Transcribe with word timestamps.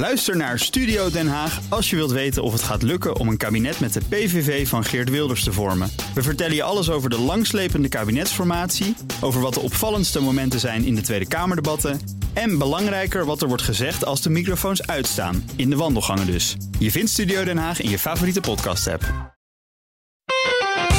Luister 0.00 0.36
naar 0.36 0.58
Studio 0.58 1.10
Den 1.10 1.28
Haag 1.28 1.60
als 1.68 1.90
je 1.90 1.96
wilt 1.96 2.10
weten 2.10 2.42
of 2.42 2.52
het 2.52 2.62
gaat 2.62 2.82
lukken 2.82 3.16
om 3.16 3.28
een 3.28 3.36
kabinet 3.36 3.80
met 3.80 3.92
de 3.92 4.00
PVV 4.08 4.68
van 4.68 4.84
Geert 4.84 5.10
Wilders 5.10 5.44
te 5.44 5.52
vormen. 5.52 5.90
We 6.14 6.22
vertellen 6.22 6.54
je 6.54 6.62
alles 6.62 6.90
over 6.90 7.10
de 7.10 7.18
langslepende 7.18 7.88
kabinetsformatie, 7.88 8.96
over 9.20 9.40
wat 9.40 9.54
de 9.54 9.60
opvallendste 9.60 10.20
momenten 10.20 10.60
zijn 10.60 10.84
in 10.84 10.94
de 10.94 11.00
Tweede 11.00 11.28
Kamerdebatten 11.28 12.00
en 12.32 12.58
belangrijker 12.58 13.24
wat 13.24 13.42
er 13.42 13.48
wordt 13.48 13.62
gezegd 13.62 14.04
als 14.04 14.22
de 14.22 14.30
microfoons 14.30 14.86
uitstaan, 14.86 15.50
in 15.56 15.70
de 15.70 15.76
wandelgangen 15.76 16.26
dus. 16.26 16.56
Je 16.78 16.90
vindt 16.90 17.10
Studio 17.10 17.44
Den 17.44 17.58
Haag 17.58 17.80
in 17.80 17.90
je 17.90 17.98
favoriete 17.98 18.40
podcast-app. 18.40 19.34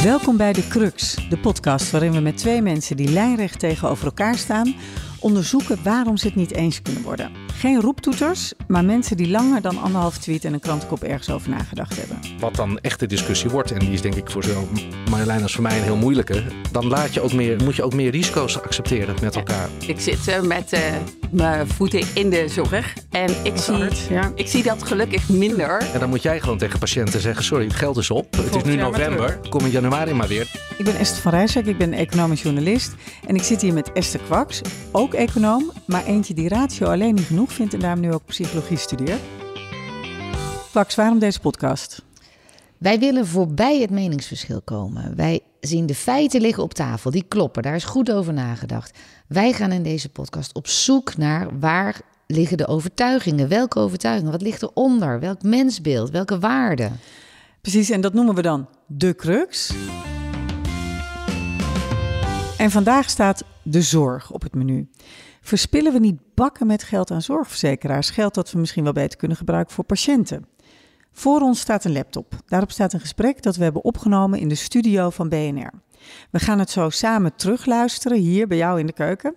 Welkom 0.03 0.37
bij 0.37 0.53
De 0.53 0.67
Crux, 0.67 1.15
de 1.29 1.37
podcast 1.37 1.91
waarin 1.91 2.11
we 2.11 2.19
met 2.19 2.37
twee 2.37 2.61
mensen 2.61 2.97
die 2.97 3.09
lijnrecht 3.09 3.59
tegenover 3.59 4.05
elkaar 4.05 4.37
staan 4.37 4.75
onderzoeken 5.21 5.77
waarom 5.83 6.17
ze 6.17 6.27
het 6.27 6.35
niet 6.35 6.53
eens 6.53 6.81
kunnen 6.81 7.01
worden. 7.01 7.31
Geen 7.53 7.81
roeptoeters, 7.81 8.53
maar 8.67 8.85
mensen 8.85 9.17
die 9.17 9.29
langer 9.29 9.61
dan 9.61 9.77
anderhalf 9.77 10.17
tweet 10.17 10.45
en 10.45 10.53
een 10.53 10.59
krantenkop 10.59 11.03
ergens 11.03 11.29
over 11.29 11.49
nagedacht 11.49 11.97
hebben. 11.97 12.19
Wat 12.39 12.55
dan 12.55 12.79
echt 12.79 12.99
de 12.99 13.07
discussie 13.07 13.49
wordt, 13.49 13.71
en 13.71 13.79
die 13.79 13.91
is 13.91 14.01
denk 14.01 14.15
ik 14.15 14.31
voor 14.31 14.43
zowel 14.43 14.67
Marjolein 15.09 15.41
als 15.41 15.53
voor 15.53 15.63
mij 15.63 15.77
een 15.77 15.83
heel 15.83 15.95
moeilijke, 15.95 16.43
dan 16.71 16.87
laat 16.87 17.13
je 17.13 17.21
ook 17.21 17.33
meer, 17.33 17.63
moet 17.63 17.75
je 17.75 17.83
ook 17.83 17.93
meer 17.93 18.11
risico's 18.11 18.57
accepteren 18.57 19.15
met 19.21 19.35
elkaar. 19.35 19.69
Ik 19.87 19.99
zit 19.99 20.27
uh, 20.27 20.41
met 20.41 20.73
uh, 20.73 20.79
mijn 21.31 21.67
voeten 21.67 22.03
in 22.13 22.29
de 22.29 22.47
zorg 22.47 22.93
en 23.09 23.29
ik 23.43 23.57
zie, 23.57 23.73
hard, 23.73 23.99
ja. 24.09 24.31
ik 24.35 24.47
zie 24.47 24.63
dat 24.63 24.83
gelukkig 24.83 25.29
minder. 25.29 25.89
En 25.93 25.99
dan 25.99 26.09
moet 26.09 26.21
jij 26.21 26.39
gewoon 26.39 26.57
tegen 26.57 26.79
patiënten 26.79 27.21
zeggen, 27.21 27.43
sorry, 27.43 27.65
het 27.65 27.75
geld 27.75 27.97
is 27.97 28.11
op. 28.11 28.35
het 28.35 28.55
is 28.55 28.63
nu 28.63 28.75
november, 28.75 29.39
kom 29.49 29.65
in 29.65 29.71
januari 29.71 30.13
maar 30.13 30.27
weer. 30.27 30.47
Ik 30.77 30.85
ben 30.85 30.95
Esther 30.95 31.21
van 31.21 31.31
Rijswijk, 31.31 31.65
ik 31.65 31.77
ben 31.77 31.93
economisch 31.93 32.41
journalist 32.41 32.95
en 33.27 33.35
ik 33.35 33.43
zit 33.43 33.61
hier 33.61 33.73
met 33.73 33.91
Esther 33.91 34.19
Kwaks, 34.19 34.61
ook 34.91 35.10
econoom, 35.13 35.71
maar 35.87 36.05
eentje 36.05 36.33
die 36.33 36.49
ratio 36.49 36.87
alleen 36.87 37.15
niet 37.15 37.25
genoeg 37.25 37.51
vindt 37.51 37.73
en 37.73 37.79
daarom 37.79 37.99
nu 37.99 38.13
ook 38.13 38.25
psychologie 38.25 38.77
studeert. 38.77 39.21
Kwaks, 40.71 40.95
waarom 40.95 41.19
deze 41.19 41.39
podcast? 41.39 42.01
Wij 42.77 42.99
willen 42.99 43.27
voorbij 43.27 43.79
het 43.79 43.89
meningsverschil 43.89 44.61
komen. 44.61 45.15
Wij 45.15 45.39
zien 45.59 45.85
de 45.85 45.95
feiten 45.95 46.41
liggen 46.41 46.63
op 46.63 46.73
tafel, 46.73 47.11
die 47.11 47.25
kloppen, 47.27 47.63
daar 47.63 47.75
is 47.75 47.83
goed 47.83 48.11
over 48.11 48.33
nagedacht. 48.33 48.99
Wij 49.27 49.53
gaan 49.53 49.71
in 49.71 49.83
deze 49.83 50.09
podcast 50.09 50.53
op 50.53 50.67
zoek 50.67 51.17
naar 51.17 51.59
waar 51.59 52.01
liggen 52.27 52.57
de 52.57 52.67
overtuigingen, 52.67 53.47
welke 53.47 53.79
overtuigingen, 53.79 54.31
wat 54.31 54.41
ligt 54.41 54.61
eronder, 54.61 55.19
welk 55.19 55.43
mensbeeld, 55.43 56.09
welke 56.09 56.39
waarden. 56.39 56.99
Precies, 57.61 57.89
en 57.89 58.01
dat 58.01 58.13
noemen 58.13 58.35
we 58.35 58.41
dan 58.41 58.67
de 58.87 59.15
crux. 59.15 59.73
En 62.61 62.71
vandaag 62.71 63.09
staat 63.09 63.43
de 63.63 63.81
zorg 63.81 64.31
op 64.31 64.41
het 64.41 64.55
menu. 64.55 64.89
Verspillen 65.41 65.93
we 65.93 65.99
niet 65.99 66.19
bakken 66.33 66.67
met 66.67 66.83
geld 66.83 67.11
aan 67.11 67.21
zorgverzekeraars? 67.21 68.09
Geld 68.09 68.33
dat 68.33 68.51
we 68.51 68.59
misschien 68.59 68.83
wel 68.83 68.93
beter 68.93 69.17
kunnen 69.17 69.37
gebruiken 69.37 69.73
voor 69.73 69.83
patiënten. 69.83 70.45
Voor 71.11 71.41
ons 71.41 71.59
staat 71.59 71.85
een 71.85 71.91
laptop. 71.91 72.35
Daarop 72.45 72.71
staat 72.71 72.93
een 72.93 72.99
gesprek 72.99 73.41
dat 73.41 73.55
we 73.55 73.63
hebben 73.63 73.83
opgenomen 73.83 74.39
in 74.39 74.47
de 74.47 74.55
studio 74.55 75.09
van 75.09 75.29
BNR. 75.29 75.71
We 76.29 76.39
gaan 76.39 76.59
het 76.59 76.69
zo 76.69 76.89
samen 76.89 77.35
terugluisteren 77.35 78.17
hier 78.17 78.47
bij 78.47 78.57
jou 78.57 78.79
in 78.79 78.85
de 78.85 78.93
keuken. 78.93 79.35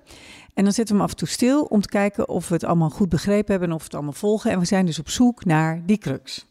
En 0.55 0.64
dan 0.64 0.72
zetten 0.72 0.97
we 0.97 1.03
af 1.03 1.11
en 1.11 1.16
toe 1.16 1.28
stil 1.28 1.62
om 1.62 1.81
te 1.81 1.88
kijken 1.88 2.28
of 2.28 2.48
we 2.48 2.55
het 2.55 2.64
allemaal 2.64 2.91
goed 2.91 3.09
begrepen 3.09 3.50
hebben 3.50 3.69
en 3.69 3.75
of 3.75 3.81
we 3.81 3.84
het 3.84 3.94
allemaal 3.94 4.12
volgen. 4.12 4.50
En 4.50 4.59
we 4.59 4.64
zijn 4.64 4.86
dus 4.86 4.98
op 4.98 5.09
zoek 5.09 5.44
naar 5.44 5.83
die 5.86 5.98
crux. 5.98 6.47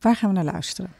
Waar 0.00 0.16
gaan 0.16 0.28
we 0.28 0.34
naar 0.34 0.52
luisteren? 0.52 0.92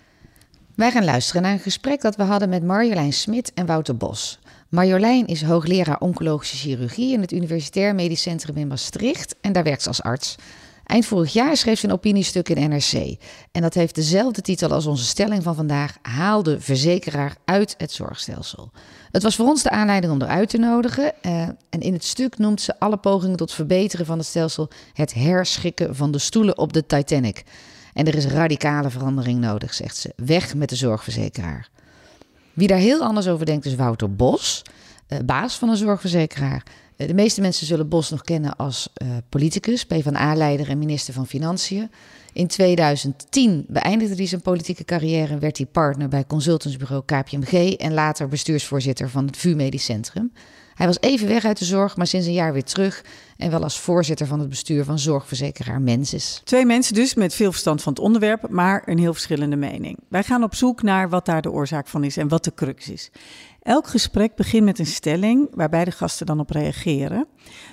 Wij 0.75 0.91
gaan 0.91 1.05
luisteren 1.05 1.43
naar 1.43 1.53
een 1.53 1.59
gesprek 1.59 2.01
dat 2.01 2.17
we 2.17 2.23
hadden 2.23 2.49
met 2.49 2.65
Marjolein 2.65 3.13
Smit 3.13 3.53
en 3.55 3.67
Wouter 3.67 3.97
Bos. 3.97 4.39
Marjolein 4.69 5.27
is 5.27 5.43
hoogleraar 5.43 6.01
oncologische 6.01 6.57
chirurgie 6.57 7.13
in 7.13 7.21
het 7.21 7.33
Universitair 7.33 7.95
Medisch 7.95 8.23
Centrum 8.23 8.57
in 8.57 8.67
Maastricht 8.67 9.37
en 9.41 9.53
daar 9.53 9.63
werkt 9.63 9.83
ze 9.83 9.89
als 9.89 10.03
arts. 10.03 10.35
Eind 10.85 11.07
vorig 11.07 11.33
jaar 11.33 11.57
schreef 11.57 11.79
ze 11.79 11.87
een 11.87 11.93
opiniestuk 11.93 12.49
in 12.49 12.69
NRC. 12.69 13.17
En 13.53 13.63
dat 13.63 13.75
heeft 13.75 13.95
dezelfde 13.95 14.41
titel 14.43 14.71
als 14.71 14.87
onze 14.87 15.05
stelling 15.05 15.43
van 15.43 15.55
vandaag: 15.55 15.97
Haal 16.03 16.43
de 16.43 16.61
verzekeraar 16.61 17.37
uit 17.45 17.75
het 17.79 17.93
zorgstelsel. 17.93 18.71
Het 19.11 19.23
was 19.23 19.37
voor 19.37 19.47
ons 19.47 19.63
de 19.63 19.71
aanleiding 19.71 20.13
om 20.13 20.23
eruit 20.23 20.49
te 20.49 20.59
nodigen. 20.59 21.13
Uh, 21.23 21.43
en 21.71 21.81
in 21.81 21.93
het 21.93 22.05
stuk 22.05 22.39
noemt 22.39 22.61
ze 22.61 22.79
alle 22.79 22.97
pogingen 22.97 23.37
tot 23.37 23.53
verbeteren 23.53 24.07
van 24.07 24.19
het 24.19 24.27
stelsel 24.27 24.71
het 24.93 25.15
herschikken 25.15 25.97
van 25.97 26.11
de 26.11 26.19
stoelen 26.19 26.59
op 26.59 26.73
de 26.73 26.87
Titanic. 26.87 27.45
En 27.93 28.07
er 28.07 28.15
is 28.15 28.27
radicale 28.27 28.91
verandering 28.91 29.41
nodig, 29.41 29.75
zegt 29.75 29.97
ze. 29.97 30.13
Weg 30.17 30.55
met 30.55 30.69
de 30.69 30.77
zorgverzekeraar. 30.77 31.69
Wie 32.59 32.69
daar 32.69 32.79
heel 32.79 33.03
anders 33.03 33.29
over 33.29 33.47
denkt 33.47 33.65
is 33.65 33.75
Wouter 33.75 34.15
Bos, 34.15 34.63
uh, 35.09 35.19
baas 35.25 35.57
van 35.57 35.69
een 35.69 35.77
zorgverzekeraar. 35.77 36.63
Uh, 36.97 37.07
de 37.07 37.15
meeste 37.15 37.41
mensen 37.41 37.67
zullen 37.67 37.89
Bos 37.89 38.11
nog 38.11 38.23
kennen 38.23 38.57
als 38.57 38.89
uh, 39.03 39.09
politicus, 39.29 39.85
PvdA-leider 39.85 40.69
en 40.69 40.79
minister 40.79 41.15
van 41.15 41.27
Financiën. 41.27 41.91
In 42.33 42.47
2010 42.47 43.65
beëindigde 43.69 44.15
hij 44.15 44.27
zijn 44.27 44.41
politieke 44.41 44.85
carrière 44.85 45.33
en 45.33 45.39
werd 45.39 45.57
hij 45.57 45.67
partner 45.67 46.09
bij 46.09 46.27
consultantsbureau 46.27 47.03
KPMG 47.05 47.75
en 47.75 47.95
later 47.95 48.29
bestuursvoorzitter 48.29 49.09
van 49.09 49.27
het 49.27 49.37
VU 49.37 49.55
Medisch 49.55 49.85
Centrum. 49.85 50.33
Hij 50.79 50.87
was 50.87 51.01
even 51.01 51.29
weg 51.29 51.45
uit 51.45 51.59
de 51.59 51.65
zorg, 51.65 51.97
maar 51.97 52.07
sinds 52.07 52.27
een 52.27 52.33
jaar 52.33 52.53
weer 52.53 52.65
terug. 52.65 53.05
En 53.37 53.51
wel 53.51 53.63
als 53.63 53.81
voorzitter 53.81 54.27
van 54.27 54.41
het 54.41 54.49
bestuur 54.49 54.85
van 54.85 54.99
zorgverzekeraar 54.99 55.81
Mensis. 55.81 56.41
Twee 56.45 56.67
mensen 56.67 56.95
dus 56.95 57.15
met 57.15 57.35
veel 57.35 57.51
verstand 57.51 57.83
van 57.83 57.93
het 57.93 58.03
onderwerp, 58.03 58.49
maar 58.49 58.83
een 58.87 58.99
heel 58.99 59.13
verschillende 59.13 59.57
mening. 59.57 59.99
Wij 60.09 60.23
gaan 60.23 60.43
op 60.43 60.55
zoek 60.55 60.83
naar 60.83 61.09
wat 61.09 61.27
daar 61.27 61.43
de 61.43 61.51
oorzaak 61.51 61.89
van 61.89 62.05
is 62.05 62.17
en 62.17 62.29
wat 62.29 62.45
de 62.45 62.55
crux 62.55 62.89
is. 62.89 63.11
Elk 63.63 63.87
gesprek 63.87 64.35
begint 64.35 64.65
met 64.65 64.79
een 64.79 64.87
stelling 64.87 65.49
waarbij 65.55 65.85
de 65.85 65.91
gasten 65.91 66.27
dan 66.27 66.41
op 66.41 66.51
reageren. 66.51 67.27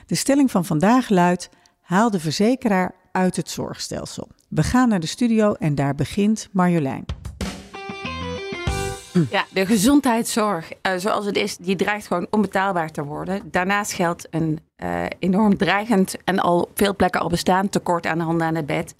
De 0.05 0.15
stelling 0.15 0.51
van 0.51 0.65
vandaag 0.65 1.09
luidt: 1.09 1.49
haal 1.81 2.09
de 2.09 2.19
verzekeraar 2.19 2.95
uit 3.11 3.35
het 3.35 3.49
zorgstelsel. 3.49 4.27
We 4.49 4.63
gaan 4.63 4.89
naar 4.89 4.99
de 4.99 5.07
studio 5.07 5.53
en 5.53 5.75
daar 5.75 5.95
begint 5.95 6.49
Marjolein. 6.51 7.24
Ja, 9.29 9.45
de 9.49 9.65
gezondheidszorg 9.65 10.71
uh, 10.71 10.93
zoals 10.97 11.25
het 11.25 11.35
is, 11.35 11.57
die 11.57 11.75
dreigt 11.75 12.07
gewoon 12.07 12.27
onbetaalbaar 12.29 12.91
te 12.91 13.03
worden. 13.03 13.51
Daarnaast 13.51 13.93
geldt 13.93 14.27
een 14.29 14.59
uh, 14.83 15.03
enorm 15.19 15.57
dreigend 15.57 16.15
en 16.23 16.39
al 16.39 16.61
op 16.61 16.71
veel 16.73 16.95
plekken 16.95 17.21
al 17.21 17.29
bestaand 17.29 17.71
tekort 17.71 18.05
aan 18.05 18.17
de 18.17 18.23
handen 18.23 18.47
aan 18.47 18.55
het 18.55 18.65
bed. 18.65 18.95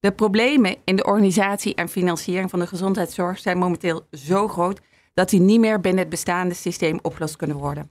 De 0.00 0.12
problemen 0.12 0.76
in 0.84 0.96
de 0.96 1.04
organisatie 1.04 1.74
en 1.74 1.88
financiering 1.88 2.50
van 2.50 2.58
de 2.58 2.66
gezondheidszorg 2.66 3.38
zijn 3.38 3.58
momenteel 3.58 4.06
zo 4.12 4.48
groot 4.48 4.80
dat 5.14 5.30
die 5.30 5.40
niet 5.40 5.60
meer 5.60 5.80
binnen 5.80 6.00
het 6.00 6.10
bestaande 6.10 6.54
systeem 6.54 6.98
opgelost 7.02 7.36
kunnen 7.36 7.56
worden. 7.56 7.90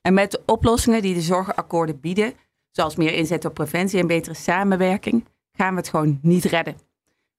En 0.00 0.14
met 0.14 0.30
de 0.30 0.42
oplossingen 0.46 1.02
die 1.02 1.14
de 1.14 1.20
zorgakkoorden 1.20 2.00
bieden, 2.00 2.32
zoals 2.70 2.96
meer 2.96 3.12
inzet 3.12 3.44
op 3.44 3.54
preventie 3.54 4.00
en 4.00 4.06
betere 4.06 4.34
samenwerking, 4.34 5.24
gaan 5.52 5.70
we 5.70 5.80
het 5.80 5.88
gewoon 5.88 6.18
niet 6.22 6.44
redden. 6.44 6.91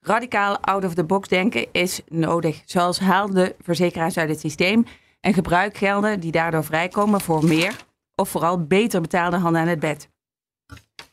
Radicaal 0.06 0.58
out-of-the-box 0.59 1.28
denken 1.28 1.68
is 1.72 2.02
nodig, 2.08 2.62
zoals 2.66 3.00
haal 3.00 3.30
de 3.30 3.56
verzekeraars 3.62 4.18
uit 4.18 4.30
het 4.30 4.40
systeem 4.40 4.86
en 5.19 5.34
gebruik 5.34 5.78
gelden 5.78 6.19
die 6.19 6.31
daardoor 6.31 6.64
vrijkomen 6.64 7.22
voor 7.22 7.46
meer 7.46 7.75
of 8.16 8.30
vooral 8.30 8.64
beter 8.64 9.02
betaalde 9.02 9.38
handen 9.38 9.62
aan 9.62 9.68
het 9.68 9.80
bed. 9.80 10.09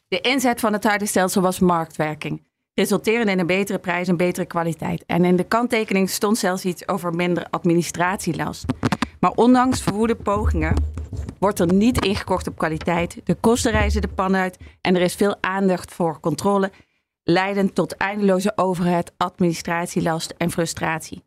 De 0.09 0.21
inzet 0.21 0.61
van 0.61 0.73
het 0.73 0.85
huidige 0.85 1.11
stelsel 1.11 1.43
was 1.43 1.59
marktwerking, 1.59 2.43
resulterend 2.75 3.29
in 3.29 3.39
een 3.39 3.47
betere 3.47 3.79
prijs 3.79 4.09
en 4.09 4.17
betere 4.17 4.47
kwaliteit. 4.47 5.05
En 5.07 5.25
in 5.25 5.37
de 5.37 5.45
kanttekening 5.45 6.11
stond 6.11 6.39
zelfs 6.39 6.65
iets 6.65 6.89
over 6.89 7.15
minder 7.15 7.47
administratielast. 7.51 8.65
Maar 9.21 9.33
ondanks 9.35 9.83
verwoede 9.83 10.17
pogingen 10.17 10.75
wordt 11.39 11.59
er 11.59 11.75
niet 11.75 12.05
ingekocht 12.05 12.47
op 12.47 12.59
kwaliteit. 12.59 13.21
De 13.25 13.35
kosten 13.35 13.73
reizen 13.73 14.01
de 14.01 14.09
pan 14.09 14.37
uit 14.37 14.59
en 14.81 14.95
er 14.95 15.03
is 15.03 15.15
veel 15.15 15.37
aandacht 15.41 15.93
voor 15.93 16.21
controle 16.21 16.71
leidend 17.33 17.75
tot 17.75 17.97
eindeloze 17.97 18.53
overheid, 18.57 19.13
administratielast 19.17 20.35
en 20.37 20.51
frustratie. 20.51 21.23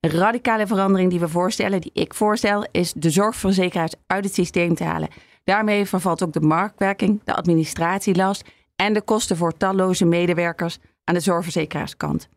Een 0.00 0.10
radicale 0.10 0.66
verandering 0.66 1.10
die 1.10 1.20
we 1.20 1.28
voorstellen, 1.28 1.80
die 1.80 1.90
ik 1.94 2.14
voorstel, 2.14 2.66
is 2.70 2.92
de 2.92 3.10
zorgverzekeraars 3.10 3.92
uit 4.06 4.24
het 4.24 4.34
systeem 4.34 4.74
te 4.74 4.84
halen. 4.84 5.08
Daarmee 5.44 5.86
vervalt 5.86 6.22
ook 6.22 6.32
de 6.32 6.40
marktwerking, 6.40 7.20
de 7.24 7.34
administratielast 7.34 8.44
en 8.76 8.92
de 8.92 9.02
kosten 9.02 9.36
voor 9.36 9.56
talloze 9.56 10.04
medewerkers 10.04 10.78
aan 11.04 11.14
de 11.14 11.20
zorgverzekeraarskant. 11.20 12.28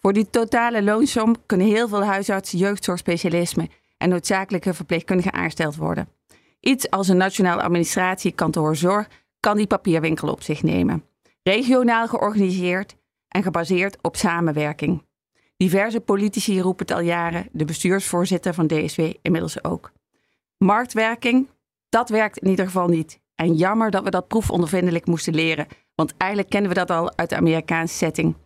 Voor 0.00 0.12
die 0.12 0.30
totale 0.30 0.82
loonsom 0.82 1.36
kunnen 1.46 1.66
heel 1.66 1.88
veel 1.88 2.04
huisartsen, 2.04 2.58
jeugdzorgspecialismen 2.58 3.68
en 3.96 4.08
noodzakelijke 4.08 4.74
verpleegkundigen 4.74 5.32
aangesteld 5.32 5.76
worden. 5.76 6.08
Iets 6.60 6.90
als 6.90 7.08
een 7.08 7.16
nationaal 7.16 7.60
administratiekantoor 7.60 8.76
zorg 8.76 9.08
kan 9.40 9.56
die 9.56 9.66
papierwinkel 9.66 10.28
op 10.28 10.42
zich 10.42 10.62
nemen 10.62 11.07
regionaal 11.52 12.08
georganiseerd 12.08 12.96
en 13.28 13.42
gebaseerd 13.42 13.98
op 14.02 14.16
samenwerking. 14.16 15.06
Diverse 15.56 16.00
politici 16.00 16.60
roepen 16.60 16.86
het 16.86 16.96
al 16.96 17.02
jaren, 17.02 17.48
de 17.52 17.64
bestuursvoorzitter 17.64 18.54
van 18.54 18.66
DSW 18.66 19.00
inmiddels 19.22 19.64
ook. 19.64 19.92
Marktwerking, 20.58 21.48
dat 21.88 22.08
werkt 22.08 22.38
in 22.38 22.48
ieder 22.48 22.64
geval 22.64 22.88
niet. 22.88 23.20
En 23.34 23.54
jammer 23.54 23.90
dat 23.90 24.02
we 24.02 24.10
dat 24.10 24.28
proefondervindelijk 24.28 25.06
moesten 25.06 25.34
leren, 25.34 25.66
want 25.94 26.14
eigenlijk 26.16 26.50
kennen 26.50 26.70
we 26.70 26.76
dat 26.76 26.90
al 26.90 27.16
uit 27.16 27.28
de 27.28 27.36
Amerikaanse 27.36 27.94
setting. 27.94 28.36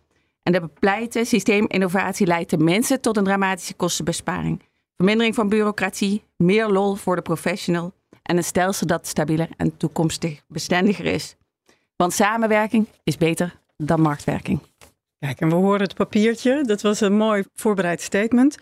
En 0.43 0.51
de 0.51 0.59
bepleite 0.59 1.25
systeeminnovatie 1.25 2.27
leidt 2.27 2.49
de 2.49 2.57
mensen 2.57 3.01
tot 3.01 3.17
een 3.17 3.23
dramatische 3.23 3.73
kostenbesparing. 3.73 4.61
Vermindering 4.95 5.35
van 5.35 5.49
bureaucratie, 5.49 6.23
meer 6.37 6.67
lol 6.67 6.95
voor 6.95 7.15
de 7.15 7.21
professional 7.21 7.93
en 8.21 8.37
een 8.37 8.43
stelsel 8.43 8.87
dat 8.87 9.07
stabieler 9.07 9.49
en 9.57 9.77
toekomstig 9.77 10.43
bestendiger 10.47 11.05
is. 11.05 11.35
Want 12.03 12.15
samenwerking 12.15 12.87
is 13.03 13.17
beter 13.17 13.59
dan 13.77 14.01
marktwerking. 14.01 14.59
Kijk, 15.19 15.39
en 15.39 15.49
we 15.49 15.55
horen 15.55 15.81
het 15.81 15.93
papiertje. 15.93 16.63
Dat 16.63 16.81
was 16.81 17.01
een 17.01 17.13
mooi 17.13 17.43
voorbereid 17.55 18.01
statement. 18.01 18.57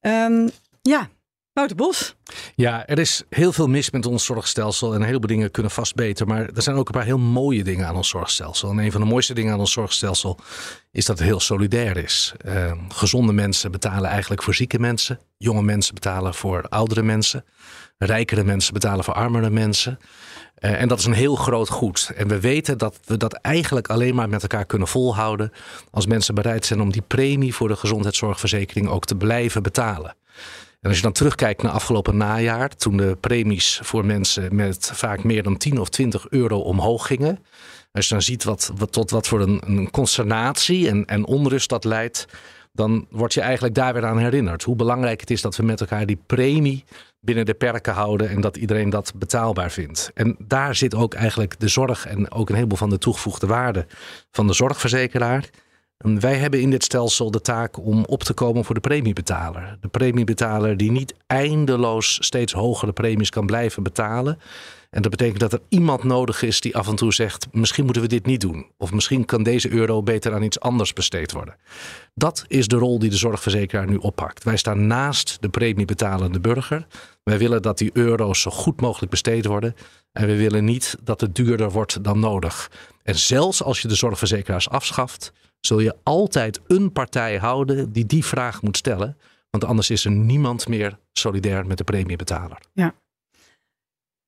Ja, 0.00 0.24
um, 0.26 0.50
ja. 0.82 1.08
Wouter 1.52 1.76
Bos. 1.76 2.14
Ja, 2.54 2.86
er 2.86 2.98
is 2.98 3.22
heel 3.28 3.52
veel 3.52 3.66
mis 3.66 3.90
met 3.90 4.06
ons 4.06 4.24
zorgstelsel 4.24 4.94
en 4.94 5.00
een 5.00 5.06
heleboel 5.06 5.28
dingen 5.28 5.50
kunnen 5.50 5.72
vast 5.72 5.94
beter. 5.94 6.26
Maar 6.26 6.48
er 6.54 6.62
zijn 6.62 6.76
ook 6.76 6.86
een 6.86 6.94
paar 6.94 7.04
heel 7.04 7.18
mooie 7.18 7.64
dingen 7.64 7.86
aan 7.86 7.96
ons 7.96 8.08
zorgstelsel. 8.08 8.70
En 8.70 8.78
een 8.78 8.92
van 8.92 9.00
de 9.00 9.06
mooiste 9.06 9.34
dingen 9.34 9.52
aan 9.52 9.58
ons 9.58 9.72
zorgstelsel 9.72 10.38
is 10.90 11.04
dat 11.04 11.18
het 11.18 11.26
heel 11.26 11.40
solidair 11.40 11.96
is. 11.96 12.34
Uh, 12.46 12.72
gezonde 12.88 13.32
mensen 13.32 13.70
betalen 13.70 14.10
eigenlijk 14.10 14.42
voor 14.42 14.54
zieke 14.54 14.78
mensen. 14.78 15.20
Jonge 15.36 15.62
mensen 15.62 15.94
betalen 15.94 16.34
voor 16.34 16.68
oudere 16.68 17.02
mensen. 17.02 17.44
Rijkere 17.98 18.44
mensen 18.44 18.72
betalen 18.72 19.04
voor 19.04 19.14
armere 19.14 19.50
mensen. 19.50 19.98
Uh, 20.64 20.80
en 20.80 20.88
dat 20.88 20.98
is 20.98 21.04
een 21.04 21.12
heel 21.12 21.36
groot 21.36 21.68
goed. 21.68 22.10
En 22.16 22.28
we 22.28 22.40
weten 22.40 22.78
dat 22.78 22.98
we 23.04 23.16
dat 23.16 23.32
eigenlijk 23.32 23.88
alleen 23.88 24.14
maar 24.14 24.28
met 24.28 24.42
elkaar 24.42 24.64
kunnen 24.64 24.88
volhouden. 24.88 25.52
als 25.90 26.06
mensen 26.06 26.34
bereid 26.34 26.66
zijn 26.66 26.80
om 26.80 26.92
die 26.92 27.02
premie 27.02 27.54
voor 27.54 27.68
de 27.68 27.76
gezondheidszorgverzekering 27.76 28.88
ook 28.88 29.04
te 29.04 29.16
blijven 29.16 29.62
betalen. 29.62 30.16
En 30.80 30.88
als 30.90 30.96
je 30.96 31.02
dan 31.02 31.12
terugkijkt 31.12 31.62
naar 31.62 31.72
afgelopen 31.72 32.16
najaar, 32.16 32.76
toen 32.76 32.96
de 32.96 33.16
premies 33.20 33.80
voor 33.82 34.04
mensen 34.04 34.54
met 34.54 34.90
vaak 34.94 35.24
meer 35.24 35.42
dan 35.42 35.56
10 35.56 35.80
of 35.80 35.88
20 35.88 36.28
euro 36.28 36.58
omhoog 36.58 37.06
gingen. 37.06 37.44
Als 37.92 38.08
je 38.08 38.12
dan 38.12 38.22
ziet 38.22 38.44
wat, 38.44 38.72
wat 38.76 38.92
tot 38.92 39.10
wat 39.10 39.28
voor 39.28 39.40
een, 39.40 39.62
een 39.66 39.90
consternatie 39.90 40.88
en, 40.88 41.04
en 41.04 41.26
onrust 41.26 41.68
dat 41.68 41.84
leidt, 41.84 42.26
dan 42.72 43.06
word 43.10 43.34
je 43.34 43.40
eigenlijk 43.40 43.74
daar 43.74 43.92
weer 43.92 44.06
aan 44.06 44.18
herinnerd. 44.18 44.62
Hoe 44.62 44.76
belangrijk 44.76 45.20
het 45.20 45.30
is 45.30 45.40
dat 45.40 45.56
we 45.56 45.62
met 45.62 45.80
elkaar 45.80 46.06
die 46.06 46.22
premie 46.26 46.84
binnen 47.24 47.46
de 47.46 47.54
perken 47.54 47.92
houden 47.92 48.28
en 48.28 48.40
dat 48.40 48.56
iedereen 48.56 48.90
dat 48.90 49.12
betaalbaar 49.16 49.70
vindt. 49.70 50.10
En 50.14 50.36
daar 50.38 50.74
zit 50.74 50.94
ook 50.94 51.14
eigenlijk 51.14 51.60
de 51.60 51.68
zorg 51.68 52.06
en 52.06 52.30
ook 52.30 52.48
een 52.48 52.54
heleboel 52.54 52.78
van 52.78 52.90
de 52.90 52.98
toegevoegde 52.98 53.46
waarde 53.46 53.86
van 54.30 54.46
de 54.46 54.52
zorgverzekeraar. 54.52 55.50
Wij 55.98 56.36
hebben 56.36 56.60
in 56.60 56.70
dit 56.70 56.84
stelsel 56.84 57.30
de 57.30 57.40
taak 57.40 57.78
om 57.78 58.04
op 58.04 58.22
te 58.22 58.32
komen 58.32 58.64
voor 58.64 58.74
de 58.74 58.80
premiebetaler. 58.80 59.76
De 59.80 59.88
premiebetaler 59.88 60.76
die 60.76 60.90
niet 60.90 61.14
eindeloos 61.26 62.18
steeds 62.20 62.52
hogere 62.52 62.92
premies 62.92 63.30
kan 63.30 63.46
blijven 63.46 63.82
betalen. 63.82 64.38
En 64.94 65.02
dat 65.02 65.10
betekent 65.10 65.40
dat 65.40 65.52
er 65.52 65.60
iemand 65.68 66.02
nodig 66.02 66.42
is 66.42 66.60
die 66.60 66.76
af 66.76 66.88
en 66.88 66.94
toe 66.94 67.12
zegt: 67.12 67.46
misschien 67.52 67.84
moeten 67.84 68.02
we 68.02 68.08
dit 68.08 68.26
niet 68.26 68.40
doen. 68.40 68.66
Of 68.76 68.92
misschien 68.92 69.24
kan 69.24 69.42
deze 69.42 69.70
euro 69.70 70.02
beter 70.02 70.34
aan 70.34 70.42
iets 70.42 70.60
anders 70.60 70.92
besteed 70.92 71.32
worden. 71.32 71.56
Dat 72.14 72.44
is 72.48 72.68
de 72.68 72.76
rol 72.76 72.98
die 72.98 73.10
de 73.10 73.16
zorgverzekeraar 73.16 73.88
nu 73.88 73.96
oppakt. 73.96 74.44
Wij 74.44 74.56
staan 74.56 74.86
naast 74.86 75.36
de 75.40 75.48
premiebetalende 75.48 76.40
burger. 76.40 76.86
Wij 77.22 77.38
willen 77.38 77.62
dat 77.62 77.78
die 77.78 77.90
euro's 77.92 78.40
zo 78.40 78.50
goed 78.50 78.80
mogelijk 78.80 79.10
besteed 79.10 79.44
worden. 79.44 79.74
En 80.12 80.26
we 80.26 80.36
willen 80.36 80.64
niet 80.64 80.96
dat 81.02 81.20
het 81.20 81.34
duurder 81.34 81.70
wordt 81.70 82.04
dan 82.04 82.18
nodig. 82.18 82.70
En 83.02 83.18
zelfs 83.18 83.62
als 83.62 83.82
je 83.82 83.88
de 83.88 83.94
zorgverzekeraars 83.94 84.68
afschaft, 84.68 85.32
zul 85.60 85.80
je 85.80 85.96
altijd 86.02 86.60
een 86.66 86.92
partij 86.92 87.38
houden 87.38 87.92
die 87.92 88.06
die 88.06 88.24
vraag 88.24 88.62
moet 88.62 88.76
stellen. 88.76 89.16
Want 89.50 89.64
anders 89.64 89.90
is 89.90 90.04
er 90.04 90.10
niemand 90.10 90.68
meer 90.68 90.98
solidair 91.12 91.66
met 91.66 91.78
de 91.78 91.84
premiebetaler. 91.84 92.58
Ja. 92.72 92.94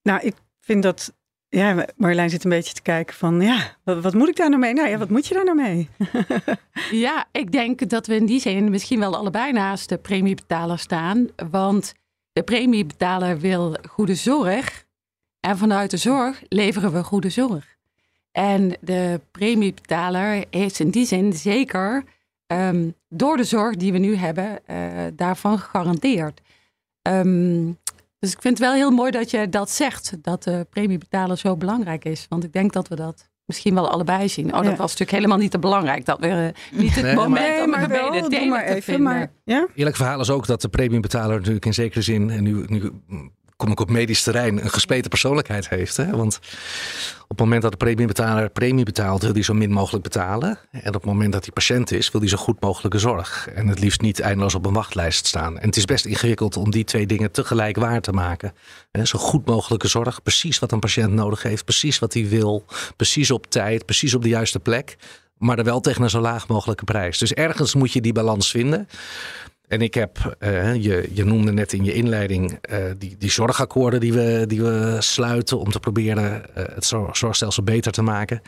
Nou, 0.02 0.20
ik 0.22 0.34
vind 0.66 0.82
dat. 0.82 1.14
Ja, 1.48 1.86
Marjolein 1.96 2.30
zit 2.30 2.44
een 2.44 2.50
beetje 2.50 2.74
te 2.74 2.82
kijken 2.82 3.14
van, 3.14 3.40
ja, 3.40 3.76
wat, 3.84 4.14
moet 4.14 4.28
ik 4.28 4.36
daar 4.36 4.48
nou 4.48 4.60
mee? 4.60 4.72
Nou 4.72 4.88
ja, 4.88 4.98
wat 4.98 5.10
moet 5.10 5.26
je 5.26 5.34
daar 5.34 5.44
nou 5.44 5.56
mee? 5.56 5.88
ja, 7.06 7.26
ik 7.32 7.52
denk 7.52 7.88
dat 7.88 8.06
we 8.06 8.14
in 8.14 8.26
die 8.26 8.40
zin 8.40 8.70
misschien 8.70 8.98
wel 8.98 9.16
allebei 9.16 9.52
naast 9.52 9.88
de 9.88 9.98
premiebetaler 9.98 10.78
staan. 10.78 11.28
Want 11.50 11.94
de 12.32 12.42
premiebetaler 12.42 13.38
wil 13.38 13.76
goede 13.88 14.14
zorg. 14.14 14.84
En 15.40 15.58
vanuit 15.58 15.90
de 15.90 15.96
zorg 15.96 16.42
leveren 16.48 16.92
we 16.92 17.02
goede 17.02 17.30
zorg. 17.30 17.76
En 18.32 18.76
de 18.80 19.20
premiebetaler 19.30 20.44
heeft 20.50 20.78
in 20.78 20.90
die 20.90 21.06
zin 21.06 21.32
zeker 21.32 22.04
um, 22.46 22.94
door 23.08 23.36
de 23.36 23.44
zorg 23.44 23.76
die 23.76 23.92
we 23.92 23.98
nu 23.98 24.14
hebben, 24.14 24.58
uh, 24.70 24.76
daarvan 25.12 25.58
gegarandeerd. 25.58 26.40
Um, 27.02 27.78
dus 28.18 28.32
ik 28.32 28.40
vind 28.40 28.58
het 28.58 28.66
wel 28.66 28.76
heel 28.76 28.90
mooi 28.90 29.10
dat 29.10 29.30
je 29.30 29.48
dat 29.48 29.70
zegt, 29.70 30.16
dat 30.22 30.42
de 30.42 30.66
premiebetaler 30.70 31.38
zo 31.38 31.56
belangrijk 31.56 32.04
is. 32.04 32.26
Want 32.28 32.44
ik 32.44 32.52
denk 32.52 32.72
dat 32.72 32.88
we 32.88 32.94
dat 32.94 33.28
misschien 33.44 33.74
wel 33.74 33.90
allebei 33.90 34.28
zien. 34.28 34.46
Oh, 34.46 34.62
dat 34.62 34.76
was 34.76 34.90
natuurlijk 34.90 35.10
helemaal 35.10 35.38
niet 35.38 35.50
te 35.50 35.58
belangrijk. 35.58 36.04
Dat 36.04 36.20
we 36.20 36.52
uh, 36.72 36.78
niet 36.80 36.94
het 36.94 37.04
nee, 37.04 37.14
moment 37.14 37.56
nee, 37.58 37.66
maar 37.66 37.88
wel, 37.88 38.12
het 38.12 38.48
maar 38.48 38.64
even, 38.64 39.02
maar, 39.02 39.32
ja? 39.44 39.66
Eerlijk 39.74 39.96
verhaal 39.96 40.20
is 40.20 40.30
ook 40.30 40.46
dat 40.46 40.60
de 40.60 40.68
premiebetaler 40.68 41.36
natuurlijk 41.36 41.66
in 41.66 41.74
zekere 41.74 42.02
zin, 42.02 42.30
en 42.30 42.42
nu, 42.42 42.64
nu 42.66 42.92
kom 43.56 43.70
ik 43.70 43.80
op 43.80 43.90
medisch 43.90 44.22
terrein, 44.22 44.64
een 44.64 44.70
gespleten 44.70 45.10
persoonlijkheid 45.10 45.68
heeft. 45.68 45.96
Hè? 45.96 46.10
Want 46.10 46.38
op 47.22 47.28
het 47.28 47.38
moment 47.38 47.62
dat 47.62 47.70
de 47.70 47.76
premiebetaler 47.76 48.50
premie 48.50 48.84
betaalt, 48.84 49.22
wil 49.22 49.32
hij 49.32 49.42
zo 49.42 49.54
min 49.54 49.70
mogelijk 49.70 50.02
betalen. 50.02 50.58
En 50.70 50.88
op 50.88 50.94
het 50.94 51.04
moment 51.04 51.32
dat 51.32 51.44
hij 51.44 51.52
patiënt 51.52 51.92
is, 51.92 52.10
wil 52.10 52.20
hij 52.20 52.30
zo 52.30 52.36
goed 52.36 52.60
mogelijke 52.60 52.98
zorg. 52.98 53.48
En 53.54 53.66
het 53.66 53.78
liefst 53.78 54.00
niet 54.00 54.20
eindeloos 54.20 54.54
op 54.54 54.66
een 54.66 54.72
wachtlijst 54.72 55.26
staan. 55.26 55.58
En 55.58 55.66
het 55.66 55.76
is 55.76 55.84
best 55.84 56.04
ingewikkeld 56.04 56.56
om 56.56 56.70
die 56.70 56.84
twee 56.84 57.06
dingen 57.06 57.30
tegelijk 57.30 57.76
waar 57.76 58.00
te 58.00 58.12
maken. 58.12 58.52
Zo 59.02 59.18
goed 59.18 59.46
mogelijke 59.46 59.88
zorg, 59.88 60.22
precies 60.22 60.58
wat 60.58 60.72
een 60.72 60.80
patiënt 60.80 61.12
nodig 61.12 61.42
heeft, 61.42 61.64
precies 61.64 61.98
wat 61.98 62.14
hij 62.14 62.28
wil, 62.28 62.64
precies 62.96 63.30
op 63.30 63.46
tijd, 63.50 63.84
precies 63.84 64.14
op 64.14 64.22
de 64.22 64.28
juiste 64.28 64.60
plek. 64.60 64.96
Maar 65.38 65.58
er 65.58 65.64
wel 65.64 65.80
tegen 65.80 66.02
een 66.02 66.10
zo 66.10 66.20
laag 66.20 66.48
mogelijke 66.48 66.84
prijs. 66.84 67.18
Dus 67.18 67.32
ergens 67.32 67.74
moet 67.74 67.92
je 67.92 68.00
die 68.00 68.12
balans 68.12 68.50
vinden. 68.50 68.88
En 69.68 69.80
ik 69.80 69.94
heb, 69.94 70.36
uh, 70.40 70.74
je, 70.74 71.08
je 71.12 71.24
noemde 71.24 71.52
net 71.52 71.72
in 71.72 71.84
je 71.84 71.92
inleiding 71.92 72.58
uh, 72.70 72.78
die, 72.98 73.16
die 73.18 73.30
zorgakkoorden 73.30 74.00
die 74.00 74.12
we, 74.12 74.44
die 74.46 74.62
we 74.62 74.96
sluiten 74.98 75.58
om 75.58 75.70
te 75.70 75.80
proberen 75.80 76.42
uh, 76.58 76.64
het 76.74 76.84
zorgstelsel 77.12 77.62
beter 77.62 77.92
te 77.92 78.02
maken. 78.02 78.40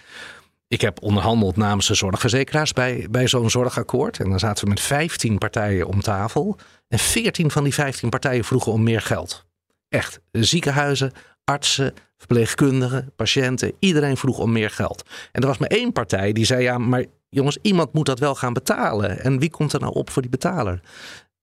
Ik 0.69 0.81
heb 0.81 1.03
onderhandeld 1.03 1.57
namens 1.57 1.87
de 1.87 1.95
zorgverzekeraars 1.95 2.73
bij, 2.73 3.07
bij 3.11 3.29
zo'n 3.29 3.51
zorgakkoord. 3.51 4.19
En 4.19 4.31
dan 4.31 4.39
zaten 4.39 4.65
we 4.65 4.71
met 4.71 4.81
15 4.81 5.39
partijen 5.39 5.87
om 5.87 6.01
tafel. 6.01 6.59
En 6.89 6.99
14 6.99 7.51
van 7.51 7.65
die 7.65 7.75
15 7.75 8.09
partijen 8.09 8.45
vroegen 8.45 8.73
om 8.73 8.83
meer 8.83 9.01
geld. 9.01 9.45
Echt, 9.89 10.21
ziekenhuizen, 10.33 11.13
artsen, 11.45 11.95
verpleegkundigen, 12.17 13.13
patiënten, 13.17 13.73
iedereen 13.79 14.17
vroeg 14.17 14.39
om 14.39 14.53
meer 14.53 14.71
geld. 14.71 15.03
En 15.33 15.41
er 15.41 15.47
was 15.47 15.59
maar 15.59 15.69
één 15.69 15.93
partij 15.93 16.33
die 16.33 16.45
zei: 16.45 16.63
ja, 16.63 16.79
maar 16.79 17.05
jongens, 17.29 17.59
iemand 17.63 17.93
moet 17.93 18.07
dat 18.07 18.19
wel 18.19 18.35
gaan 18.35 18.53
betalen. 18.53 19.21
En 19.21 19.39
wie 19.39 19.51
komt 19.51 19.73
er 19.73 19.81
nou 19.81 19.95
op 19.95 20.11
voor 20.11 20.23
die 20.23 20.31
betaler? 20.31 20.81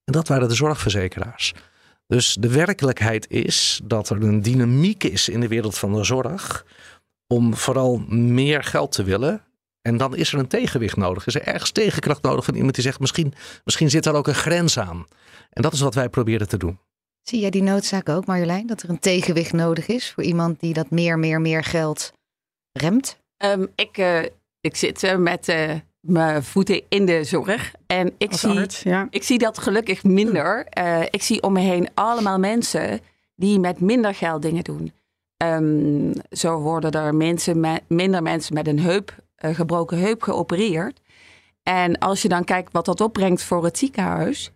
En 0.03 0.13
dat 0.13 0.27
waren 0.27 0.47
de 0.47 0.55
zorgverzekeraars. 0.55 1.53
Dus 2.07 2.37
de 2.39 2.49
werkelijkheid 2.49 3.29
is 3.29 3.81
dat 3.83 4.09
er 4.09 4.23
een 4.23 4.41
dynamiek 4.41 5.03
is 5.03 5.29
in 5.29 5.39
de 5.39 5.47
wereld 5.47 5.77
van 5.77 5.93
de 5.93 6.03
zorg 6.03 6.65
om 7.27 7.55
vooral 7.55 7.97
meer 8.07 8.63
geld 8.63 8.91
te 8.91 9.03
willen. 9.03 9.41
En 9.81 9.97
dan 9.97 10.15
is 10.15 10.33
er 10.33 10.39
een 10.39 10.47
tegenwicht 10.47 10.95
nodig. 10.95 11.25
Is 11.25 11.35
er 11.35 11.47
ergens 11.47 11.71
tegenkracht 11.71 12.21
nodig 12.21 12.45
van 12.45 12.55
iemand 12.55 12.75
die 12.75 12.83
zegt: 12.83 12.99
misschien, 12.99 13.33
misschien 13.63 13.89
zit 13.89 14.03
daar 14.03 14.13
ook 14.13 14.27
een 14.27 14.35
grens 14.35 14.79
aan. 14.79 15.05
En 15.49 15.61
dat 15.61 15.73
is 15.73 15.79
wat 15.79 15.95
wij 15.95 16.09
proberen 16.09 16.47
te 16.47 16.57
doen. 16.57 16.79
Zie 17.21 17.39
jij 17.39 17.49
die 17.49 17.63
noodzaak 17.63 18.09
ook, 18.09 18.25
Marjolein? 18.25 18.67
Dat 18.67 18.81
er 18.81 18.89
een 18.89 18.99
tegenwicht 18.99 19.53
nodig 19.53 19.87
is 19.87 20.11
voor 20.11 20.23
iemand 20.23 20.59
die 20.59 20.73
dat 20.73 20.89
meer, 20.89 21.19
meer, 21.19 21.41
meer 21.41 21.63
geld 21.63 22.13
remt? 22.71 23.17
Um, 23.37 23.67
ik, 23.75 23.97
uh, 23.97 24.23
ik 24.65 24.75
zit 24.75 25.03
uh, 25.03 25.15
met 25.15 25.47
uh, 25.47 25.71
mijn 25.99 26.43
voeten 26.43 26.81
in 26.89 27.05
de 27.05 27.23
zorg. 27.23 27.73
En 27.87 28.13
ik, 28.17 28.33
zie, 28.33 28.59
arts, 28.59 28.83
ja. 28.83 29.07
ik 29.09 29.23
zie 29.23 29.37
dat 29.37 29.57
gelukkig 29.57 30.03
minder. 30.03 30.67
ik 31.09 31.23
zie 31.23 31.41
om 31.41 31.53
me 31.53 31.59
heen 31.59 31.89
allemaal 31.93 32.39
mensen 32.39 32.99
die 33.35 33.59
met 33.59 33.79
minder 33.79 34.15
geld 34.15 34.41
dingen 34.41 34.63
doen. 34.63 34.93
Um, 35.37 36.13
zo 36.29 36.59
worden 36.59 36.91
er 36.91 37.15
mensen 37.15 37.59
met, 37.59 37.81
minder 37.87 38.21
mensen 38.21 38.53
met 38.53 38.67
een 38.67 38.79
heup, 38.79 39.15
gebroken 39.35 39.97
heup 39.99 40.21
geopereerd. 40.21 40.99
En 41.63 41.97
als 41.97 42.21
je 42.21 42.27
dan 42.27 42.43
kijkt 42.43 42.71
wat 42.71 42.85
dat 42.85 43.01
opbrengt 43.01 43.43
voor 43.43 43.63
het 43.63 43.77
ziekenhuis, 43.77 44.51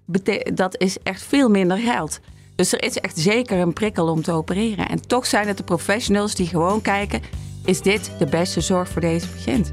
dat 0.53 0.77
is 0.77 0.97
echt 1.03 1.23
veel 1.23 1.49
minder 1.49 1.77
geld. 1.77 2.19
Dus 2.55 2.73
er 2.73 2.83
is 2.83 2.97
echt 2.97 3.17
zeker 3.17 3.57
een 3.57 3.73
prikkel 3.73 4.07
om 4.07 4.21
te 4.21 4.31
opereren. 4.31 4.89
En 4.89 5.07
toch 5.07 5.25
zijn 5.25 5.47
het 5.47 5.57
de 5.57 5.63
professionals 5.63 6.35
die 6.35 6.47
gewoon 6.47 6.81
kijken: 6.81 7.21
is 7.65 7.81
dit 7.81 8.11
de 8.19 8.25
beste 8.25 8.61
zorg 8.61 8.89
voor 8.89 9.01
deze 9.01 9.29
patiënt? 9.29 9.71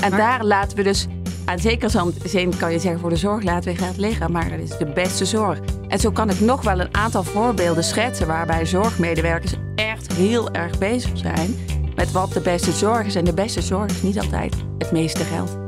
En 0.00 0.10
daar 0.10 0.44
laten 0.44 0.76
we 0.76 0.82
dus, 0.82 1.06
aan 1.44 1.58
zekere 1.58 2.12
zin 2.24 2.56
kan 2.56 2.72
je 2.72 2.78
zeggen 2.78 3.00
voor 3.00 3.10
de 3.10 3.16
zorg 3.16 3.42
laten 3.42 3.72
we 3.72 3.78
geld 3.78 3.96
liggen, 3.96 4.32
maar 4.32 4.50
dat 4.50 4.58
is 4.58 4.78
de 4.78 4.92
beste 4.92 5.24
zorg. 5.24 5.60
En 5.88 5.98
zo 5.98 6.10
kan 6.10 6.30
ik 6.30 6.40
nog 6.40 6.62
wel 6.62 6.80
een 6.80 6.94
aantal 6.94 7.22
voorbeelden 7.22 7.84
schetsen 7.84 8.26
waarbij 8.26 8.66
zorgmedewerkers 8.66 9.54
echt 9.74 10.12
heel 10.12 10.50
erg 10.50 10.78
bezig 10.78 11.18
zijn 11.18 11.56
met 11.94 12.12
wat 12.12 12.32
de 12.32 12.40
beste 12.40 12.72
zorg 12.72 13.06
is. 13.06 13.14
En 13.14 13.24
de 13.24 13.34
beste 13.34 13.62
zorg 13.62 13.90
is 13.90 14.02
niet 14.02 14.18
altijd 14.18 14.54
het 14.78 14.92
meeste 14.92 15.24
geld. 15.24 15.58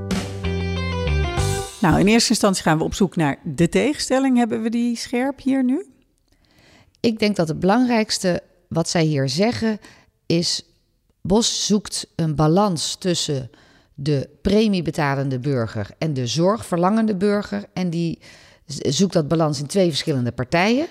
Nou, 1.81 2.01
in 2.01 2.07
eerste 2.07 2.31
instantie 2.31 2.63
gaan 2.63 2.79
we 2.79 2.85
op 2.85 2.95
zoek 2.95 3.17
naar 3.17 3.39
de 3.45 3.69
tegenstelling. 3.69 4.37
Hebben 4.37 4.63
we 4.63 4.71
die 4.71 4.97
scherp 4.97 5.41
hier 5.41 5.65
nu? 5.65 5.87
Ik 7.01 7.19
denk 7.19 7.37
dat 7.37 7.49
het 7.49 7.61
belangrijkste 7.61 8.43
wat 8.69 8.89
zij 8.89 9.03
hier 9.03 9.29
zeggen 9.29 9.79
is: 10.27 10.65
Bos 11.21 11.67
zoekt 11.67 12.07
een 12.17 12.35
balans 12.35 12.95
tussen 12.95 13.51
de 14.03 14.29
premiebetalende 14.43 15.39
burger 15.39 15.91
en 15.99 16.15
de 16.15 16.27
zorgverlangende 16.27 17.17
burger. 17.17 17.65
En 17.73 17.91
die 17.91 18.19
zoekt 18.67 19.13
dat 19.13 19.29
balans 19.29 19.61
in 19.61 19.67
twee 19.67 19.89
verschillende 19.89 20.33
partijen. 20.33 20.87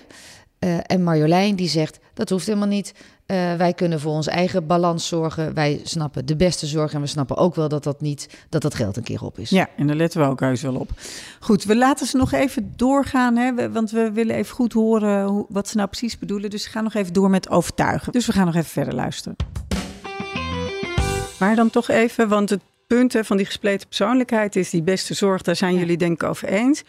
Uh, 0.64 0.78
en 0.86 1.02
Marjolein 1.02 1.56
die 1.56 1.68
zegt: 1.68 1.98
Dat 2.14 2.30
hoeft 2.30 2.46
helemaal 2.46 2.68
niet. 2.68 2.94
Uh, 3.26 3.54
wij 3.54 3.72
kunnen 3.72 4.00
voor 4.00 4.12
ons 4.12 4.26
eigen 4.26 4.66
balans 4.66 5.06
zorgen. 5.06 5.54
Wij 5.54 5.80
snappen 5.82 6.26
de 6.26 6.36
beste 6.36 6.66
zorg 6.66 6.92
en 6.92 7.00
we 7.00 7.06
snappen 7.06 7.36
ook 7.36 7.54
wel 7.54 7.68
dat 7.68 7.84
dat 7.84 8.00
niet 8.00 8.28
dat 8.48 8.62
dat 8.62 8.74
geld 8.74 8.96
een 8.96 9.02
keer 9.02 9.24
op 9.24 9.38
is. 9.38 9.50
Ja, 9.50 9.68
en 9.76 9.86
daar 9.86 9.96
letten 9.96 10.20
we 10.20 10.26
ook 10.26 10.40
heus 10.40 10.62
wel 10.62 10.74
op. 10.74 10.90
Goed, 11.40 11.64
we 11.64 11.76
laten 11.76 12.06
ze 12.06 12.16
nog 12.16 12.32
even 12.32 12.72
doorgaan, 12.76 13.36
hè, 13.36 13.70
want 13.70 13.90
we 13.90 14.12
willen 14.12 14.36
even 14.36 14.54
goed 14.54 14.72
horen 14.72 15.26
hoe, 15.26 15.46
wat 15.48 15.68
ze 15.68 15.76
nou 15.76 15.88
precies 15.88 16.18
bedoelen. 16.18 16.50
Dus 16.50 16.64
we 16.64 16.70
gaan 16.70 16.84
nog 16.84 16.94
even 16.94 17.12
door 17.12 17.30
met 17.30 17.50
overtuigen. 17.50 18.12
Dus 18.12 18.26
we 18.26 18.32
gaan 18.32 18.46
nog 18.46 18.54
even 18.54 18.70
verder 18.70 18.94
luisteren. 18.94 19.36
Maar 21.38 21.56
dan 21.56 21.70
toch 21.70 21.88
even, 21.88 22.28
want 22.28 22.50
het 22.50 22.60
punt 22.86 23.16
van 23.20 23.36
die 23.36 23.46
gespleten 23.46 23.88
persoonlijkheid 23.88 24.56
is 24.56 24.70
die 24.70 24.82
beste 24.82 25.14
zorg. 25.14 25.42
Daar 25.42 25.56
zijn 25.56 25.74
jullie 25.74 25.96
denk 25.96 26.22
ik 26.22 26.28
over 26.28 26.48
eens. 26.48 26.82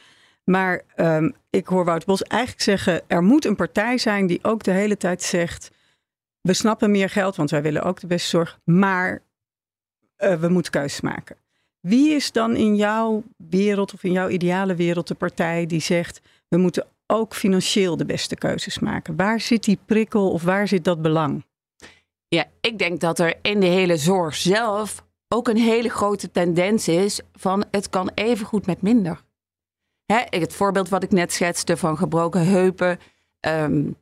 Maar 0.43 0.81
um, 0.95 1.35
ik 1.49 1.67
hoor 1.67 1.85
Wout 1.85 2.05
Bos 2.05 2.23
eigenlijk 2.23 2.61
zeggen: 2.61 3.01
er 3.07 3.23
moet 3.23 3.45
een 3.45 3.55
partij 3.55 3.97
zijn 3.97 4.27
die 4.27 4.43
ook 4.43 4.63
de 4.63 4.71
hele 4.71 4.97
tijd 4.97 5.21
zegt: 5.21 5.71
we 6.41 6.53
snappen 6.53 6.91
meer 6.91 7.09
geld, 7.09 7.35
want 7.35 7.49
wij 7.49 7.61
willen 7.61 7.83
ook 7.83 7.99
de 7.99 8.07
beste 8.07 8.29
zorg, 8.29 8.59
maar 8.63 9.21
uh, 10.17 10.35
we 10.35 10.47
moeten 10.47 10.71
keuzes 10.71 11.01
maken. 11.01 11.35
Wie 11.79 12.15
is 12.15 12.31
dan 12.31 12.55
in 12.55 12.75
jouw 12.75 13.23
wereld 13.37 13.93
of 13.93 14.03
in 14.03 14.11
jouw 14.11 14.29
ideale 14.29 14.75
wereld 14.75 15.07
de 15.07 15.15
partij 15.15 15.65
die 15.65 15.81
zegt: 15.81 16.21
we 16.47 16.57
moeten 16.57 16.87
ook 17.07 17.35
financieel 17.35 17.97
de 17.97 18.05
beste 18.05 18.35
keuzes 18.35 18.79
maken? 18.79 19.15
Waar 19.15 19.39
zit 19.39 19.63
die 19.63 19.79
prikkel 19.85 20.31
of 20.31 20.43
waar 20.43 20.67
zit 20.67 20.83
dat 20.83 21.01
belang? 21.01 21.45
Ja, 22.27 22.45
ik 22.61 22.77
denk 22.77 22.99
dat 22.99 23.19
er 23.19 23.35
in 23.41 23.59
de 23.59 23.65
hele 23.65 23.97
zorg 23.97 24.35
zelf 24.35 25.05
ook 25.33 25.47
een 25.47 25.57
hele 25.57 25.89
grote 25.89 26.31
tendens 26.31 26.87
is 26.87 27.21
van 27.33 27.65
het 27.71 27.89
kan 27.89 28.11
even 28.13 28.45
goed 28.45 28.65
met 28.65 28.81
minder. 28.81 29.21
Hè, 30.05 30.21
het 30.29 30.53
voorbeeld 30.53 30.89
wat 30.89 31.03
ik 31.03 31.11
net 31.11 31.33
schetste 31.33 31.77
van 31.77 31.97
gebroken 31.97 32.47
heupen. 32.47 32.99
Um, 33.39 33.95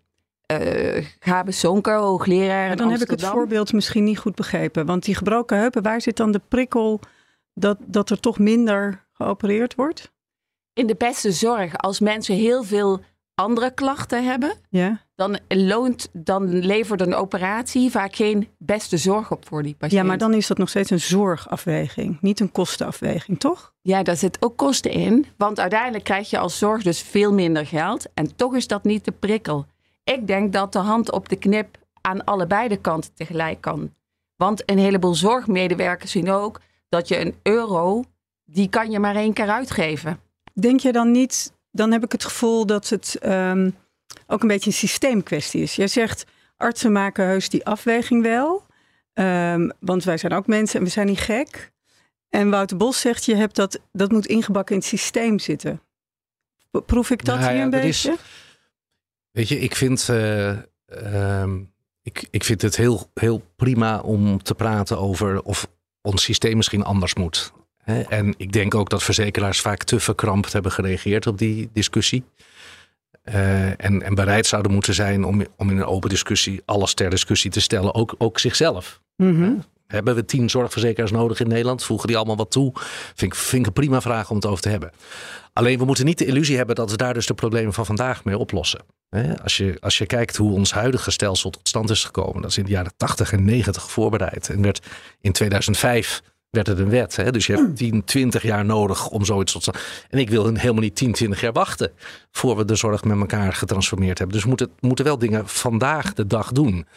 uh, 0.51 1.05
Gabe 1.19 1.51
Sonker, 1.51 1.97
hoogleraar. 1.97 2.69
Ja, 2.69 2.75
dan 2.75 2.89
heb 2.89 3.01
ik 3.01 3.09
het 3.09 3.25
voorbeeld 3.25 3.73
misschien 3.73 4.03
niet 4.03 4.19
goed 4.19 4.35
begrepen. 4.35 4.85
Want 4.85 5.03
die 5.03 5.15
gebroken 5.15 5.57
heupen, 5.57 5.81
waar 5.81 6.01
zit 6.01 6.17
dan 6.17 6.31
de 6.31 6.41
prikkel 6.47 6.99
dat, 7.53 7.77
dat 7.85 8.09
er 8.09 8.19
toch 8.19 8.39
minder 8.39 9.05
geopereerd 9.13 9.75
wordt? 9.75 10.11
In 10.73 10.87
de 10.87 10.95
beste 10.95 11.31
zorg, 11.31 11.77
als 11.77 11.99
mensen 11.99 12.35
heel 12.35 12.63
veel 12.63 12.99
andere 13.35 13.73
klachten 13.73 14.25
hebben, 14.25 14.53
ja. 14.69 15.01
Dan, 15.21 15.39
loont, 15.47 16.09
dan 16.13 16.59
levert 16.59 17.01
een 17.01 17.15
operatie 17.15 17.91
vaak 17.91 18.15
geen 18.15 18.47
beste 18.57 18.97
zorg 18.97 19.31
op 19.31 19.47
voor 19.47 19.63
die 19.63 19.75
patiënt. 19.75 20.01
Ja, 20.01 20.07
maar 20.07 20.17
dan 20.17 20.33
is 20.33 20.47
dat 20.47 20.57
nog 20.57 20.69
steeds 20.69 20.89
een 20.89 20.99
zorgafweging, 20.99 22.17
niet 22.21 22.39
een 22.39 22.51
kostenafweging, 22.51 23.39
toch? 23.39 23.73
Ja, 23.81 24.03
daar 24.03 24.15
zit 24.17 24.41
ook 24.41 24.57
kosten 24.57 24.91
in. 24.91 25.25
Want 25.37 25.59
uiteindelijk 25.59 26.03
krijg 26.03 26.29
je 26.29 26.37
als 26.37 26.57
zorg 26.57 26.83
dus 26.83 27.01
veel 27.01 27.33
minder 27.33 27.65
geld. 27.65 28.07
En 28.13 28.35
toch 28.35 28.55
is 28.55 28.67
dat 28.67 28.83
niet 28.83 29.05
de 29.05 29.11
prikkel. 29.11 29.65
Ik 30.03 30.27
denk 30.27 30.53
dat 30.53 30.73
de 30.73 30.79
hand 30.79 31.11
op 31.11 31.29
de 31.29 31.35
knip 31.35 31.77
aan 32.01 32.23
allebei 32.23 32.67
de 32.67 32.77
kanten 32.77 33.13
tegelijk 33.13 33.61
kan. 33.61 33.93
Want 34.35 34.69
een 34.69 34.79
heleboel 34.79 35.15
zorgmedewerkers 35.15 36.11
zien 36.11 36.29
ook 36.29 36.61
dat 36.89 37.07
je 37.07 37.19
een 37.19 37.35
euro, 37.43 38.03
die 38.45 38.69
kan 38.69 38.91
je 38.91 38.99
maar 38.99 39.15
één 39.15 39.33
keer 39.33 39.49
uitgeven. 39.49 40.19
Denk 40.53 40.79
je 40.79 40.91
dan 40.91 41.11
niet 41.11 41.51
dan 41.71 41.91
heb 41.91 42.03
ik 42.03 42.11
het 42.11 42.23
gevoel 42.23 42.65
dat 42.65 42.89
het 42.89 43.19
um, 43.25 43.75
ook 44.27 44.41
een 44.41 44.47
beetje 44.47 44.69
een 44.69 44.75
systeemkwestie 44.75 45.61
is. 45.61 45.75
Jij 45.75 45.87
zegt, 45.87 46.25
artsen 46.57 46.91
maken 46.91 47.25
heus 47.25 47.49
die 47.49 47.65
afweging 47.65 48.23
wel. 48.23 48.65
Um, 49.13 49.71
want 49.79 50.03
wij 50.03 50.17
zijn 50.17 50.33
ook 50.33 50.47
mensen 50.47 50.79
en 50.79 50.85
we 50.85 50.91
zijn 50.91 51.07
niet 51.07 51.19
gek. 51.19 51.71
En 52.29 52.49
Wouter 52.49 52.77
Bos 52.77 52.99
zegt, 52.99 53.25
je 53.25 53.35
hebt 53.35 53.55
dat, 53.55 53.79
dat 53.91 54.11
moet 54.11 54.25
ingebakken 54.25 54.75
in 54.75 54.81
het 54.81 54.89
systeem 54.89 55.39
zitten. 55.39 55.81
Proef 56.85 57.09
ik 57.09 57.25
dat 57.25 57.39
nou, 57.39 57.53
hier 57.53 57.61
een 57.61 57.69
beetje? 57.69 58.11
Is, 58.11 58.19
weet 59.31 59.47
je, 59.47 59.59
ik 59.59 59.75
vind, 59.75 60.07
uh, 60.11 60.57
um, 61.41 61.73
ik, 62.01 62.27
ik 62.31 62.43
vind 62.43 62.61
het 62.61 62.75
heel, 62.75 63.09
heel 63.13 63.43
prima 63.55 63.99
om 63.99 64.43
te 64.43 64.55
praten 64.55 64.99
over 64.99 65.41
of 65.41 65.67
ons 66.01 66.23
systeem 66.23 66.57
misschien 66.57 66.83
anders 66.83 67.13
moet. 67.13 67.53
En 67.85 68.33
ik 68.37 68.51
denk 68.51 68.75
ook 68.75 68.89
dat 68.89 69.03
verzekeraars 69.03 69.61
vaak 69.61 69.83
te 69.83 69.99
verkrampt 69.99 70.53
hebben 70.53 70.71
gereageerd 70.71 71.27
op 71.27 71.37
die 71.37 71.69
discussie. 71.73 72.23
Uh, 73.23 73.65
en, 73.65 74.01
en, 74.03 74.15
bereid 74.15 74.45
zouden 74.45 74.71
moeten 74.71 74.93
zijn 74.93 75.23
om, 75.23 75.45
om 75.57 75.69
in 75.69 75.77
een 75.77 75.85
open 75.85 76.09
discussie 76.09 76.61
alles 76.65 76.93
ter 76.93 77.09
discussie 77.09 77.51
te 77.51 77.61
stellen, 77.61 77.93
ook, 77.93 78.15
ook 78.17 78.39
zichzelf. 78.39 79.01
Mm 79.15 79.63
Hebben 79.87 80.15
we 80.15 80.25
tien 80.25 80.49
zorgverzekeraars 80.49 81.11
nodig 81.11 81.39
in 81.39 81.47
Nederland? 81.47 81.83
Voegen 81.83 82.07
die 82.07 82.17
allemaal 82.17 82.35
wat 82.35 82.51
toe? 82.51 82.71
Vind 83.15 83.33
ik, 83.33 83.35
vind 83.35 83.61
ik 83.61 83.67
een 83.67 83.73
prima 83.73 84.01
vraag 84.01 84.29
om 84.29 84.35
het 84.35 84.45
over 84.45 84.61
te 84.61 84.69
hebben. 84.69 84.91
Alleen 85.53 85.77
we 85.77 85.85
moeten 85.85 86.05
niet 86.05 86.17
de 86.17 86.25
illusie 86.25 86.57
hebben 86.57 86.75
dat 86.75 86.91
we 86.91 86.97
daar 86.97 87.13
dus 87.13 87.25
de 87.25 87.33
problemen 87.33 87.73
van 87.73 87.85
vandaag 87.85 88.23
mee 88.23 88.37
oplossen. 88.37 88.81
Als 89.43 89.57
je, 89.57 89.77
als 89.79 89.97
je 89.97 90.05
kijkt 90.05 90.37
hoe 90.37 90.51
ons 90.53 90.73
huidige 90.73 91.11
stelsel 91.11 91.49
tot 91.49 91.67
stand 91.67 91.89
is 91.89 92.03
gekomen, 92.03 92.41
dat 92.41 92.51
is 92.51 92.57
in 92.57 92.63
de 92.63 92.69
jaren 92.69 92.93
80 92.97 93.31
en 93.31 93.45
90 93.45 93.91
voorbereid 93.91 94.49
en 94.49 94.61
werd 94.61 94.87
in 95.21 95.31
2005 95.31 96.21
werd 96.51 96.67
het 96.67 96.79
een 96.79 96.89
wet. 96.89 97.15
Hè? 97.15 97.31
Dus 97.31 97.45
je 97.45 97.53
hebt 97.53 97.77
10, 97.77 98.03
20 98.03 98.43
jaar 98.43 98.65
nodig 98.65 99.09
om 99.09 99.25
zoiets 99.25 99.51
tot. 99.51 99.69
En 100.09 100.19
ik 100.19 100.29
wil 100.29 100.45
helemaal 100.45 100.81
niet 100.81 100.95
10, 100.95 101.11
20 101.11 101.41
jaar 101.41 101.51
wachten 101.51 101.91
voor 102.31 102.57
we 102.57 102.65
de 102.65 102.75
zorg 102.75 103.03
met 103.03 103.19
elkaar 103.19 103.53
getransformeerd 103.53 104.17
hebben. 104.17 104.35
Dus 104.35 104.43
we 104.43 104.49
moeten, 104.49 104.71
moeten 104.79 105.05
wel 105.05 105.17
dingen 105.17 105.47
vandaag 105.47 106.13
de 106.13 106.27
dag 106.27 106.51
doen. 106.51 106.87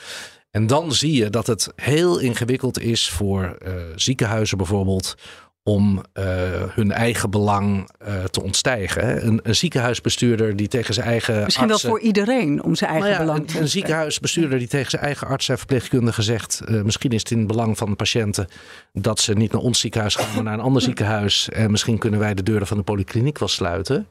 En 0.50 0.66
dan 0.66 0.92
zie 0.92 1.12
je 1.12 1.30
dat 1.30 1.46
het 1.46 1.72
heel 1.76 2.18
ingewikkeld 2.18 2.80
is 2.80 3.10
voor 3.10 3.58
uh, 3.66 3.72
ziekenhuizen 3.94 4.56
bijvoorbeeld 4.56 5.14
om 5.64 6.02
uh, 6.14 6.24
hun 6.68 6.92
eigen 6.92 7.30
belang 7.30 7.90
uh, 8.08 8.24
te 8.24 8.42
ontstijgen. 8.42 9.26
Een, 9.26 9.40
een, 9.42 9.54
ziekenhuisbestuurder 9.54 10.56
die 10.56 10.68
tegen 10.68 10.94
zijn 10.94 11.06
eigen. 11.06 11.44
Misschien 11.44 11.70
artsen, 11.70 11.88
wel 11.88 11.98
voor 11.98 12.06
iedereen 12.06 12.62
om 12.62 12.74
zijn 12.74 12.90
eigen 12.90 13.10
nou 13.10 13.22
ja, 13.22 13.26
belang 13.26 13.54
een, 13.54 13.60
een 13.60 13.68
ziekenhuisbestuurder 13.68 14.58
die 14.58 14.68
tegen 14.68 14.90
zijn 14.90 15.02
eigen 15.02 15.26
arts 15.26 15.48
en 15.48 15.58
verpleegkundige 15.58 16.22
zegt. 16.22 16.62
Uh, 16.68 16.82
misschien 16.82 17.10
is 17.10 17.20
het 17.20 17.30
in 17.30 17.38
het 17.38 17.46
belang 17.46 17.78
van 17.78 17.88
de 17.88 17.96
patiënten 17.96 18.48
dat 18.92 19.20
ze 19.20 19.34
niet 19.34 19.52
naar 19.52 19.60
ons 19.60 19.80
ziekenhuis 19.80 20.14
gaan, 20.14 20.34
maar 20.34 20.42
naar 20.42 20.54
een 20.54 20.60
ander 20.60 20.82
ziekenhuis. 20.82 21.48
En 21.48 21.70
misschien 21.70 21.98
kunnen 21.98 22.20
wij 22.20 22.34
de 22.34 22.42
deuren 22.42 22.66
van 22.66 22.76
de 22.76 22.82
polykliniek 22.82 23.38
wel 23.38 23.48
sluiten 23.48 24.06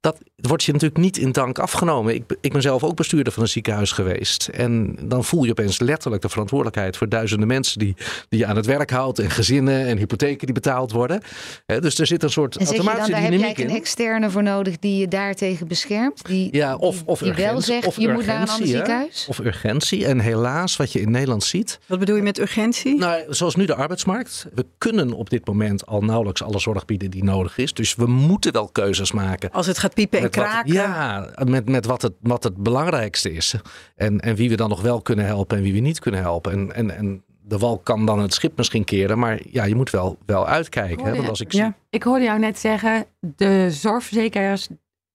dat 0.00 0.18
wordt 0.36 0.64
je 0.64 0.72
natuurlijk 0.72 1.00
niet 1.00 1.16
in 1.16 1.32
dank 1.32 1.58
afgenomen. 1.58 2.14
Ik, 2.14 2.24
ik 2.40 2.52
ben 2.52 2.62
zelf 2.62 2.84
ook 2.84 2.96
bestuurder 2.96 3.32
van 3.32 3.42
een 3.42 3.48
ziekenhuis 3.48 3.92
geweest. 3.92 4.48
En 4.48 4.96
dan 5.02 5.24
voel 5.24 5.44
je 5.44 5.50
opeens 5.50 5.78
letterlijk 5.78 6.22
de 6.22 6.28
verantwoordelijkheid 6.28 6.96
voor 6.96 7.08
duizenden 7.08 7.48
mensen 7.48 7.78
die, 7.78 7.96
die 8.28 8.38
je 8.38 8.46
aan 8.46 8.56
het 8.56 8.66
werk 8.66 8.90
houdt. 8.90 9.18
En 9.18 9.30
gezinnen 9.30 9.86
en 9.86 9.98
hypotheken 9.98 10.46
die 10.46 10.54
betaald 10.54 10.92
worden. 10.92 11.20
dus 11.66 11.98
er 11.98 12.06
zit 12.06 12.22
een 12.22 12.30
soort 12.30 12.56
en 12.56 12.66
automatische 12.66 13.10
dan, 13.10 13.20
daar 13.20 13.48
heb 13.48 13.56
je 13.56 13.64
een 13.64 13.70
externe 13.70 14.30
voor 14.30 14.42
nodig 14.42 14.78
die 14.78 14.98
je 14.98 15.08
daartegen 15.08 15.68
beschermt. 15.68 16.26
Die, 16.26 16.48
ja, 16.56 16.76
of, 16.76 17.02
of 17.04 17.18
die 17.18 17.28
urgentie, 17.28 17.52
wel 17.52 17.60
zegt, 17.60 17.86
of 17.86 17.96
je 17.96 18.08
moet 18.08 18.26
naar 18.26 18.42
een 18.42 18.48
ander 18.48 18.66
ziekenhuis. 18.66 19.26
Of 19.28 19.38
urgentie. 19.38 20.06
En 20.06 20.18
helaas, 20.18 20.76
wat 20.76 20.92
je 20.92 21.00
in 21.00 21.10
Nederland 21.10 21.44
ziet. 21.44 21.78
Wat 21.86 21.98
bedoel 21.98 22.16
je 22.16 22.22
met 22.22 22.38
urgentie? 22.38 22.98
Nou, 22.98 23.22
zoals 23.28 23.54
nu 23.54 23.64
de 23.64 23.74
arbeidsmarkt. 23.74 24.46
We 24.54 24.66
kunnen 24.78 25.12
op 25.12 25.30
dit 25.30 25.46
moment 25.46 25.86
al 25.86 26.02
nauwelijks 26.02 26.42
alle 26.42 26.58
zorg 26.58 26.84
bieden 26.84 27.10
die 27.10 27.24
nodig 27.24 27.58
is. 27.58 27.74
Dus 27.74 27.94
we 27.94 28.06
moeten 28.06 28.52
wel 28.52 28.68
keuzes 28.68 29.12
maken. 29.12 29.50
Als 29.50 29.66
het 29.66 29.78
gaat 29.78 29.89
piepen 29.94 30.20
en 30.20 30.30
kraken. 30.30 30.72
Ja, 30.72 31.28
met, 31.44 31.68
met 31.68 31.86
wat, 31.86 32.02
het, 32.02 32.12
wat 32.20 32.44
het 32.44 32.56
belangrijkste 32.56 33.32
is. 33.32 33.54
En, 33.96 34.20
en 34.20 34.34
wie 34.34 34.48
we 34.48 34.56
dan 34.56 34.68
nog 34.68 34.82
wel 34.82 35.02
kunnen 35.02 35.24
helpen 35.24 35.56
en 35.56 35.62
wie 35.62 35.72
we 35.72 35.78
niet 35.78 35.98
kunnen 35.98 36.20
helpen. 36.20 36.52
En, 36.52 36.74
en, 36.74 36.96
en 36.96 37.24
de 37.42 37.58
wal 37.58 37.78
kan 37.78 38.06
dan 38.06 38.18
het 38.18 38.34
schip 38.34 38.56
misschien 38.56 38.84
keren, 38.84 39.18
maar 39.18 39.40
ja, 39.50 39.64
je 39.64 39.74
moet 39.74 39.90
wel, 39.90 40.18
wel 40.26 40.46
uitkijken. 40.46 41.06
Hè? 41.06 41.16
Want 41.16 41.28
als 41.28 41.40
ik, 41.40 41.52
zie... 41.52 41.72
ik 41.90 42.02
hoorde 42.02 42.24
jou 42.24 42.38
net 42.38 42.58
zeggen, 42.58 43.06
de 43.20 43.70
zorgverzekeraars 43.70 44.68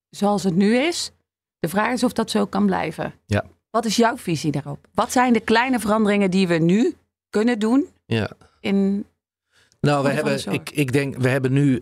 zoals 0.09 0.43
het 0.43 0.55
nu 0.55 0.75
is, 0.77 1.11
de 1.59 1.67
vraag 1.67 1.93
is 1.93 2.03
of 2.03 2.13
dat 2.13 2.31
zo 2.31 2.45
kan 2.45 2.65
blijven. 2.65 3.13
Ja. 3.25 3.43
Wat 3.69 3.85
is 3.85 3.95
jouw 3.95 4.17
visie 4.17 4.51
daarop? 4.51 4.87
Wat 4.93 5.11
zijn 5.11 5.33
de 5.33 5.39
kleine 5.39 5.79
veranderingen 5.79 6.31
die 6.31 6.47
we 6.47 6.57
nu 6.57 6.95
kunnen 7.29 7.59
doen 7.59 7.87
ja. 8.05 8.29
in 8.59 9.05
nou, 9.85 10.03
we 10.03 10.09
hebben, 10.09 10.53
ik, 10.53 10.69
ik 10.69 10.91
denk, 10.91 11.17
we 11.17 11.29
hebben 11.29 11.53
nu 11.53 11.73
uh, 11.73 11.81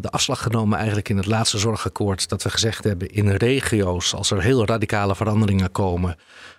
de 0.00 0.10
afslag 0.10 0.42
genomen 0.42 0.76
eigenlijk 0.76 1.08
in 1.08 1.16
het 1.16 1.26
laatste 1.26 1.58
zorgakkoord. 1.58 2.28
Dat 2.28 2.42
we 2.42 2.50
gezegd 2.50 2.84
hebben 2.84 3.08
in 3.08 3.30
regio's, 3.30 4.14
als 4.14 4.30
er 4.30 4.42
heel 4.42 4.66
radicale 4.66 5.14
veranderingen 5.14 5.72
komen. 5.72 6.16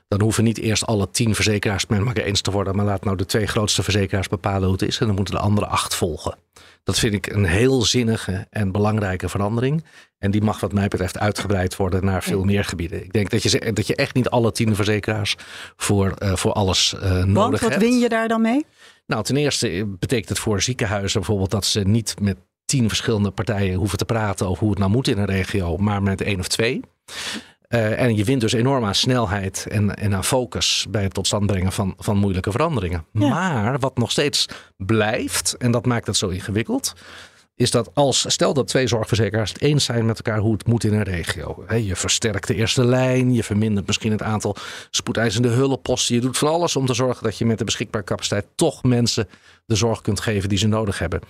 Dan 0.07 0.21
hoeven 0.21 0.43
niet 0.43 0.57
eerst 0.57 0.85
alle 0.85 1.11
tien 1.11 1.35
verzekeraars 1.35 1.85
met 1.85 1.99
elkaar 1.99 2.23
eens 2.23 2.41
te 2.41 2.51
worden. 2.51 2.75
Maar 2.75 2.85
laat 2.85 3.03
nou 3.03 3.17
de 3.17 3.25
twee 3.25 3.47
grootste 3.47 3.83
verzekeraars 3.83 4.27
bepalen 4.27 4.63
hoe 4.63 4.71
het 4.71 4.81
is. 4.81 4.99
En 4.99 5.05
dan 5.05 5.15
moeten 5.15 5.33
de 5.33 5.41
andere 5.41 5.67
acht 5.67 5.95
volgen. 5.95 6.37
Dat 6.83 6.99
vind 6.99 7.13
ik 7.13 7.27
een 7.27 7.45
heel 7.45 7.81
zinnige 7.81 8.47
en 8.49 8.71
belangrijke 8.71 9.29
verandering. 9.29 9.83
En 10.17 10.31
die 10.31 10.41
mag 10.41 10.59
wat 10.59 10.73
mij 10.73 10.87
betreft 10.87 11.19
uitgebreid 11.19 11.75
worden 11.75 12.05
naar 12.05 12.23
veel 12.23 12.43
meer 12.43 12.65
gebieden. 12.65 13.03
Ik 13.03 13.13
denk 13.13 13.29
dat 13.29 13.43
je, 13.43 13.73
dat 13.73 13.87
je 13.87 13.95
echt 13.95 14.15
niet 14.15 14.29
alle 14.29 14.51
tien 14.51 14.75
verzekeraars 14.75 15.35
voor, 15.75 16.13
uh, 16.19 16.35
voor 16.35 16.53
alles 16.53 16.93
uh, 16.95 17.01
nodig 17.01 17.59
hebt. 17.59 17.61
Want 17.61 17.61
wat 17.61 17.77
win 17.77 17.99
je 17.99 18.09
daar 18.09 18.27
dan 18.27 18.41
mee? 18.41 18.65
Nou, 19.09 19.23
ten 19.23 19.37
eerste 19.37 19.95
betekent 19.99 20.29
het 20.29 20.39
voor 20.39 20.61
ziekenhuizen 20.61 21.19
bijvoorbeeld 21.19 21.51
dat 21.51 21.65
ze 21.65 21.79
niet 21.79 22.15
met 22.21 22.37
tien 22.65 22.87
verschillende 22.87 23.31
partijen 23.31 23.77
hoeven 23.77 23.97
te 23.97 24.05
praten 24.05 24.47
over 24.47 24.61
hoe 24.61 24.69
het 24.69 24.79
nou 24.79 24.91
moet 24.91 25.07
in 25.07 25.17
een 25.17 25.25
regio, 25.25 25.77
maar 25.77 26.03
met 26.03 26.21
één 26.21 26.39
of 26.39 26.47
twee. 26.47 26.79
Uh, 27.69 28.01
en 28.01 28.15
je 28.15 28.23
wint 28.23 28.41
dus 28.41 28.53
enorm 28.53 28.85
aan 28.85 28.95
snelheid 28.95 29.67
en, 29.69 29.95
en 29.95 30.15
aan 30.15 30.23
focus 30.23 30.85
bij 30.89 31.03
het 31.03 31.13
tot 31.13 31.27
stand 31.27 31.45
brengen 31.45 31.71
van, 31.71 31.93
van 31.97 32.17
moeilijke 32.17 32.51
veranderingen. 32.51 33.05
Ja. 33.11 33.29
Maar 33.29 33.79
wat 33.79 33.97
nog 33.97 34.11
steeds 34.11 34.45
blijft, 34.77 35.55
en 35.57 35.71
dat 35.71 35.85
maakt 35.85 36.07
het 36.07 36.17
zo 36.17 36.27
ingewikkeld, 36.27 36.93
is 37.59 37.71
dat 37.71 37.89
als, 37.93 38.31
stel 38.31 38.53
dat 38.53 38.67
twee 38.67 38.87
zorgverzekeraars 38.87 39.53
het 39.53 39.61
eens 39.61 39.83
zijn 39.83 40.05
met 40.05 40.17
elkaar 40.17 40.39
hoe 40.39 40.53
het 40.53 40.67
moet 40.67 40.83
in 40.83 40.93
een 40.93 41.03
regio. 41.03 41.65
je 41.75 41.95
versterkt 41.95 42.47
de 42.47 42.55
eerste 42.55 42.85
lijn, 42.85 43.33
je 43.33 43.43
vermindert 43.43 43.87
misschien 43.87 44.11
het 44.11 44.21
aantal 44.21 44.55
spoedeisende 44.89 45.47
hulpposten. 45.47 46.15
Je 46.15 46.21
doet 46.21 46.37
van 46.37 46.47
alles 46.47 46.75
om 46.75 46.85
te 46.85 46.93
zorgen 46.93 47.23
dat 47.23 47.37
je 47.37 47.45
met 47.45 47.57
de 47.57 47.63
beschikbare 47.63 48.03
capaciteit 48.03 48.45
toch 48.55 48.83
mensen 48.83 49.27
de 49.65 49.75
zorg 49.75 50.01
kunt 50.01 50.19
geven 50.19 50.49
die 50.49 50.57
ze 50.57 50.67
nodig 50.67 50.99
hebben. 50.99 51.21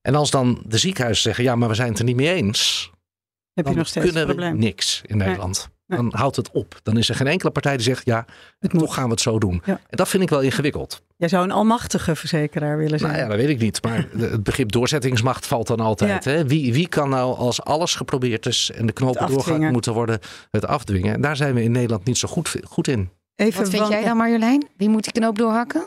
En 0.00 0.14
als 0.14 0.30
dan 0.30 0.62
de 0.66 0.78
ziekenhuizen 0.78 1.22
zeggen, 1.22 1.44
ja, 1.44 1.56
maar 1.56 1.68
we 1.68 1.74
zijn 1.74 1.88
het 1.88 1.98
er 1.98 2.04
niet 2.04 2.16
mee 2.16 2.34
eens. 2.34 2.90
Heb 3.52 3.66
je 3.66 3.74
nog 3.74 3.86
steeds 3.86 4.12
kunnen 4.12 4.36
we 4.36 4.44
niks 4.44 5.02
in 5.06 5.16
Nederland. 5.16 5.68
Dan 5.96 6.12
houdt 6.14 6.36
het 6.36 6.50
op. 6.50 6.80
Dan 6.82 6.96
is 6.96 7.08
er 7.08 7.14
geen 7.14 7.26
enkele 7.26 7.50
partij 7.50 7.72
die 7.76 7.84
zegt, 7.84 8.04
ja, 8.04 8.24
Het 8.58 8.72
moet. 8.72 8.82
toch 8.82 8.94
gaan 8.94 9.04
we 9.04 9.10
het 9.10 9.20
zo 9.20 9.38
doen. 9.38 9.62
Ja. 9.64 9.72
En 9.72 9.96
dat 9.96 10.08
vind 10.08 10.22
ik 10.22 10.28
wel 10.30 10.40
ingewikkeld. 10.40 11.02
Jij 11.16 11.28
zou 11.28 11.44
een 11.44 11.50
almachtige 11.50 12.16
verzekeraar 12.16 12.78
willen 12.78 12.98
zijn. 12.98 13.12
Nou 13.12 13.22
ja, 13.24 13.28
dat 13.28 13.36
weet 13.38 13.48
ik 13.48 13.58
niet. 13.58 13.82
Maar 13.82 14.08
de- 14.16 14.26
het 14.26 14.42
begrip 14.42 14.72
doorzettingsmacht 14.72 15.46
valt 15.46 15.66
dan 15.66 15.80
altijd. 15.80 16.24
Hè? 16.24 16.46
Wie, 16.46 16.72
wie 16.72 16.88
kan 16.88 17.08
nou 17.08 17.36
als 17.36 17.62
alles 17.62 17.94
geprobeerd 17.94 18.46
is 18.46 18.70
en 18.74 18.86
de 18.86 18.92
knopen 18.92 19.20
afdwingen. 19.20 19.72
moeten 19.72 19.92
worden, 19.92 20.18
het 20.50 20.66
afdwingen? 20.66 21.14
En 21.14 21.20
daar 21.20 21.36
zijn 21.36 21.54
we 21.54 21.62
in 21.62 21.72
Nederland 21.72 22.04
niet 22.04 22.18
zo 22.18 22.28
goed, 22.28 22.56
goed 22.64 22.88
in. 22.88 23.10
Even 23.34 23.60
Wat 23.60 23.70
vind 23.70 23.82
van- 23.82 23.90
jij 23.90 24.04
dan 24.04 24.16
Marjolein? 24.16 24.66
Wie 24.76 24.88
moet 24.88 25.02
die 25.04 25.12
knoop 25.12 25.38
doorhakken? 25.38 25.86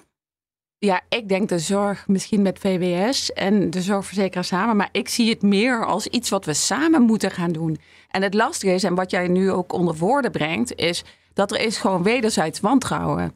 Ja, 0.85 1.01
ik 1.09 1.29
denk 1.29 1.50
de 1.50 1.59
zorg 1.59 2.07
misschien 2.07 2.41
met 2.41 2.59
VWS 2.59 3.33
en 3.33 3.69
de 3.69 3.81
zorgverzekeraar 3.81 4.43
samen. 4.43 4.75
Maar 4.75 4.89
ik 4.91 5.09
zie 5.09 5.29
het 5.29 5.41
meer 5.41 5.85
als 5.85 6.07
iets 6.07 6.29
wat 6.29 6.45
we 6.45 6.53
samen 6.53 7.01
moeten 7.01 7.31
gaan 7.31 7.51
doen. 7.51 7.77
En 8.09 8.21
het 8.21 8.33
lastige 8.33 8.73
is, 8.73 8.83
en 8.83 8.95
wat 8.95 9.11
jij 9.11 9.27
nu 9.27 9.51
ook 9.51 9.73
onder 9.73 9.95
woorden 9.95 10.31
brengt, 10.31 10.75
is 10.75 11.03
dat 11.33 11.51
er 11.51 11.59
is 11.59 11.77
gewoon 11.77 12.03
wederzijds 12.03 12.59
wantrouwen. 12.59 13.33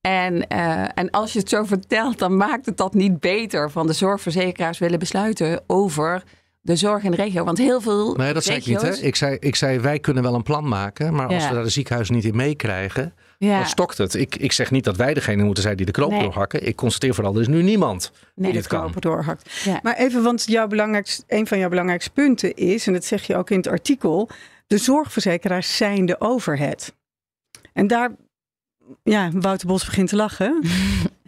En, 0.00 0.46
eh, 0.48 0.82
en 0.94 1.10
als 1.10 1.32
je 1.32 1.38
het 1.38 1.48
zo 1.48 1.64
vertelt, 1.64 2.18
dan 2.18 2.36
maakt 2.36 2.66
het 2.66 2.76
dat 2.76 2.94
niet 2.94 3.20
beter 3.20 3.70
van 3.70 3.86
de 3.86 3.92
zorgverzekeraars 3.92 4.78
willen 4.78 4.98
besluiten 4.98 5.62
over 5.66 6.22
de 6.60 6.76
zorg 6.76 7.02
in 7.02 7.10
de 7.10 7.16
regio. 7.16 7.44
Want 7.44 7.58
heel 7.58 7.80
veel 7.80 8.14
Nee, 8.14 8.32
dat 8.32 8.44
zei 8.44 8.58
ik 8.58 8.66
niet. 8.66 8.76
regio's- 8.80 9.00
Hè? 9.00 9.06
Ik, 9.06 9.16
zei, 9.16 9.36
ik 9.40 9.56
zei, 9.56 9.78
wij 9.80 9.98
kunnen 9.98 10.22
wel 10.22 10.34
een 10.34 10.42
plan 10.42 10.68
maken. 10.68 11.14
Maar 11.14 11.26
als 11.26 11.42
Ja. 11.42 11.48
we 11.48 11.54
daar 11.54 11.64
de 11.64 11.70
ziekenhuizen 11.70 12.14
niet 12.14 12.24
in 12.24 12.36
meekrijgen, 12.36 13.14
Ja, 13.44 13.58
dan 13.58 13.66
stokt 13.68 13.98
het. 13.98 14.14
Ik, 14.14 14.36
ik 14.36 14.52
zeg 14.52 14.70
niet 14.70 14.84
dat 14.84 14.96
wij 14.96 15.14
degene 15.14 15.42
moeten 15.42 15.62
zijn 15.62 15.76
die 15.76 15.86
de 15.86 15.92
knoop 15.92 16.10
Nee. 16.10 16.22
doorhakken. 16.22 16.66
Ik 16.66 16.76
constateer 16.76 17.14
vooral, 17.14 17.34
er 17.34 17.40
is 17.40 17.48
nu 17.48 17.62
niemand 17.62 18.12
nee, 18.34 18.52
die 18.52 18.60
dit 18.60 18.68
kan. 18.70 18.92
doorhakt. 18.98 19.50
Ja. 19.64 19.80
Maar 19.82 19.96
even, 19.96 20.22
want 20.22 20.44
jouw 20.46 20.66
belangrijkste, 20.66 21.22
een 21.26 21.46
van 21.46 21.58
jouw 21.58 21.68
belangrijkste 21.68 22.10
punten 22.10 22.54
is, 22.54 22.86
en 22.86 22.92
dat 22.92 23.04
zeg 23.04 23.26
je 23.26 23.36
ook 23.36 23.50
in 23.50 23.56
het 23.56 23.66
artikel, 23.68 24.28
de 24.66 24.78
zorgverzekeraars 24.78 25.76
zijn 25.76 26.06
de 26.06 26.20
overhead. 26.20 26.94
En 27.72 27.86
daar, 27.86 28.10
ja, 29.02 29.30
Wouter 29.32 29.66
Bos 29.66 29.84
begint 29.84 30.08
te 30.08 30.16
lachen. 30.16 30.62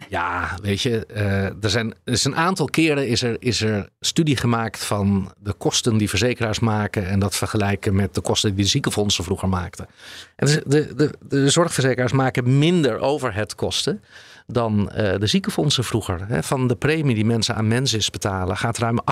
Ja, 0.09 0.57
weet 0.61 0.81
je, 0.81 1.05
eh, 1.05 1.63
er 1.63 1.69
zijn 1.69 1.93
is 2.03 2.23
een 2.23 2.35
aantal 2.35 2.65
keren 2.65 3.07
is 3.07 3.21
er, 3.21 3.35
is 3.39 3.61
er 3.61 3.89
studie 3.99 4.37
gemaakt 4.37 4.83
van 4.83 5.33
de 5.39 5.53
kosten 5.53 5.97
die 5.97 6.09
verzekeraars 6.09 6.59
maken 6.59 7.07
en 7.07 7.19
dat 7.19 7.35
vergelijken 7.35 7.95
met 7.95 8.15
de 8.15 8.21
kosten 8.21 8.55
die 8.55 8.63
de 8.63 8.69
ziekenfondsen 8.69 9.23
vroeger 9.23 9.49
maakten. 9.49 9.87
En 10.35 10.45
dus 10.45 10.59
de, 10.65 10.95
de, 10.95 11.11
de 11.21 11.49
zorgverzekeraars 11.49 12.11
maken 12.11 12.57
minder 12.57 12.99
overheadkosten 12.99 14.01
dan 14.47 14.91
eh, 14.91 15.19
de 15.19 15.27
ziekenfondsen 15.27 15.83
vroeger. 15.83 16.43
Van 16.43 16.67
de 16.67 16.75
premie 16.75 17.15
die 17.15 17.25
mensen 17.25 17.55
aan 17.55 17.67
mensen 17.67 18.11
betalen, 18.11 18.57
gaat 18.57 18.77
ruim 18.77 18.99
98% 18.99 19.03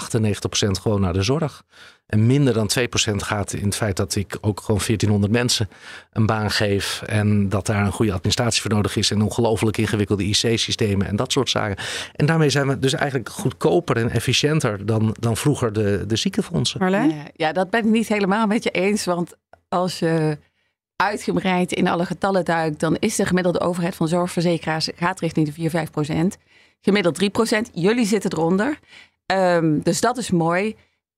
gewoon 0.81 1.01
naar 1.01 1.13
de 1.13 1.23
zorg. 1.23 1.63
En 2.05 2.25
minder 2.25 2.53
dan 2.53 2.69
2% 2.79 3.15
gaat 3.15 3.53
in 3.53 3.65
het 3.65 3.75
feit 3.75 3.97
dat 3.97 4.15
ik 4.15 4.37
ook 4.41 4.59
gewoon 4.59 4.81
1400 4.85 5.31
mensen 5.31 5.69
een 6.11 6.25
baan 6.25 6.51
geef. 6.51 7.01
En 7.05 7.49
dat 7.49 7.65
daar 7.65 7.85
een 7.85 7.91
goede 7.91 8.13
administratie 8.13 8.61
voor 8.61 8.71
nodig 8.71 8.95
is. 8.95 9.11
En 9.11 9.21
ongelooflijk 9.21 9.77
ingewikkelde 9.77 10.23
IC-systemen 10.23 11.07
en 11.07 11.15
dat 11.15 11.31
soort 11.31 11.49
zaken. 11.49 11.83
En 12.13 12.25
daarmee 12.25 12.49
zijn 12.49 12.67
we 12.67 12.79
dus 12.79 12.93
eigenlijk 12.93 13.29
goedkoper 13.29 13.97
en 13.97 14.09
efficiënter 14.09 14.85
dan, 14.85 15.15
dan 15.19 15.37
vroeger 15.37 15.73
de, 15.73 16.03
de 16.07 16.15
ziekenfondsen. 16.15 16.79
Marlijn? 16.79 17.09
Ja, 17.09 17.23
ja, 17.33 17.51
dat 17.51 17.69
ben 17.69 17.79
ik 17.79 17.91
niet 17.91 18.07
helemaal 18.07 18.47
met 18.47 18.63
je 18.63 18.71
eens. 18.71 19.05
Want 19.05 19.33
als 19.69 19.99
je 19.99 20.37
uitgebreid 20.95 21.71
in 21.71 21.87
alle 21.87 22.05
getallen 22.05 22.45
duikt, 22.45 22.79
dan 22.79 22.95
is 22.99 23.15
de 23.15 23.25
gemiddelde 23.25 23.59
overheid 23.59 23.95
van 23.95 24.07
zorgverzekeraars 24.07 24.89
gaat 24.95 25.19
richting 25.19 25.45
de 25.45 25.53
4, 25.53 25.69
5 25.69 25.91
procent. 25.91 26.37
Gemiddeld 26.81 27.15
3 27.15 27.29
procent. 27.29 27.69
Jullie 27.73 28.05
zitten 28.05 28.31
eronder. 28.33 28.79
Ehm, 29.25 29.79
dus 29.79 30.01
dat 30.01 30.17
is 30.17 30.31
mooi. 30.31 30.75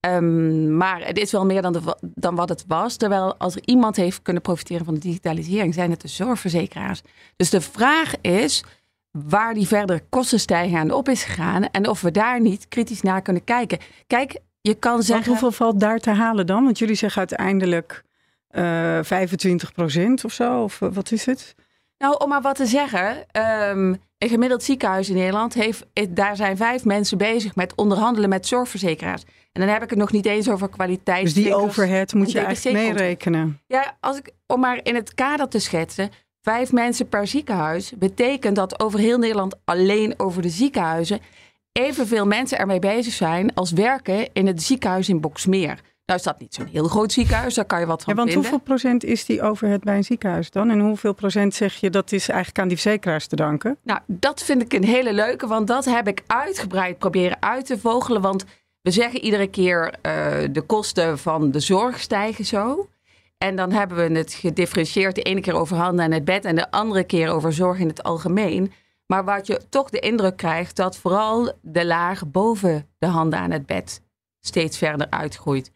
Ehm, 0.08 0.78
maar 0.78 1.06
het 1.06 1.18
is 1.18 1.32
wel 1.32 1.46
meer 1.46 1.62
dan, 1.62 1.74
de, 1.74 1.98
dan 2.02 2.36
wat 2.36 2.50
het 2.50 2.64
was. 2.68 2.96
Terwijl 2.96 3.36
als 3.38 3.56
er 3.56 3.62
iemand 3.66 3.96
heeft 3.96 4.22
kunnen 4.22 4.42
profiteren 4.42 4.86
van 4.86 4.94
de 4.94 5.00
digitalisering, 5.00 5.74
zijn 5.74 5.92
het 5.92 6.02
de 6.02 6.08
zorgverzekeraars. 6.08 7.02
Dus 7.36 7.50
de 7.50 7.62
vraag 7.62 8.14
is 8.22 8.64
waar 9.12 9.54
die 9.54 9.68
verdere 9.68 10.04
kostenstijging 10.10 10.78
aan 10.78 10.92
op 10.92 11.10
is 11.10 11.24
gegaan. 11.24 11.70
En 11.70 11.88
of 11.88 12.02
we 12.02 12.12
daar 12.12 12.42
niet 12.42 12.68
kritisch 12.68 13.02
naar 13.02 13.22
kunnen 13.22 13.44
kijken. 13.44 13.78
Kijk, 14.08 14.38
je 14.62 14.74
kan 14.74 14.92
Want 14.92 15.06
zeggen... 15.06 15.28
hoeveel 15.28 15.52
valt 15.52 15.80
daar 15.80 16.00
te 16.00 16.12
halen 16.12 16.46
dan? 16.46 16.64
Want 16.64 16.80
jullie 16.80 16.96
zeggen 16.96 17.18
uiteindelijk 17.18 18.04
eh 18.48 19.00
25% 19.04 20.24
of 20.26 20.34
zo, 20.34 20.64
of 20.64 20.82
eh, 20.82 20.90
wat 20.92 21.12
is 21.12 21.26
het? 21.26 21.56
Nou, 21.98 22.16
om 22.18 22.30
maar 22.30 22.42
wat 22.42 22.56
te 22.56 22.66
zeggen. 22.66 23.26
ehm, 23.32 23.94
een 24.18 24.30
gemiddeld 24.30 24.64
ziekenhuis 24.64 25.10
in 25.10 25.16
Nederland 25.16 25.54
heeft, 25.54 25.86
daar 26.10 26.36
zijn 26.36 26.58
vijf 26.58 26.86
mensen 26.86 27.18
bezig 27.18 27.56
met 27.56 27.76
onderhandelen 27.76 28.30
met 28.30 28.48
zorgverzekeraars. 28.48 29.24
En 29.58 29.64
dan 29.64 29.74
heb 29.74 29.84
ik 29.84 29.90
het 29.90 30.00
nog 30.00 30.12
niet 30.12 30.26
eens 30.26 30.50
over 30.50 30.70
kwaliteit. 30.70 31.24
Dus 31.24 31.34
die 31.34 31.56
overhead 31.56 32.14
moet 32.14 32.32
je 32.32 32.40
en 32.40 32.46
eigenlijk 32.46 32.78
meerekenen. 32.78 33.60
Ja, 33.68 33.98
als 34.00 34.18
ik, 34.18 34.32
om 34.48 34.60
maar 34.60 34.80
in 34.84 34.96
het 34.96 35.14
kader 35.14 35.48
te 35.48 35.60
schetsen. 35.60 36.10
Vijf 36.42 36.72
mensen 36.72 37.10
per 37.10 37.28
ziekenhuis 37.28 37.94
betekent 37.96 38.56
dat 38.56 38.80
over 38.80 39.00
heel 39.00 39.18
Nederland 39.18 39.56
alleen 39.66 40.14
over 40.18 40.42
de 40.42 40.50
ziekenhuizen 40.50 41.20
evenveel 41.72 42.26
mensen 42.26 42.58
ermee 42.58 42.80
bezig 42.80 43.14
zijn 43.14 43.54
als 43.54 43.72
werken 43.72 44.34
in 44.34 44.48
het 44.48 44.64
ziekenhuis 44.64 45.10
in 45.10 45.22
Boksmeer. 45.22 45.80
Nou 46.06 46.20
is 46.20 46.26
dat 46.26 46.40
niet 46.40 46.54
zo'n 46.54 46.66
heel 46.66 46.88
groot 46.88 47.12
ziekenhuis, 47.12 47.54
daar 47.54 47.66
kan 47.66 47.80
je 47.80 47.86
wat 47.86 48.04
van 48.04 48.14
Ja, 48.14 48.20
want 48.20 48.32
vinden. 48.32 48.50
hoeveel 48.50 48.66
procent 48.66 49.04
is 49.04 49.26
die 49.26 49.42
overhead 49.42 49.84
bij 49.84 49.96
een 49.96 50.04
ziekenhuis 50.04 50.52
dan? 50.52 50.70
En 50.70 50.80
hoeveel 50.80 51.14
procent 51.14 51.54
zeg 51.54 51.76
je 51.76 51.90
dat 51.90 52.12
is 52.12 52.30
eigenlijk 52.30 52.60
aan 52.60 52.68
die 52.68 52.78
verzekeraars 52.78 53.28
te 53.28 53.36
danken? 53.36 53.78
Nou, 53.84 54.00
dat 54.06 54.44
vind 54.44 54.62
ik 54.62 54.74
een 54.74 54.84
hele 54.84 55.14
leuke, 55.14 55.48
want 55.48 55.68
dat 55.68 55.86
heb 55.86 56.08
ik 56.08 56.24
uitgebreid 56.28 56.98
proberen 56.98 57.38
uit 57.40 57.66
te 57.66 57.78
vogelen. 57.78 58.22
Want 58.22 58.46
we 58.88 58.94
zeggen 58.94 59.20
iedere 59.20 59.48
keer 59.48 59.86
uh, 59.86 59.94
de 60.52 60.62
kosten 60.62 61.20
van 61.20 61.52
de 61.52 61.60
zorg 61.60 62.00
stijgen 62.00 62.46
zo. 62.46 62.90
En 63.38 63.56
dan 63.56 63.72
hebben 63.72 63.98
we 63.98 64.18
het 64.18 64.34
gedifferentieerd 64.34 65.16
de 65.16 65.22
ene 65.22 65.42
keer 65.42 65.54
over 65.54 65.78
handen 65.78 66.06
en 66.06 66.12
het 66.12 66.26
bed 66.26 66.46
en 66.46 66.56
de 66.56 66.72
andere 66.72 67.04
keer 67.04 67.30
over 67.30 67.54
zorg 67.54 67.80
in 67.80 67.88
het 67.88 68.04
algemeen. 68.04 68.72
Maar 69.06 69.26
wat 69.26 69.48
je 69.48 69.62
toch 69.70 69.90
de 69.90 70.00
indruk 70.00 70.38
krijgt 70.38 70.76
dat 70.76 70.98
vooral 70.98 71.54
de 71.62 71.86
laag 71.86 72.28
boven 72.28 72.88
de 72.98 73.06
handen 73.06 73.40
aan 73.40 73.52
het 73.52 73.66
bed 73.66 74.02
steeds 74.40 74.78
verder 74.78 75.10
uitgroeit. 75.10 75.72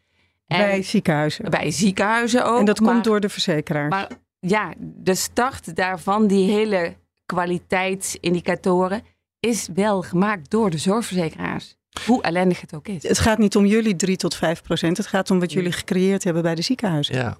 En 0.47 0.57
bij 0.57 0.83
ziekenhuizen. 0.83 1.49
Bij 1.49 1.71
ziekenhuizen 1.71 2.45
ook. 2.45 2.59
En 2.59 2.65
dat 2.65 2.79
maar, 2.79 2.91
komt 2.91 3.03
door 3.03 3.19
de 3.19 3.29
verzekeraars. 3.29 3.89
Maar 3.89 4.07
ja, 4.39 4.73
de 4.77 5.15
start 5.15 5.75
daarvan, 5.75 6.27
die 6.27 6.51
hele 6.51 6.95
kwaliteitsindicatoren, 7.25 9.03
is 9.39 9.69
wel 9.73 10.01
gemaakt 10.01 10.49
door 10.49 10.69
de 10.69 10.77
zorgverzekeraars. 10.77 11.79
Hoe 12.05 12.21
ellendig 12.21 12.61
het 12.61 12.73
ook 12.73 12.87
is. 12.87 13.03
Het 13.03 13.19
gaat 13.19 13.37
niet 13.37 13.55
om 13.55 13.65
jullie 13.65 13.95
3 13.95 14.15
tot 14.17 14.35
5 14.35 14.61
procent. 14.61 14.97
Het 14.97 15.07
gaat 15.07 15.31
om 15.31 15.39
wat 15.39 15.51
jullie 15.51 15.71
gecreëerd 15.71 16.23
hebben 16.23 16.43
bij 16.43 16.55
de 16.55 16.61
ziekenhuizen. 16.61 17.15
Ja. 17.15 17.37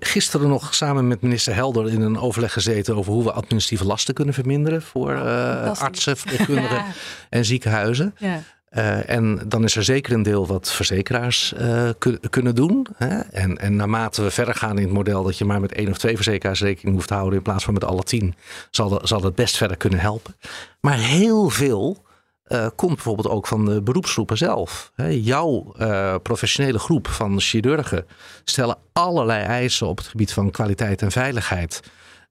Gisteren 0.00 0.48
nog 0.48 0.74
samen 0.74 1.08
met 1.08 1.20
minister 1.20 1.54
Helder 1.54 1.88
in 1.88 2.00
een 2.00 2.18
overleg 2.18 2.52
gezeten 2.52 2.96
over 2.96 3.12
hoe 3.12 3.24
we 3.24 3.32
administratieve 3.32 3.84
lasten 3.84 4.14
kunnen 4.14 4.34
verminderen 4.34 4.82
voor 4.82 5.12
uh, 5.12 5.80
artsen, 5.80 6.16
verpleegkundigen 6.16 6.76
ja. 6.86 6.86
en 7.28 7.44
ziekenhuizen. 7.44 8.14
Ja. 8.18 8.42
Uh, 8.70 9.10
en 9.10 9.40
dan 9.48 9.64
is 9.64 9.76
er 9.76 9.84
zeker 9.84 10.12
een 10.12 10.22
deel 10.22 10.46
wat 10.46 10.72
verzekeraars 10.72 11.54
uh, 11.60 11.90
kun, 11.98 12.20
kunnen 12.30 12.54
doen. 12.54 12.86
Hè? 12.96 13.18
En, 13.18 13.58
en 13.58 13.76
naarmate 13.76 14.22
we 14.22 14.30
verder 14.30 14.54
gaan 14.54 14.78
in 14.78 14.84
het 14.84 14.92
model 14.92 15.22
dat 15.22 15.38
je 15.38 15.44
maar 15.44 15.60
met 15.60 15.72
één 15.72 15.90
of 15.90 15.98
twee 15.98 16.14
verzekeraars 16.14 16.60
rekening 16.60 16.94
hoeft 16.96 17.08
te 17.08 17.14
houden 17.14 17.36
in 17.38 17.44
plaats 17.44 17.64
van 17.64 17.74
met 17.74 17.84
alle 17.84 18.02
tien, 18.02 18.34
zal 18.70 19.00
zal 19.02 19.20
dat 19.20 19.34
best 19.34 19.56
verder 19.56 19.76
kunnen 19.76 19.98
helpen. 19.98 20.36
Maar 20.80 20.98
heel 20.98 21.48
veel 21.48 22.05
uh, 22.48 22.66
komt 22.76 22.94
bijvoorbeeld 22.94 23.28
ook 23.28 23.46
van 23.46 23.64
de 23.64 23.82
beroepsgroepen 23.82 24.36
zelf. 24.36 24.92
Jouw 25.10 25.74
professionele 26.22 26.78
groep 26.78 27.08
van 27.08 27.40
chirurgen 27.40 28.06
stellen 28.44 28.76
allerlei 28.92 29.44
eisen 29.44 29.86
op 29.86 29.98
het 29.98 30.06
gebied 30.06 30.32
van 30.32 30.50
kwaliteit 30.50 31.02
en 31.02 31.10
veiligheid. 31.10 31.80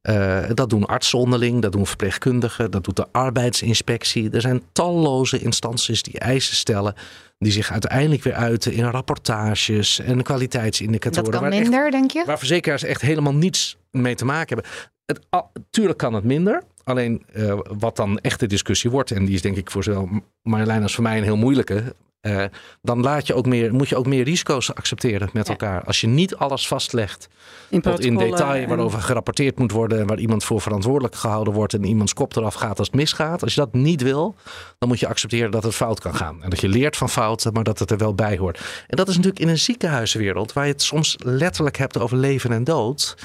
Uh, 0.09 0.39
dat 0.53 0.69
doen 0.69 0.85
artsen 0.85 1.19
onderling, 1.19 1.61
dat 1.61 1.71
doen 1.71 1.87
verpleegkundigen, 1.87 2.71
dat 2.71 2.83
doet 2.83 2.95
de 2.95 3.07
arbeidsinspectie. 3.11 4.29
Er 4.29 4.41
zijn 4.41 4.61
talloze 4.71 5.39
instanties 5.39 6.03
die 6.03 6.19
eisen 6.19 6.55
stellen, 6.55 6.93
die 7.37 7.51
zich 7.51 7.71
uiteindelijk 7.71 8.23
weer 8.23 8.33
uiten 8.33 8.73
in 8.73 8.83
rapportages 8.83 9.99
en 9.99 10.23
kwaliteitsindicatoren. 10.23 11.31
Dat 11.31 11.41
kan 11.41 11.49
minder, 11.49 11.83
echt, 11.83 11.91
denk 11.91 12.11
je? 12.11 12.23
Waar 12.25 12.37
verzekeraars 12.37 12.83
echt 12.83 13.01
helemaal 13.01 13.33
niets 13.33 13.77
mee 13.91 14.15
te 14.15 14.25
maken 14.25 14.55
hebben. 14.55 14.71
Het, 15.05 15.21
tuurlijk 15.69 15.97
kan 15.97 16.13
het 16.13 16.23
minder. 16.23 16.63
Alleen 16.85 17.25
uh, 17.33 17.59
wat 17.77 17.95
dan 17.95 18.19
echt 18.19 18.39
de 18.39 18.47
discussie 18.47 18.89
wordt, 18.89 19.11
en 19.11 19.25
die 19.25 19.35
is 19.35 19.41
denk 19.41 19.57
ik 19.57 19.71
voor 19.71 19.83
zowel 19.83 20.09
Marjolein 20.41 20.81
als 20.81 20.95
voor 20.95 21.03
mij 21.03 21.17
een 21.17 21.23
heel 21.23 21.37
moeilijke. 21.37 21.95
Uh, 22.21 22.43
dan 22.81 23.01
laat 23.01 23.27
je 23.27 23.33
ook 23.33 23.45
meer, 23.45 23.73
moet 23.73 23.89
je 23.89 23.95
ook 23.95 24.05
meer 24.05 24.23
risico's 24.23 24.73
accepteren 24.73 25.29
met 25.33 25.49
elkaar. 25.49 25.83
Als 25.83 26.01
je 26.01 26.07
niet 26.07 26.35
alles 26.35 26.67
vastlegt 26.67 27.27
in, 27.69 27.81
tot 27.81 27.99
in 27.99 28.17
detail 28.17 28.67
waarover 28.67 29.01
gerapporteerd 29.01 29.59
moet 29.59 29.71
worden 29.71 29.99
en 29.99 30.07
waar 30.07 30.19
iemand 30.19 30.43
voor 30.43 30.61
verantwoordelijk 30.61 31.15
gehouden 31.15 31.53
wordt 31.53 31.73
en 31.73 31.83
iemands 31.83 32.13
kop 32.13 32.35
eraf 32.35 32.53
gaat 32.53 32.79
als 32.79 32.87
het 32.87 32.95
misgaat. 32.95 33.43
Als 33.43 33.53
je 33.53 33.59
dat 33.59 33.73
niet 33.73 34.01
wil, 34.01 34.35
dan 34.77 34.89
moet 34.89 34.99
je 34.99 35.07
accepteren 35.07 35.51
dat 35.51 35.63
het 35.63 35.75
fout 35.75 35.99
kan 35.99 36.15
gaan. 36.15 36.43
En 36.43 36.49
dat 36.49 36.61
je 36.61 36.67
leert 36.67 36.97
van 36.97 37.09
fouten, 37.09 37.53
maar 37.53 37.63
dat 37.63 37.79
het 37.79 37.91
er 37.91 37.97
wel 37.97 38.15
bij 38.15 38.37
hoort. 38.37 38.59
En 38.87 38.97
dat 38.97 39.07
is 39.07 39.15
natuurlijk 39.15 39.41
in 39.41 39.49
een 39.49 39.59
ziekenhuiswereld 39.59 40.53
waar 40.53 40.65
je 40.65 40.71
het 40.71 40.81
soms 40.81 41.15
letterlijk 41.23 41.77
hebt 41.77 41.99
over 41.99 42.17
leven 42.17 42.51
en 42.51 42.63
dood 42.63 43.15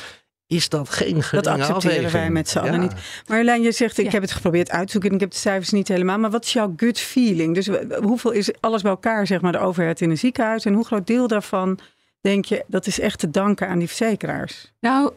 is 0.50 0.68
dat 0.68 0.88
geen 0.88 1.22
geringe 1.22 1.42
Dat 1.42 1.46
accepteren 1.46 2.12
wij 2.12 2.30
met 2.30 2.48
z'n 2.48 2.58
allen 2.58 2.80
niet. 2.80 2.92
Maar 2.92 3.02
Marjolein, 3.26 3.62
je 3.62 3.72
zegt, 3.72 3.98
ik 3.98 4.12
heb 4.12 4.22
het 4.22 4.32
geprobeerd 4.32 4.70
uit 4.70 4.86
te 4.86 4.92
zoeken 4.92 5.10
en 5.10 5.14
ik 5.14 5.20
heb 5.20 5.30
de 5.30 5.36
cijfers 5.36 5.70
niet 5.70 5.88
helemaal. 5.88 6.18
Maar 6.18 6.30
wat 6.30 6.44
is 6.44 6.52
jouw 6.52 6.72
gut 6.76 6.98
feeling? 6.98 7.54
Dus 7.54 7.68
hoeveel 8.02 8.30
is 8.30 8.50
alles 8.60 8.82
bij 8.82 8.90
elkaar, 8.90 9.26
zeg 9.26 9.40
maar, 9.40 9.52
de 9.52 9.58
overheid 9.58 10.00
in 10.00 10.10
een 10.10 10.18
ziekenhuis? 10.18 10.64
En 10.64 10.74
hoe 10.74 10.84
groot 10.84 11.06
deel 11.06 11.28
daarvan 11.28 11.78
denk 12.20 12.44
je, 12.44 12.64
dat 12.66 12.86
is 12.86 13.00
echt 13.00 13.18
te 13.18 13.30
danken 13.30 13.68
aan 13.68 13.78
die 13.78 13.88
verzekeraars? 13.88 14.72
Nou, 14.80 15.12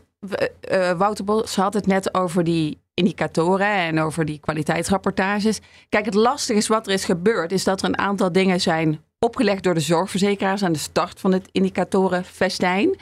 uh, 0.71 0.91
Wouter 0.91 1.25
Bos 1.25 1.55
had 1.55 1.73
het 1.73 1.87
net 1.87 2.13
over 2.13 2.43
die 2.43 2.81
indicatoren 2.93 3.67
en 3.67 3.99
over 3.99 4.25
die 4.25 4.39
kwaliteitsrapportages. 4.39 5.59
Kijk, 5.89 6.05
het 6.05 6.13
lastige 6.13 6.59
is 6.59 6.67
wat 6.67 6.87
er 6.87 6.93
is 6.93 7.05
gebeurd, 7.05 7.51
is 7.51 7.63
dat 7.63 7.81
er 7.81 7.87
een 7.87 7.97
aantal 7.97 8.31
dingen 8.31 8.61
zijn 8.61 8.99
opgelegd 9.19 9.63
door 9.63 9.73
de 9.73 9.79
zorgverzekeraars 9.79 10.63
aan 10.63 10.71
de 10.71 10.79
start 10.79 11.19
van 11.19 11.31
het 11.31 11.49
indicatorenfestijn. 11.51 12.95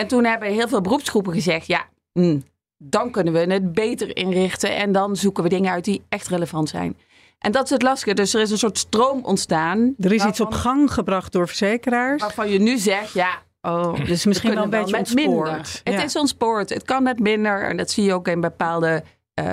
En 0.00 0.06
toen 0.06 0.24
hebben 0.24 0.52
heel 0.52 0.68
veel 0.68 0.80
beroepsgroepen 0.80 1.32
gezegd: 1.32 1.66
ja, 1.66 1.88
hm, 2.12 2.40
dan 2.78 3.10
kunnen 3.10 3.32
we 3.32 3.38
het 3.38 3.72
beter 3.72 4.16
inrichten 4.16 4.76
en 4.76 4.92
dan 4.92 5.16
zoeken 5.16 5.42
we 5.42 5.48
dingen 5.48 5.72
uit 5.72 5.84
die 5.84 6.02
echt 6.08 6.28
relevant 6.28 6.68
zijn. 6.68 6.96
En 7.38 7.52
dat 7.52 7.64
is 7.64 7.70
het 7.70 7.82
lastige. 7.82 8.14
Dus 8.14 8.34
er 8.34 8.40
is 8.40 8.50
een 8.50 8.58
soort 8.58 8.78
stroom 8.78 9.24
ontstaan. 9.24 9.94
Er 9.98 10.12
is 10.12 10.24
iets 10.24 10.40
op 10.40 10.52
gang 10.52 10.92
gebracht 10.92 11.32
door 11.32 11.46
verzekeraars. 11.46 12.22
Waarvan 12.22 12.50
je 12.50 12.58
nu 12.58 12.78
zegt, 12.78 13.12
ja, 13.12 13.42
Oh, 13.62 14.06
dus 14.06 14.24
misschien 14.24 14.54
wel 14.54 14.62
een 14.62 14.70
beetje 14.70 14.96
met 14.98 15.00
ontspoord. 15.00 15.80
Het 15.84 16.02
is 16.02 16.16
ontspoord. 16.16 16.68
Het 16.68 16.82
kan 16.82 17.02
met 17.02 17.18
minder. 17.18 17.68
En 17.68 17.76
dat 17.76 17.90
zie 17.90 18.04
je 18.04 18.12
ook 18.12 18.28
in 18.28 18.40
bepaalde 18.40 19.02
uh, 19.40 19.44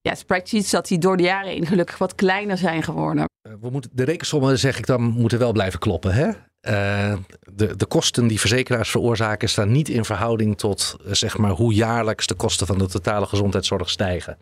ja, 0.00 0.14
spreadsheets. 0.14 0.70
Dat 0.70 0.86
die 0.86 0.98
door 0.98 1.16
de 1.16 1.22
jaren 1.22 1.54
in 1.54 1.66
gelukkig 1.66 1.98
wat 1.98 2.14
kleiner 2.14 2.58
zijn 2.58 2.82
geworden. 2.82 3.24
Eh, 3.42 3.52
we 3.60 3.70
moeten, 3.70 3.90
de 3.94 4.04
rekensommen, 4.04 4.58
zeg 4.58 4.78
ik 4.78 4.86
dan, 4.86 5.02
moeten 5.02 5.38
wel 5.38 5.52
blijven 5.52 5.78
kloppen. 5.78 6.14
Hè? 6.14 6.30
Uh, 6.68 7.16
de, 7.52 7.76
de 7.76 7.86
kosten 7.86 8.26
die 8.26 8.40
verzekeraars 8.40 8.90
veroorzaken 8.90 9.48
staan 9.48 9.72
niet 9.72 9.88
in 9.88 10.04
verhouding 10.04 10.58
tot 10.58 10.96
zeg 11.04 11.36
maar, 11.36 11.50
hoe 11.50 11.74
jaarlijks 11.74 12.26
de 12.26 12.34
kosten 12.34 12.66
van 12.66 12.78
de 12.78 12.86
totale 12.86 13.26
gezondheidszorg 13.26 13.90
stijgen. 13.90 14.38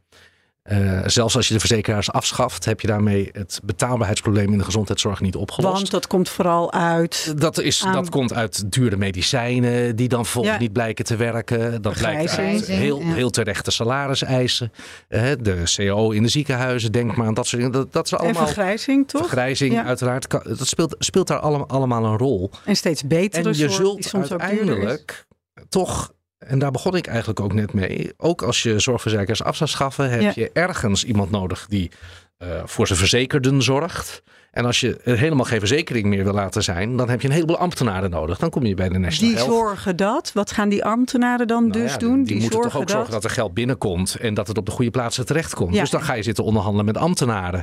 Uh, 0.73 1.01
zelfs 1.07 1.37
als 1.37 1.49
je 1.49 1.55
de 1.55 1.61
verzekeraars 1.61 2.13
afschaft, 2.13 2.65
heb 2.65 2.81
je 2.81 2.87
daarmee 2.87 3.29
het 3.33 3.61
betaalbaarheidsprobleem 3.65 4.53
in 4.53 4.59
de 4.59 4.65
gezondheidszorg 4.65 5.21
niet 5.21 5.37
opgelost. 5.37 5.75
Want 5.75 5.91
dat 5.91 6.07
komt 6.07 6.29
vooral 6.29 6.73
uit. 6.73 7.35
Dat, 7.37 7.61
is, 7.61 7.79
dat 7.93 8.09
komt 8.09 8.35
uit 8.35 8.73
dure 8.73 8.97
medicijnen 8.97 9.97
die 9.97 10.09
dan 10.09 10.27
volgens 10.27 10.59
niet 10.59 10.73
blijken 10.73 11.05
te 11.05 11.17
werken. 11.17 11.83
Dat 11.83 11.95
blijkt 11.95 12.39
uit 12.39 12.67
heel, 12.67 13.01
ja. 13.01 13.13
heel 13.13 13.31
terechte 13.31 13.71
salariseisen. 13.71 14.73
Uh, 15.09 15.23
de 15.41 15.63
CO 15.77 16.11
in 16.11 16.23
de 16.23 16.29
ziekenhuizen, 16.29 16.93
denk 16.93 17.17
maar 17.17 17.27
aan 17.27 17.35
dat 17.35 17.47
soort 17.47 17.63
dingen. 17.63 17.79
Dat, 17.79 17.93
dat 17.93 18.05
is 18.05 18.15
allemaal. 18.15 18.41
En 18.41 18.47
vergrijzing, 18.47 19.09
toch? 19.09 19.21
Vergrijzing, 19.21 19.79
uiteraard. 19.79 20.31
Dat 20.31 20.67
speelt, 20.67 20.97
speelt 20.99 21.27
daar 21.27 21.41
allemaal, 21.41 21.69
allemaal 21.69 22.05
een 22.05 22.19
rol. 22.19 22.51
En 22.65 22.77
steeds 22.77 23.07
beter. 23.07 23.47
En 23.47 23.57
je 23.57 23.69
zult 23.71 24.15
uiteindelijk 24.15 25.27
toch 25.69 26.13
en 26.39 26.59
daar 26.59 26.71
begon 26.71 26.97
ik 26.97 27.07
eigenlijk 27.07 27.41
ook 27.41 27.53
net 27.53 27.73
mee. 27.73 28.13
Ook 28.17 28.43
als 28.43 28.63
je 28.63 28.79
zorgverzekeraars 28.79 29.43
af 29.43 29.57
zou 29.57 29.71
schaffen, 29.71 30.11
heb 30.11 30.35
je 30.35 30.51
ergens 30.53 31.05
iemand 31.05 31.31
nodig 31.31 31.67
die 31.69 31.91
uh, 32.39 32.49
voor 32.65 32.87
zijn 32.87 32.99
verzekerden 32.99 33.63
zorgt. 33.63 34.23
En 34.51 34.65
als 34.65 34.81
je 34.81 34.99
helemaal 35.03 35.45
geen 35.45 35.59
verzekering 35.59 36.07
meer 36.07 36.25
wil 36.25 36.33
laten 36.33 36.63
zijn, 36.63 36.97
dan 36.97 37.09
heb 37.09 37.21
je 37.21 37.29
een 37.29 37.35
heleboel 37.35 37.59
ambtenaren 37.59 38.11
nodig. 38.11 38.39
Dan 38.39 38.51
kom 38.51 38.67
je 38.67 38.75
bij 38.75 38.89
de 38.89 38.99
National 38.99 39.35
Die 39.35 39.45
zorgen 39.45 39.97
dat? 39.97 40.33
Wat 40.35 40.53
gaan 40.53 40.69
die 40.69 40.85
ambtenaren 40.85 41.47
dan 41.47 41.69
nou 41.69 41.83
dus 41.83 41.99
doen? 41.99 42.17
Die, 42.17 42.25
die 42.27 42.41
moeten 42.41 42.61
toch 42.61 42.77
ook 42.77 42.87
dat? 42.87 42.91
zorgen 42.91 43.13
dat 43.13 43.25
er 43.25 43.31
geld 43.31 43.55
binnenkomt 43.55 44.15
en 44.15 44.35
dat 44.35 44.49
het 44.49 44.59
op 44.59 44.67
de 44.67 44.73
goede 44.73 44.91
plaatsen 44.91 45.27
terechtkomt. 45.27 45.75
Ja. 45.75 45.81
Dus 45.81 45.91
dan 45.91 46.03
ga 46.03 46.13
je 46.13 46.23
zitten 46.23 46.45
onderhandelen 46.45 46.87
met 46.87 46.97
ambtenaren. 46.97 47.63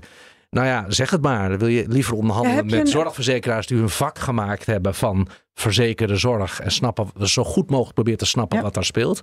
Nou 0.50 0.68
ja, 0.68 0.86
zeg 0.88 1.10
het 1.10 1.22
maar. 1.22 1.58
Wil 1.58 1.68
je 1.68 1.88
liever 1.88 2.16
onderhandelen 2.16 2.66
met 2.66 2.90
zorgverzekeraars 2.90 3.68
die 3.68 3.78
hun 3.78 3.90
vak 3.90 4.20
gemaakt 4.20 4.66
hebben 4.66 4.96
van 4.96 5.28
verzekerde 5.54 6.16
zorg 6.16 6.60
en 6.60 6.72
snappen, 6.72 7.28
zo 7.28 7.44
goed 7.44 7.70
mogelijk 7.70 7.94
proberen 7.94 8.20
te 8.20 8.26
snappen 8.26 8.62
wat 8.62 8.74
daar 8.74 8.86
speelt? 8.86 9.22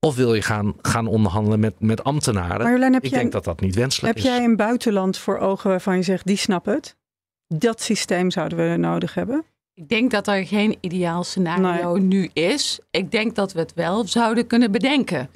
Of 0.00 0.16
wil 0.16 0.34
je 0.34 0.42
gaan, 0.42 0.74
gaan 0.82 1.06
onderhandelen 1.06 1.60
met, 1.60 1.74
met 1.78 2.04
ambtenaren? 2.04 2.62
Marjolein, 2.62 2.94
Ik 2.94 3.10
denk 3.10 3.32
dat 3.32 3.44
dat 3.44 3.60
niet 3.60 3.74
wenselijk 3.74 4.14
heb 4.14 4.24
is. 4.24 4.30
Heb 4.30 4.38
jij 4.38 4.48
een 4.48 4.56
buitenland 4.56 5.18
voor 5.18 5.38
ogen 5.38 5.70
waarvan 5.70 5.96
je 5.96 6.02
zegt, 6.02 6.26
die 6.26 6.36
snapt 6.36 6.66
het? 6.66 6.96
Dat 7.46 7.82
systeem 7.82 8.30
zouden 8.30 8.70
we 8.70 8.76
nodig 8.76 9.14
hebben? 9.14 9.44
Ik 9.74 9.88
denk 9.88 10.10
dat 10.10 10.28
er 10.28 10.46
geen 10.46 10.76
ideaal 10.80 11.24
scenario 11.24 11.96
nu 11.96 12.30
is. 12.32 12.80
Ik 12.90 13.10
denk 13.10 13.34
dat 13.34 13.52
we 13.52 13.58
het 13.58 13.74
wel 13.74 14.06
zouden 14.06 14.46
kunnen 14.46 14.70
bedenken. 14.70 15.28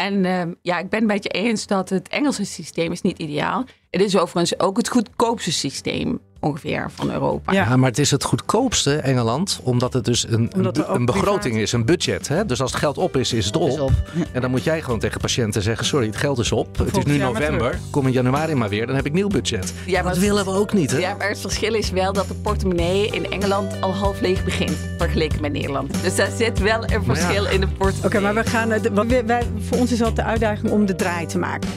En 0.00 0.24
uh, 0.24 0.42
ja, 0.62 0.78
ik 0.78 0.88
ben 0.88 1.00
het 1.00 1.00
een 1.00 1.06
beetje 1.06 1.28
eens 1.28 1.66
dat 1.66 1.88
het 1.88 2.08
Engelse 2.08 2.44
systeem 2.44 2.92
is 2.92 3.00
niet 3.00 3.18
ideaal. 3.18 3.64
Het 3.90 4.00
is 4.00 4.16
overigens 4.16 4.60
ook 4.60 4.76
het 4.76 4.88
goedkoopste 4.88 5.52
systeem 5.52 6.20
ongeveer 6.40 6.90
van 6.94 7.10
Europa. 7.12 7.52
Ja, 7.52 7.76
maar 7.76 7.88
het 7.88 7.98
is 7.98 8.10
het 8.10 8.24
goedkoopste 8.24 8.96
Engeland, 8.96 9.60
omdat 9.62 9.92
het 9.92 10.04
dus 10.04 10.26
een, 10.28 10.50
een, 10.56 10.94
een 10.94 11.04
begroting 11.04 11.56
is, 11.56 11.72
een 11.72 11.84
budget. 11.84 12.28
Hè? 12.28 12.46
Dus 12.46 12.60
als 12.60 12.70
het 12.70 12.80
geld 12.80 12.98
op 12.98 13.16
is, 13.16 13.32
is 13.32 13.46
het 13.46 13.56
op. 13.56 13.92
En 14.32 14.40
dan 14.40 14.50
moet 14.50 14.64
jij 14.64 14.82
gewoon 14.82 14.98
tegen 14.98 15.20
patiënten 15.20 15.62
zeggen: 15.62 15.86
sorry, 15.86 16.06
het 16.06 16.16
geld 16.16 16.38
is 16.38 16.52
op. 16.52 16.78
Het 16.78 16.96
is 16.96 17.04
nu 17.04 17.16
november. 17.16 17.78
Kom 17.90 18.06
in 18.06 18.12
januari 18.12 18.54
maar 18.54 18.68
weer, 18.68 18.86
dan 18.86 18.96
heb 18.96 19.06
ik 19.06 19.12
nieuw 19.12 19.28
budget. 19.28 19.72
Ja, 19.86 20.02
dat 20.02 20.18
willen 20.18 20.44
we 20.44 20.50
ook 20.50 20.72
niet. 20.72 20.90
Hè? 20.90 20.98
Ja, 20.98 21.14
maar 21.14 21.28
het 21.28 21.40
verschil 21.40 21.74
is 21.74 21.90
wel 21.90 22.12
dat 22.12 22.28
de 22.28 22.34
portemonnee 22.34 23.06
in 23.06 23.30
Engeland 23.30 23.80
al 23.80 23.94
half 23.94 24.20
leeg 24.20 24.44
begint, 24.44 24.76
vergeleken 24.98 25.40
met 25.40 25.52
Nederland. 25.52 26.02
Dus 26.02 26.16
daar 26.16 26.30
zit 26.36 26.58
wel 26.58 26.90
een 26.90 27.04
verschil 27.04 27.46
in 27.46 27.60
de 27.60 27.68
portemonnee. 27.68 28.04
Oké, 28.04 28.20
maar 28.20 28.34
we 28.34 28.50
gaan. 28.50 28.68
Wij, 29.08 29.26
wij, 29.26 29.42
voor 29.60 29.78
ons 29.78 29.92
is 29.92 29.98
altijd 29.98 30.16
de 30.16 30.22
uitdaging 30.22 30.70
om 30.70 30.86
de 30.86 30.94
draai 30.94 31.26
te 31.26 31.38
maken. 31.38 31.70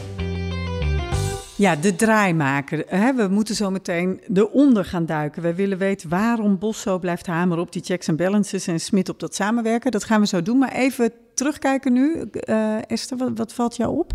Ja, 1.62 1.76
de 1.76 1.96
draaimaker. 1.96 2.86
We 3.16 3.28
moeten 3.30 3.56
zo 3.56 3.70
meteen 3.70 4.22
eronder 4.34 4.86
gaan 4.86 5.06
duiken. 5.06 5.42
We 5.42 5.54
willen 5.54 5.78
weten 5.78 6.10
waarom 6.10 6.60
Bos 6.60 6.82
zo 6.82 7.00
blijft 7.00 7.26
hameren 7.26 7.64
op 7.64 7.72
die 7.72 7.84
checks 7.84 8.08
en 8.08 8.16
balances 8.16 8.68
en 8.68 8.80
Smit 8.80 9.10
op 9.10 9.20
dat 9.20 9.36
samenwerken. 9.36 9.92
Dat 9.92 10.04
gaan 10.04 10.22
we 10.22 10.28
zo 10.28 10.42
doen. 10.42 10.58
Maar 10.58 10.72
even 10.72 11.12
terugkijken 11.34 11.94
nu. 11.94 12.30
Uh, 12.50 12.76
Esther, 12.88 13.18
wat, 13.18 13.32
wat 13.36 13.54
valt 13.54 13.76
jou 13.76 13.98
op? 13.98 14.14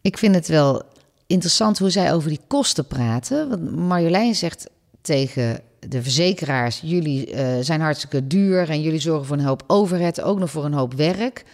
Ik 0.00 0.18
vind 0.18 0.34
het 0.34 0.48
wel 0.48 0.82
interessant 1.26 1.78
hoe 1.78 1.90
zij 1.90 2.12
over 2.12 2.28
die 2.28 2.40
kosten 2.46 2.86
praten. 2.86 3.48
Want 3.48 3.76
Marjolein 3.76 4.34
zegt 4.34 4.70
tegen 5.00 5.60
de 5.88 6.02
verzekeraars: 6.02 6.80
jullie 6.84 7.34
uh, 7.34 7.46
zijn 7.60 7.80
hartstikke 7.80 8.26
duur 8.26 8.70
en 8.70 8.82
jullie 8.82 9.00
zorgen 9.00 9.26
voor 9.26 9.36
een 9.36 9.44
hoop 9.44 9.64
overheid, 9.66 10.20
ook 10.20 10.38
nog 10.38 10.50
voor 10.50 10.64
een 10.64 10.72
hoop 10.72 10.94
werk 10.94 11.44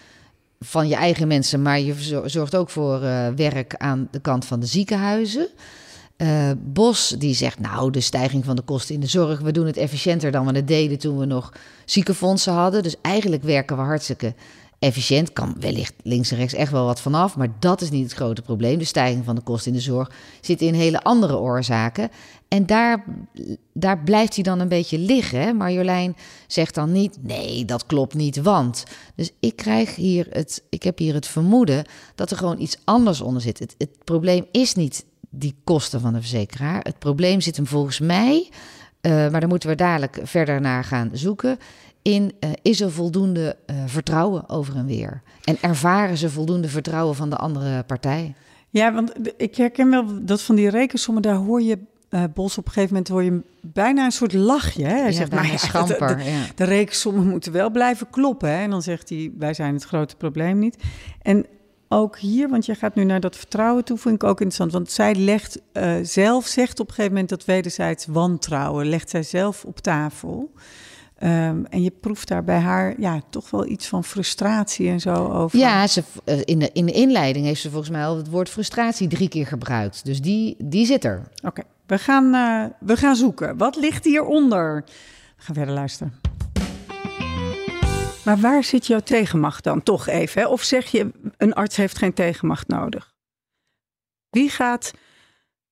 van 0.64 0.88
je 0.88 0.94
eigen 0.94 1.29
mensen, 1.29 1.62
maar 1.62 1.81
je 1.81 2.22
zorgt 2.24 2.57
ook 2.57 2.70
voor 2.70 3.03
uh, 3.03 3.29
werk 3.29 3.74
aan 3.77 4.09
de 4.11 4.20
kant 4.20 4.44
van 4.44 4.61
de 4.61 4.66
ziekenhuizen. 4.66 5.48
Uh, 6.16 6.50
Bos 6.59 7.14
die 7.18 7.35
zegt, 7.35 7.61
nou, 7.61 7.90
de 7.90 8.00
stijging 8.00 8.44
van 8.44 8.57
de 8.57 8.62
kosten 8.62 8.94
in 8.94 9.00
de 9.00 9.07
zorg, 9.07 9.40
we 9.40 9.53
doen 9.53 9.66
het 9.66 9.77
efficiënter 9.77 10.31
dan 10.31 10.46
we 10.46 10.53
het 10.53 10.68
deden 10.68 10.98
toen 10.98 11.18
we 11.18 11.24
nog 11.24 11.53
ziekenfondsen 11.85 12.53
hadden. 12.53 12.83
Dus 12.83 12.96
eigenlijk 13.00 13.42
werken 13.42 13.77
we 13.77 13.83
hartstikke 13.83 14.35
efficiënt. 14.79 15.33
Kan 15.33 15.57
wellicht 15.61 15.95
links 16.03 16.31
en 16.31 16.37
rechts 16.37 16.55
echt 16.55 16.73
wel 16.73 16.85
wat 16.85 17.01
vanaf, 17.01 17.37
maar 17.37 17.53
dat 17.59 17.81
is 17.81 17.91
niet 17.91 18.05
het 18.05 18.13
grote 18.13 18.43
probleem. 18.43 18.79
De 18.79 18.85
stijging 18.85 19.25
van 19.25 19.35
de 19.35 19.43
kosten 19.43 19.71
in 19.71 19.77
de 19.77 19.83
zorg 19.83 20.11
zit 20.41 20.61
in 20.61 20.75
hele 20.75 21.03
andere 21.03 21.39
oorzaken. 21.39 22.11
En 22.49 22.67
daar, 22.67 23.05
daar 23.73 24.03
blijft 24.03 24.35
hij 24.35 24.45
dan 24.45 24.61
een 24.61 24.69
beetje 24.69 24.99
liggen. 24.99 25.57
Marjolein 25.57 26.17
zegt 26.47 26.75
dan 26.75 26.93
niet, 26.93 27.19
nee, 27.23 27.65
dat 27.65 27.87
klopt 27.87 28.15
niet, 28.15 28.43
want. 28.43 28.85
Dus 29.15 29.31
ik 29.41 29.57
krijg 29.57 29.95
hier 29.95 30.27
het, 30.31 30.63
ik 30.69 30.83
heb 30.83 30.99
hier 30.99 31.15
het 31.15 31.27
vermoeden 31.27 31.85
dat 32.15 32.31
er 32.31 32.37
gewoon 32.37 32.61
iets 32.61 32.79
anders 32.85 33.21
onder 33.21 33.43
zit. 33.43 33.59
Het, 33.59 34.05
probleem 34.05 34.47
is 34.51 34.75
niet 34.75 35.05
die 35.31 35.55
kosten 35.65 36.01
van 36.01 36.13
de 36.13 36.21
verzekeraar. 36.21 36.81
Het 36.83 36.99
probleem 36.99 37.41
zit 37.41 37.57
hem 37.57 37.67
volgens 37.67 38.01
mij, 38.01 38.49
uh, 39.01 39.13
maar 39.13 39.41
daar 39.41 39.49
moeten 39.49 39.69
we 39.69 39.75
dadelijk 39.75 40.21
verder 40.23 40.61
naar 40.61 40.85
gaan 40.85 41.11
zoeken 41.13 41.59
in 42.05 42.33
uh, 42.40 42.51
is 42.62 42.81
er 42.81 42.93
voldoende 42.93 43.57
uh, 43.67 43.77
vertrouwen 43.87 44.49
over 44.49 44.77
en 44.77 44.87
weer? 44.87 45.23
En 45.45 45.57
ervaren 45.61 46.17
ze 46.17 46.31
voldoende 46.31 46.69
vertrouwen 46.69 47.14
van 47.14 47.31
de 47.31 47.37
andere 47.37 47.83
partij? 47.83 48.35
Ja, 48.71 48.93
want 48.93 49.12
ik 49.37 49.57
herken 49.57 49.90
wel 49.90 50.25
dat 50.25 50.43
van 50.43 50.55
die 50.55 50.69
rekensommen, 50.69 51.23
daar 51.23 51.35
hoor 51.35 51.62
je 51.62 51.79
uh, 52.11 52.25
Bos 52.35 52.59
op 52.59 52.67
een 52.67 52.73
gegeven 52.73 52.95
moment 52.95 53.09
hoor 53.09 53.23
je 53.23 53.43
bijna 53.61 54.05
een 54.05 54.12
soort 54.12 54.33
lachje. 54.33 54.85
Hè? 54.85 55.01
Hij 55.01 55.12
zegt, 55.12 55.33
maar 55.33 55.47
ja, 55.47 55.57
schamper, 55.69 56.17
de, 56.17 56.25
de, 56.25 56.47
de, 56.55 56.64
rekensommen 56.64 57.27
moeten 57.27 57.53
wel 57.53 57.71
blijven 57.71 58.11
kloppen. 58.11 58.49
Hè? 58.49 58.62
En 58.62 58.71
dan 58.71 58.83
zegt 58.83 59.09
hij, 59.09 59.33
wij 59.38 59.55
zijn 59.55 59.75
het 59.75 59.85
grote 59.85 60.17
probleem 60.17 60.59
niet. 60.59 60.77
En 61.23 61.47
ook 61.88 62.19
hier, 62.19 62.49
want 62.49 62.67
je 62.67 62.75
gaat 62.75 62.95
nu 62.95 63.05
naar 63.05 63.21
dat 63.21 63.37
vertrouwen 63.37 63.85
toe, 63.85 63.99
vind 63.99 64.14
ik 64.14 64.25
ook 64.25 64.40
interessant. 64.40 64.73
Want 64.73 64.90
zij 64.90 65.14
legt 65.14 65.61
uh, 65.73 65.95
zelf, 66.03 66.47
zegt 66.47 66.81
op 66.81 66.88
een 66.88 66.95
gegeven 66.95 67.12
moment 67.12 67.31
dat 67.31 67.45
wederzijds 67.45 68.07
wantrouwen, 68.07 68.87
legt 68.87 69.11
zij 69.11 69.23
zelf 69.23 69.64
op 69.64 69.79
tafel. 69.79 70.53
Um, 71.25 71.67
en 71.67 71.83
je 71.83 71.91
proeft 71.91 72.29
daar 72.29 72.45
bij 72.45 72.59
haar 72.59 73.01
ja, 73.01 73.21
toch 73.31 73.51
wel 73.51 73.67
iets 73.67 73.87
van 73.87 74.05
frustratie 74.05 74.89
en 74.89 75.01
zo 75.01 75.15
over. 75.15 75.59
Ja, 75.59 75.87
ze, 75.87 76.03
eh, 76.25 76.41
in, 76.45 76.59
de, 76.59 76.71
in 76.73 76.87
de 76.87 76.93
inleiding 76.93 77.47
heeft 77.47 77.61
ze 77.61 77.71
volgens 77.71 77.91
mij 77.91 78.05
al 78.05 78.17
het 78.17 78.31
woord 78.31 78.49
frustratie 78.49 79.09
drie 79.09 79.29
keer 79.29 79.47
gebruikt. 79.47 80.05
Dus 80.05 80.21
die, 80.21 80.57
die 80.59 80.87
zit 80.87 81.05
er. 81.05 81.29
Oké. 81.43 81.63
we 81.87 81.99
gaan, 81.99 82.35
uh, 82.35 82.65
we 82.81 82.97
gaan 82.97 83.17
zoeken. 83.17 83.57
Wat 83.57 83.77
ligt 83.77 84.05
hieronder? 84.05 84.85
We 85.37 85.43
gaan 85.43 85.55
verder 85.55 85.75
luisteren. 85.75 86.15
Maar 88.25 88.39
waar 88.39 88.65
zit 88.65 88.87
jouw 88.87 89.01
tegenmacht 89.01 89.65
dan? 89.65 89.83
Toch 89.83 90.07
even. 90.07 90.43
Hè? 90.43 90.49
Of 90.49 90.63
zeg 90.63 90.87
je, 90.87 91.11
een 91.37 91.53
arts 91.53 91.77
heeft 91.77 91.99
geen 91.99 92.15
tegenmacht 92.15 92.69
nodig? 92.69 93.15
Wie 94.31 94.51
gaat 94.51 94.93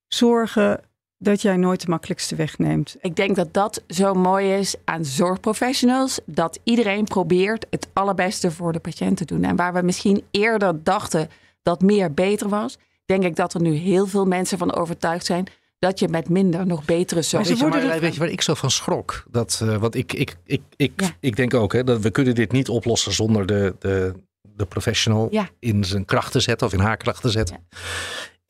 zorgen 0.08 0.80
dat 1.22 1.42
jij 1.42 1.56
nooit 1.56 1.80
de 1.80 1.88
makkelijkste 1.88 2.34
weg 2.34 2.58
neemt? 2.58 2.96
Ik 3.00 3.16
denk 3.16 3.36
dat 3.36 3.54
dat 3.54 3.82
zo 3.88 4.14
mooi 4.14 4.52
is 4.52 4.74
aan 4.84 5.04
zorgprofessionals. 5.04 6.20
Dat 6.26 6.58
iedereen 6.64 7.04
probeert 7.04 7.66
het 7.70 7.88
allerbeste 7.92 8.50
voor 8.50 8.72
de 8.72 8.80
patiënt 8.80 9.16
te 9.16 9.24
doen. 9.24 9.44
En 9.44 9.56
waar 9.56 9.72
we 9.72 9.82
misschien 9.82 10.24
eerder 10.30 10.84
dachten 10.84 11.28
dat 11.62 11.80
meer 11.82 12.14
beter 12.14 12.48
was, 12.48 12.78
denk 13.04 13.24
ik 13.24 13.36
dat 13.36 13.54
er 13.54 13.60
nu 13.60 13.74
heel 13.74 14.06
veel 14.06 14.24
mensen 14.24 14.58
van 14.58 14.74
overtuigd 14.74 15.26
zijn 15.26 15.46
dat 15.78 15.98
je 15.98 16.08
met 16.08 16.28
minder 16.28 16.66
nog 16.66 16.84
betere 16.84 17.22
zorg... 17.22 17.48
Weet 17.48 17.58
je, 17.58 17.66
maar, 17.66 18.00
weet 18.00 18.14
je 18.14 18.20
waar 18.20 18.28
ik 18.28 18.42
zo 18.42 18.54
van 18.54 18.70
schrok? 18.70 19.24
Dat, 19.30 19.60
uh, 19.62 19.76
want 19.76 19.94
ik, 19.94 20.12
ik, 20.12 20.36
ik, 20.44 20.62
ik, 20.76 21.16
ik 21.20 21.36
denk 21.36 21.54
ook 21.54 21.72
hè, 21.72 21.84
dat 21.84 22.00
we 22.00 22.10
kunnen 22.10 22.34
dit 22.34 22.52
niet 22.52 22.68
oplossen 22.68 23.12
zonder 23.12 23.46
de, 23.46 23.74
de, 23.78 24.14
de 24.42 24.66
professional 24.66 25.30
in 25.58 25.84
zijn 25.84 26.04
kracht 26.04 26.32
te 26.32 26.40
zetten 26.40 26.66
of 26.66 26.72
in 26.72 26.78
haar 26.78 26.96
kracht 26.96 27.22
te 27.22 27.30
zetten. 27.30 27.66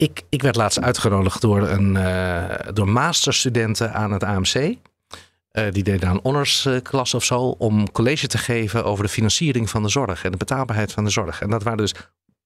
Ik, 0.03 0.23
ik 0.29 0.43
werd 0.43 0.57
laatst 0.57 0.81
uitgenodigd 0.81 1.41
door, 1.41 1.69
een, 1.69 1.95
uh, 1.95 2.45
door 2.73 2.89
masterstudenten 2.89 3.93
aan 3.93 4.13
het 4.13 4.23
AMC. 4.23 4.55
Uh, 4.55 4.75
die 5.71 5.83
deden 5.83 6.09
aan 6.09 6.21
honorsklas 6.23 7.15
of 7.15 7.25
zo. 7.25 7.41
Om 7.41 7.93
college 7.93 8.27
te 8.27 8.39
geven 8.39 8.85
over 8.85 9.05
de 9.05 9.11
financiering 9.11 9.71
van 9.71 9.83
de 9.83 9.89
zorg. 9.89 10.25
En 10.25 10.31
de 10.31 10.37
betaalbaarheid 10.37 10.93
van 10.93 11.05
de 11.05 11.11
zorg. 11.11 11.41
En 11.41 11.51
dat 11.51 11.63
waren 11.63 11.79
dus 11.79 11.95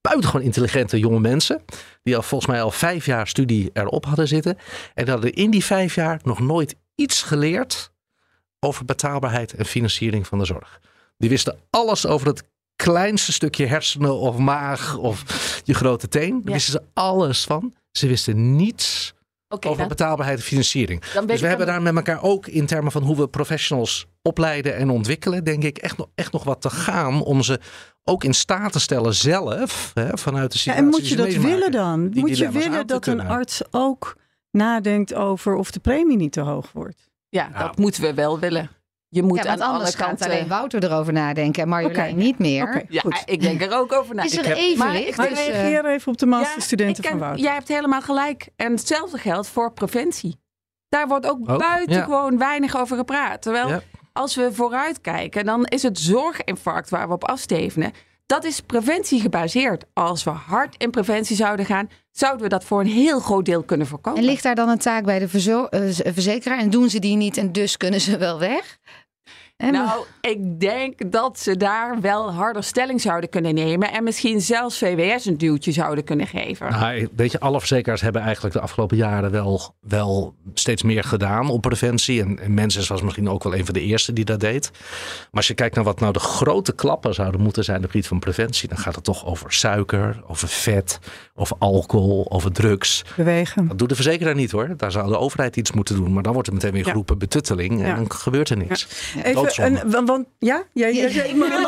buitengewoon 0.01 0.45
intelligente 0.45 0.99
jonge 0.99 1.21
mensen. 1.21 1.64
Die 2.03 2.16
al 2.16 2.23
volgens 2.23 2.51
mij 2.51 2.62
al 2.62 2.71
vijf 2.71 3.07
jaar 3.07 3.29
studie 3.29 3.71
erop 3.73 4.05
hadden 4.05 4.29
zitten. 4.29 4.59
En 4.95 5.05
die 5.05 5.12
hadden 5.12 5.33
in 5.33 5.51
die 5.51 5.64
vijf 5.64 5.95
jaar 5.95 6.21
nog 6.23 6.40
nooit 6.40 6.77
iets 6.95 7.23
geleerd 7.23 7.92
over 8.61 8.85
betaalbaarheid 8.85 9.55
en 9.55 9.64
financiering 9.64 10.27
van 10.27 10.38
de 10.38 10.45
zorg. 10.45 10.81
Die 11.19 11.29
wisten 11.29 11.59
alles 11.71 12.07
over 12.07 12.27
het 12.27 12.45
kleinste 12.77 13.33
stukje 13.33 13.67
hersenen 13.67 14.19
of 14.19 14.37
maag 14.37 14.97
of 14.97 15.23
je 15.65 15.75
grote 15.75 16.09
teen. 16.09 16.43
Daar 16.45 16.55
wisten 16.55 16.73
ze 16.73 16.83
alles 16.95 17.45
van. 17.45 17.75
Ze 17.91 18.07
wisten 18.07 18.57
niets 18.57 19.15
over 19.49 19.87
betaalbaarheid 19.87 20.39
en 20.39 20.45
financiering. 20.45 21.05
Dus 21.27 21.41
we 21.41 21.47
hebben 21.47 21.67
daar 21.67 21.83
met 21.83 21.97
elkaar 21.97 22.23
ook 22.23 22.47
in 22.47 22.67
termen 22.67 22.93
van 22.93 23.03
hoe 23.03 23.17
we 23.17 23.29
professionals 23.29 24.07
opleiden 24.23 24.77
en 24.77 24.91
ontwikkelen, 24.91 25.45
denk 25.45 25.65
ik, 25.65 25.79
echt 25.79 25.97
nog, 25.97 26.09
echt 26.15 26.33
nog 26.33 26.45
wat 26.45 26.61
te 26.61 26.71
gaan 26.71 27.23
om 27.23 27.43
ze 27.43 27.61
ook 28.05 28.25
in 28.25 28.35
staat 28.35 28.73
te 28.73 28.81
stellen 28.81 29.15
zelf, 29.15 29.91
hè, 29.95 30.19
vanuit 30.19 30.53
de 30.53 30.59
situatie. 30.59 30.83
Ja, 30.83 30.89
en 30.89 31.01
moet 31.01 31.09
je 31.09 31.17
dat 31.17 31.33
willen 31.33 31.71
dan? 31.71 32.11
moet 32.15 32.39
je 32.39 32.51
willen 32.51 32.87
dat 32.87 33.07
een 33.07 33.21
arts 33.21 33.62
ook 33.71 34.17
nadenkt 34.51 35.15
over 35.15 35.55
of 35.55 35.71
de 35.71 35.81
premie 35.81 36.17
niet 36.17 36.33
te 36.33 36.41
hoog 36.41 36.73
wordt? 36.73 37.11
Ja, 37.29 37.49
dat 37.49 37.79
moeten 37.79 38.03
we 38.03 38.15
wel 38.15 38.39
willen. 38.39 38.71
Je 39.09 39.23
moet 39.23 39.42
ja, 39.45 39.51
aan 39.51 39.61
anders 39.61 39.97
alle 39.97 40.07
kanten... 40.07 40.27
alleen 40.27 40.49
Wouter 40.49 40.85
erover 40.85 41.12
nadenken 41.12 41.62
en 41.62 41.69
Marjolein 41.69 42.16
niet 42.16 42.38
meer. 42.38 42.85
ja, 42.88 43.03
ik 43.25 43.40
denk 43.40 43.62
er 43.62 43.73
ook 43.73 43.92
over 43.92 44.14
na. 44.14 44.25
Is 44.25 44.33
er 44.33 44.38
ik 44.38 44.45
heb, 44.45 44.57
evenwicht? 44.57 45.16
Maar, 45.16 45.29
dus, 45.29 45.47
reageer 45.47 45.85
even 45.85 46.12
op 46.12 46.19
de 46.19 46.27
masterstudenten 46.27 47.03
ja, 47.03 47.11
van 47.11 47.19
Wouter. 47.19 47.45
Jij 47.45 47.53
hebt 47.53 47.69
helemaal 47.69 48.03
gelijk. 48.03 48.49
En 48.57 48.71
hetzelfde 48.73 49.19
geldt 49.19 49.49
voor 49.49 49.73
preventie. 49.73 50.37
Daar 50.88 51.09
wordt 51.09 51.27
ook 51.27 51.49
oh, 51.49 51.57
buitengewoon 51.57 52.38
weinig 52.38 52.77
over 52.77 52.97
gepraat. 52.97 53.42
Terwijl 53.42 53.81
als 54.12 54.35
we 54.35 54.53
vooruitkijken, 54.53 55.45
dan 55.45 55.64
is 55.64 55.83
het 55.83 55.99
zorginfarct 55.99 56.90
waar 56.90 57.09
we 57.09 57.14
op 57.14 57.25
afstevenen. 57.25 57.92
Dat 58.27 58.45
is 58.45 58.61
preventie 58.61 59.21
gebaseerd. 59.21 59.85
Als 59.93 60.25
we 60.25 60.31
hard 60.31 60.75
in 60.77 60.91
preventie 60.91 61.37
zouden 61.37 61.67
gaan, 61.67 61.91
zouden 62.11 62.43
we 62.43 62.49
dat 62.49 62.65
voor 62.65 62.81
een 62.81 62.87
heel 62.87 63.21
groot 63.21 63.45
deel 63.45 63.62
kunnen 63.62 63.87
voorkomen. 63.87 64.21
En 64.21 64.27
ligt 64.27 64.43
daar 64.43 64.55
dan 64.55 64.69
een 64.69 64.79
taak 64.79 65.05
bij 65.05 65.19
de 65.19 65.25
eh, 65.71 66.12
verzekeraar 66.12 66.59
en 66.59 66.71
doen 66.71 66.91
ze 66.91 66.99
die 66.99 67.17
niet 67.17 67.37
en 67.37 67.53
dus 67.53 67.77
kunnen 67.77 68.01
ze 68.01 68.19
wel 68.19 68.39
weg? 68.39 68.79
Nou, 69.57 70.05
ik 70.21 70.61
denk 70.61 71.12
dat 71.12 71.38
ze 71.38 71.57
daar 71.57 72.01
wel 72.01 72.33
harder 72.33 72.62
stelling 72.64 73.01
zouden 73.01 73.31
kunnen 73.31 73.55
nemen. 73.55 73.92
En 73.92 74.05
misschien 74.05 74.40
zelfs 74.40 74.79
VWS 74.79 75.25
een 75.25 75.38
duwtje 75.38 75.73
zouden 75.73 76.05
kunnen 76.05 76.27
geven. 76.27 76.71
Nou, 76.71 77.09
weet 77.16 77.33
je, 77.33 77.40
alle 77.40 77.59
verzekeraars 77.59 78.01
hebben 78.01 78.23
eigenlijk 78.23 78.55
de 78.55 78.61
afgelopen 78.61 78.97
jaren 78.97 79.31
wel, 79.31 79.75
wel 79.81 80.35
steeds 80.55 80.83
meer 80.83 81.05
gedaan 81.05 81.49
op 81.51 81.61
preventie. 81.61 82.23
En, 82.23 82.38
en 82.40 82.55
Menses 82.55 82.88
was 82.88 83.03
misschien 83.03 83.29
ook 83.29 83.42
wel 83.42 83.55
een 83.55 83.64
van 83.64 83.75
de 83.75 83.81
eerste 83.81 84.12
die 84.12 84.25
dat 84.25 84.40
deed. 84.40 84.71
Maar 84.73 85.29
als 85.31 85.49
je 85.49 85.55
kijkt 85.55 85.75
naar 85.75 85.85
wat 85.85 86.01
nou 86.01 86.12
de 86.12 86.19
grote 86.19 86.75
klappen 86.75 87.14
zouden 87.14 87.40
moeten 87.40 87.64
zijn 87.64 87.77
op 87.77 87.83
het 87.83 87.90
gebied 87.90 88.09
van 88.09 88.19
preventie. 88.19 88.69
Dan 88.69 88.79
gaat 88.79 88.95
het 88.95 89.05
toch 89.05 89.27
over 89.27 89.53
suiker, 89.53 90.23
over 90.27 90.49
vet, 90.49 90.99
over 91.35 91.57
alcohol, 91.59 92.27
over 92.29 92.53
drugs. 92.53 93.05
Bewegen. 93.16 93.69
Dat 93.69 93.79
doet 93.79 93.88
de 93.88 93.95
verzekeraar 93.95 94.35
niet 94.35 94.51
hoor. 94.51 94.75
Daar 94.77 94.92
zou 94.92 95.09
de 95.09 95.19
overheid 95.19 95.57
iets 95.57 95.73
moeten 95.73 95.97
doen. 95.97 96.12
Maar 96.12 96.23
dan 96.23 96.33
wordt 96.33 96.49
er 96.49 96.55
meteen 96.55 96.73
weer 96.73 96.85
geroepen 96.85 97.19
betutteling. 97.19 97.83
En 97.83 97.97
dan 97.97 98.12
gebeurt 98.12 98.49
er 98.49 98.57
niks. 98.57 98.87
Ja 99.25 99.45
want, 100.06 100.26
ja? 100.38 100.62
Ja, 100.72 100.87
ja, 100.87 101.09
ja, 101.09 101.22
ik 101.22 101.35
moet 101.35 101.48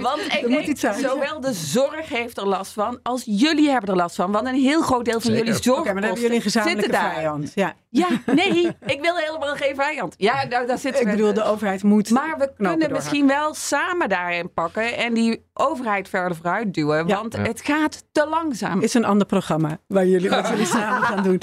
Want 0.00 0.20
ik 0.20 0.48
moet 0.48 0.66
iets 0.66 0.80
zowel 0.80 1.40
de 1.40 1.52
zorg 1.52 2.08
heeft 2.08 2.38
er 2.38 2.46
last 2.46 2.72
van, 2.72 2.98
als 3.02 3.22
jullie 3.26 3.70
hebben 3.70 3.90
er 3.90 3.96
last 3.96 4.16
van. 4.16 4.32
Want 4.32 4.46
een 4.46 4.54
heel 4.54 4.82
groot 4.82 5.04
deel 5.04 5.20
van 5.20 5.32
jullie 5.32 5.54
zorg. 5.54 5.78
Okay, 5.78 5.92
maar 5.92 6.02
dan 6.02 6.10
hebben 6.10 6.20
jullie 6.20 6.36
een 6.36 6.42
gezamenlijke 6.42 6.96
vijand. 6.96 7.52
Ja. 7.54 7.74
ja, 7.90 8.08
nee, 8.26 8.76
ik 8.86 9.00
wil 9.00 9.16
helemaal 9.16 9.54
geen 9.54 9.74
vijand. 9.74 10.14
Ja, 10.16 10.46
daar, 10.46 10.66
daar 10.66 10.78
zit 10.78 11.00
Ik 11.00 11.10
bedoel, 11.10 11.32
de 11.32 11.44
overheid 11.44 11.82
moet. 11.82 12.10
Maar 12.10 12.38
we 12.38 12.52
kunnen 12.56 12.92
misschien 12.92 13.26
wel 13.26 13.54
samen 13.54 14.08
daarin 14.08 14.52
pakken 14.52 14.96
en 14.96 15.14
die 15.14 15.44
overheid 15.52 16.08
verder 16.08 16.36
vooruit 16.36 16.74
duwen. 16.74 17.06
Want 17.06 17.36
het 17.36 17.60
gaat 17.60 18.04
te 18.12 18.26
langzaam. 18.26 18.80
Is 18.80 18.94
een 18.94 19.04
ander 19.04 19.26
programma 19.26 19.78
waar 19.86 20.06
jullie, 20.06 20.30
wat 20.30 20.48
jullie 20.48 20.66
samen 20.78 21.02
gaan 21.02 21.22
doen. 21.22 21.42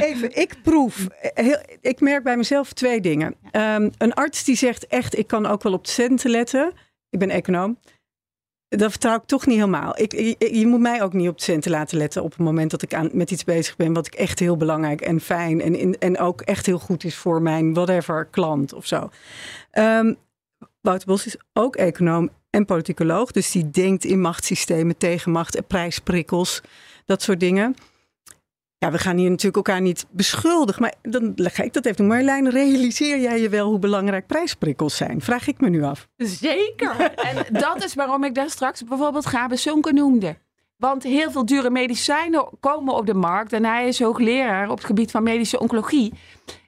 Even, 0.00 0.36
ik 0.36 0.54
proef. 0.62 1.06
Heel, 1.20 1.58
ik 1.80 2.00
merk 2.00 2.22
bij 2.22 2.36
mezelf 2.36 2.72
twee 2.72 3.00
dingen. 3.00 3.34
Um, 3.52 3.90
een 3.98 4.14
arts 4.14 4.44
die 4.44 4.56
zegt 4.56 4.86
echt, 4.86 5.18
ik 5.18 5.26
kan 5.26 5.46
ook 5.46 5.62
wel 5.62 5.72
op 5.72 5.84
de 5.84 5.90
centen 5.90 6.30
letten. 6.30 6.72
Ik 7.10 7.18
ben 7.18 7.30
econoom. 7.30 7.78
Dat 8.68 8.90
vertrouw 8.90 9.16
ik 9.16 9.24
toch 9.26 9.46
niet 9.46 9.56
helemaal. 9.56 9.98
Ik, 9.98 10.12
je, 10.52 10.66
moet 10.66 10.80
mij 10.80 11.02
ook 11.02 11.12
niet 11.12 11.28
op 11.28 11.40
centen 11.40 11.70
laten 11.70 11.98
letten 11.98 12.22
op 12.22 12.30
het 12.30 12.40
moment 12.40 12.70
dat 12.70 12.82
ik 12.82 12.94
aan, 12.94 13.10
met 13.12 13.30
iets 13.30 13.44
bezig 13.44 13.76
ben 13.76 13.92
wat 13.92 14.06
ik 14.06 14.14
echt 14.14 14.38
heel 14.38 14.56
belangrijk 14.56 15.00
en 15.00 15.20
fijn 15.20 15.60
en, 15.60 15.98
en 15.98 16.18
ook 16.18 16.40
echt 16.40 16.66
heel 16.66 16.78
goed 16.78 17.04
is 17.04 17.16
voor 17.16 17.42
mijn 17.42 17.74
whatever 17.74 18.26
klant 18.26 18.72
of 18.72 18.86
zo. 18.86 19.10
Um, 19.72 20.16
Wouter 20.80 21.06
Bos 21.06 21.26
is 21.26 21.36
ook 21.52 21.76
econoom 21.76 22.30
en 22.50 22.64
politicoloog, 22.64 23.30
dus 23.30 23.50
die 23.50 23.70
denkt 23.70 24.04
in 24.04 24.20
machtssystemen, 24.20 24.96
tegenmacht 24.96 25.56
en 25.56 25.64
prijsprikkels, 25.64 26.60
dat 27.04 27.22
soort 27.22 27.40
dingen. 27.40 27.74
Ja, 28.82 28.90
we 28.90 28.98
gaan 28.98 29.16
hier 29.16 29.30
natuurlijk 29.30 29.56
elkaar 29.56 29.80
niet 29.80 30.06
beschuldigen. 30.10 30.82
Maar 30.82 30.94
dan 31.02 31.32
leg 31.36 31.60
ik 31.60 31.72
dat 31.72 31.86
even. 31.86 32.06
Marjolein, 32.06 32.50
realiseer 32.50 33.20
jij 33.20 33.40
je 33.40 33.48
wel 33.48 33.68
hoe 33.68 33.78
belangrijk 33.78 34.26
prijsprikkels 34.26 34.96
zijn? 34.96 35.20
Vraag 35.20 35.46
ik 35.46 35.60
me 35.60 35.68
nu 35.68 35.82
af. 35.82 36.08
Zeker. 36.16 37.14
en 37.14 37.44
dat 37.52 37.84
is 37.84 37.94
waarom 37.94 38.24
ik 38.24 38.34
daar 38.34 38.50
straks 38.50 38.84
bijvoorbeeld 38.84 39.26
Gabe 39.26 39.56
Sonke 39.56 39.92
noemde. 39.92 40.36
Want 40.76 41.02
heel 41.02 41.30
veel 41.30 41.44
dure 41.44 41.70
medicijnen 41.70 42.48
komen 42.60 42.94
op 42.94 43.06
de 43.06 43.14
markt. 43.14 43.52
En 43.52 43.64
hij 43.64 43.88
is 43.88 44.00
hoogleraar 44.00 44.70
op 44.70 44.76
het 44.76 44.86
gebied 44.86 45.10
van 45.10 45.22
medische 45.22 45.60
oncologie. 45.60 46.12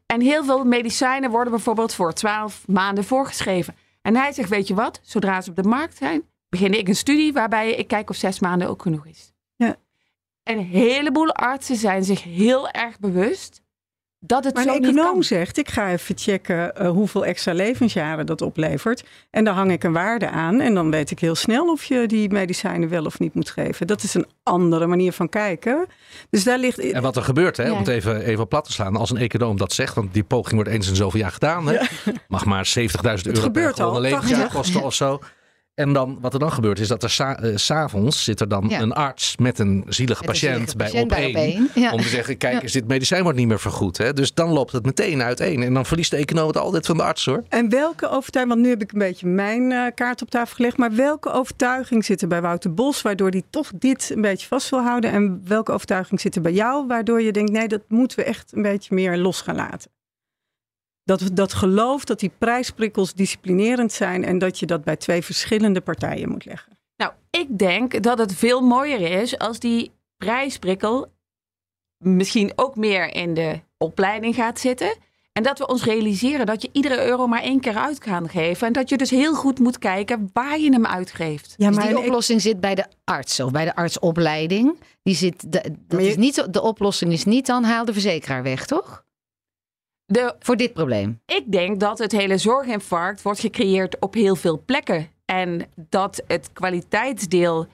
En 0.06 0.20
heel 0.20 0.44
veel 0.44 0.64
medicijnen 0.64 1.30
worden 1.30 1.52
bijvoorbeeld 1.52 1.94
voor 1.94 2.12
twaalf 2.12 2.64
maanden 2.66 3.04
voorgeschreven. 3.04 3.74
En 4.02 4.16
hij 4.16 4.32
zegt, 4.32 4.48
weet 4.48 4.68
je 4.68 4.74
wat? 4.74 5.00
Zodra 5.02 5.40
ze 5.40 5.50
op 5.50 5.56
de 5.56 5.68
markt 5.68 5.96
zijn, 5.96 6.22
begin 6.48 6.78
ik 6.78 6.88
een 6.88 6.96
studie 6.96 7.32
waarbij 7.32 7.72
ik 7.74 7.88
kijk 7.88 8.10
of 8.10 8.16
zes 8.16 8.40
maanden 8.40 8.68
ook 8.68 8.82
genoeg 8.82 9.06
is. 9.06 9.31
Een 10.44 10.58
heleboel 10.58 11.32
artsen 11.32 11.76
zijn 11.76 12.04
zich 12.04 12.22
heel 12.22 12.68
erg 12.68 12.98
bewust 12.98 13.62
dat 14.24 14.44
het 14.44 14.54
maar 14.54 14.62
zo 14.62 14.74
een 14.74 14.82
econoom 14.82 15.22
zegt, 15.22 15.58
ik 15.58 15.68
ga 15.68 15.90
even 15.90 16.18
checken 16.18 16.72
uh, 16.82 16.88
hoeveel 16.88 17.24
extra 17.24 17.52
levensjaren 17.52 18.26
dat 18.26 18.42
oplevert. 18.42 19.04
En 19.30 19.44
dan 19.44 19.54
hang 19.54 19.72
ik 19.72 19.84
een 19.84 19.92
waarde 19.92 20.30
aan 20.30 20.60
en 20.60 20.74
dan 20.74 20.90
weet 20.90 21.10
ik 21.10 21.18
heel 21.18 21.34
snel 21.34 21.70
of 21.70 21.84
je 21.84 22.06
die 22.06 22.30
medicijnen 22.30 22.88
wel 22.88 23.04
of 23.04 23.18
niet 23.18 23.34
moet 23.34 23.50
geven. 23.50 23.86
Dat 23.86 24.02
is 24.02 24.14
een 24.14 24.26
andere 24.42 24.86
manier 24.86 25.12
van 25.12 25.28
kijken. 25.28 25.86
Dus 26.30 26.44
daar 26.44 26.58
ligt... 26.58 26.78
En 26.78 27.02
wat 27.02 27.16
er 27.16 27.22
gebeurt, 27.22 27.56
hè, 27.56 27.72
om 27.72 27.78
het 27.78 27.88
even, 27.88 28.20
even 28.20 28.48
plat 28.48 28.64
te 28.64 28.72
slaan, 28.72 28.96
als 28.96 29.10
een 29.10 29.16
econoom 29.16 29.56
dat 29.56 29.72
zegt, 29.72 29.94
want 29.94 30.14
die 30.14 30.24
poging 30.24 30.54
wordt 30.54 30.70
eens 30.70 30.88
in 30.88 30.96
zoveel 30.96 31.20
jaar 31.20 31.32
gedaan, 31.32 31.68
hè, 31.68 31.78
mag 32.28 32.44
maar 32.44 32.74
70.000 32.78 32.86
euro 33.22 33.50
per 33.50 33.74
gewone 33.74 34.00
levensjaar 34.00 34.52
kosten 34.52 34.82
of 34.82 34.94
zo. 34.94 35.20
En 35.82 35.92
dan, 35.92 36.18
wat 36.20 36.32
er 36.32 36.38
dan 36.38 36.52
gebeurt 36.52 36.78
is 36.78 36.88
dat 36.88 37.02
er 37.02 37.36
uh, 37.42 37.56
s'avonds 37.56 38.24
zit 38.24 38.40
er 38.40 38.48
dan 38.48 38.72
een 38.72 38.92
arts 38.92 39.36
met 39.36 39.58
een 39.58 39.84
zielige 39.88 40.24
patiënt, 40.24 40.76
bij 40.76 41.02
op 41.02 41.12
één. 41.12 41.70
Om 41.92 42.00
te 42.00 42.08
zeggen, 42.08 42.36
kijk 42.36 42.62
eens, 42.62 42.72
dit 42.72 42.86
medicijn 42.88 43.22
wordt 43.22 43.38
niet 43.38 43.48
meer 43.48 43.60
vergoed. 43.60 43.98
Hè? 43.98 44.12
Dus 44.12 44.34
dan 44.34 44.50
loopt 44.50 44.72
het 44.72 44.84
meteen 44.84 45.22
uiteen. 45.22 45.62
En 45.62 45.74
dan 45.74 45.86
verliest 45.86 46.10
de 46.10 46.16
econoom 46.16 46.46
het 46.46 46.56
altijd 46.56 46.86
van 46.86 46.96
de 46.96 47.02
arts 47.02 47.24
hoor. 47.24 47.42
En 47.48 47.68
welke 47.68 48.08
overtuiging, 48.08 48.54
want 48.54 48.66
nu 48.66 48.68
heb 48.68 48.82
ik 48.82 48.92
een 48.92 48.98
beetje 48.98 49.26
mijn 49.26 49.70
uh, 49.70 49.86
kaart 49.94 50.22
op 50.22 50.30
tafel 50.30 50.56
gelegd. 50.56 50.76
Maar 50.76 50.94
welke 50.94 51.32
overtuiging 51.32 52.04
zit 52.04 52.22
er 52.22 52.28
bij 52.28 52.40
Wouter 52.40 52.74
Bos 52.74 53.02
waardoor 53.02 53.28
hij 53.28 53.42
toch 53.50 53.70
dit 53.78 54.10
een 54.14 54.20
beetje 54.20 54.46
vast 54.46 54.70
wil 54.70 54.80
houden? 54.80 55.10
En 55.10 55.42
welke 55.44 55.72
overtuiging 55.72 56.20
zit 56.20 56.34
er 56.34 56.42
bij 56.42 56.52
jou 56.52 56.86
waardoor 56.86 57.22
je 57.22 57.32
denkt, 57.32 57.52
nee, 57.52 57.68
dat 57.68 57.82
moeten 57.88 58.18
we 58.18 58.24
echt 58.24 58.52
een 58.52 58.62
beetje 58.62 58.94
meer 58.94 59.16
los 59.16 59.40
gaan 59.40 59.56
laten? 59.56 59.90
Dat, 61.04 61.30
dat 61.32 61.52
geloof 61.54 62.04
dat 62.04 62.20
die 62.20 62.32
prijsprikkels 62.38 63.14
disciplinerend 63.14 63.92
zijn 63.92 64.24
en 64.24 64.38
dat 64.38 64.58
je 64.58 64.66
dat 64.66 64.84
bij 64.84 64.96
twee 64.96 65.22
verschillende 65.22 65.80
partijen 65.80 66.28
moet 66.28 66.44
leggen. 66.44 66.78
Nou, 66.96 67.12
ik 67.30 67.58
denk 67.58 68.02
dat 68.02 68.18
het 68.18 68.34
veel 68.34 68.60
mooier 68.60 69.20
is 69.22 69.38
als 69.38 69.58
die 69.58 69.90
prijsprikkel 70.16 71.12
misschien 71.98 72.52
ook 72.56 72.76
meer 72.76 73.14
in 73.14 73.34
de 73.34 73.60
opleiding 73.78 74.34
gaat 74.34 74.60
zitten. 74.60 74.96
En 75.32 75.42
dat 75.42 75.58
we 75.58 75.66
ons 75.66 75.84
realiseren 75.84 76.46
dat 76.46 76.62
je 76.62 76.68
iedere 76.72 77.04
euro 77.06 77.26
maar 77.26 77.42
één 77.42 77.60
keer 77.60 77.76
uit 77.76 77.98
kan 77.98 78.28
geven. 78.28 78.66
En 78.66 78.72
dat 78.72 78.88
je 78.88 78.96
dus 78.96 79.10
heel 79.10 79.34
goed 79.34 79.58
moet 79.58 79.78
kijken 79.78 80.30
waar 80.32 80.58
je 80.58 80.72
hem 80.72 80.86
uitgeeft. 80.86 81.54
Ja, 81.56 81.68
Dus 81.68 81.76
maar 81.76 81.86
die 81.88 81.96
ik- 81.98 82.04
oplossing 82.04 82.40
zit 82.40 82.60
bij 82.60 82.74
de 82.74 82.84
arts 83.04 83.40
of 83.40 83.50
bij 83.50 83.64
de 83.64 83.74
artsopleiding. 83.74 84.78
Die 85.02 85.14
zit, 85.14 85.52
de, 85.52 85.74
dat 85.88 86.00
je- 86.00 86.06
is 86.08 86.16
niet, 86.16 86.52
de 86.52 86.62
oplossing 86.62 87.12
is 87.12 87.24
niet 87.24 87.46
dan 87.46 87.64
haal 87.64 87.84
de 87.84 87.92
verzekeraar 87.92 88.42
weg, 88.42 88.66
toch? 88.66 89.04
De, 90.12 90.34
Voor 90.38 90.56
dit 90.56 90.72
probleem. 90.72 91.20
ik 91.26 91.52
denk 91.52 91.80
dat 91.80 91.98
het 91.98 92.12
hele 92.12 92.38
zorginfarct 92.38 93.22
wordt 93.22 93.40
gecreëerd 93.40 93.98
op 93.98 94.14
heel 94.14 94.36
veel 94.36 94.62
plekken. 94.66 95.08
En 95.24 95.66
dat 95.74 96.22
het 96.26 96.52
kwaliteitsdeel 96.52 97.66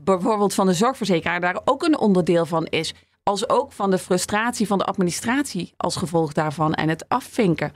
bijvoorbeeld 0.00 0.54
van 0.54 0.66
de 0.66 0.72
zorgverzekeraar 0.72 1.40
daar 1.40 1.60
ook 1.64 1.82
een 1.82 1.98
onderdeel 1.98 2.46
van 2.46 2.66
is. 2.66 2.94
Als 3.22 3.48
ook 3.48 3.72
van 3.72 3.90
de 3.90 3.98
frustratie 3.98 4.66
van 4.66 4.78
de 4.78 4.84
administratie 4.84 5.72
als 5.76 5.96
gevolg 5.96 6.32
daarvan 6.32 6.74
en 6.74 6.88
het 6.88 7.08
afvinken. 7.08 7.72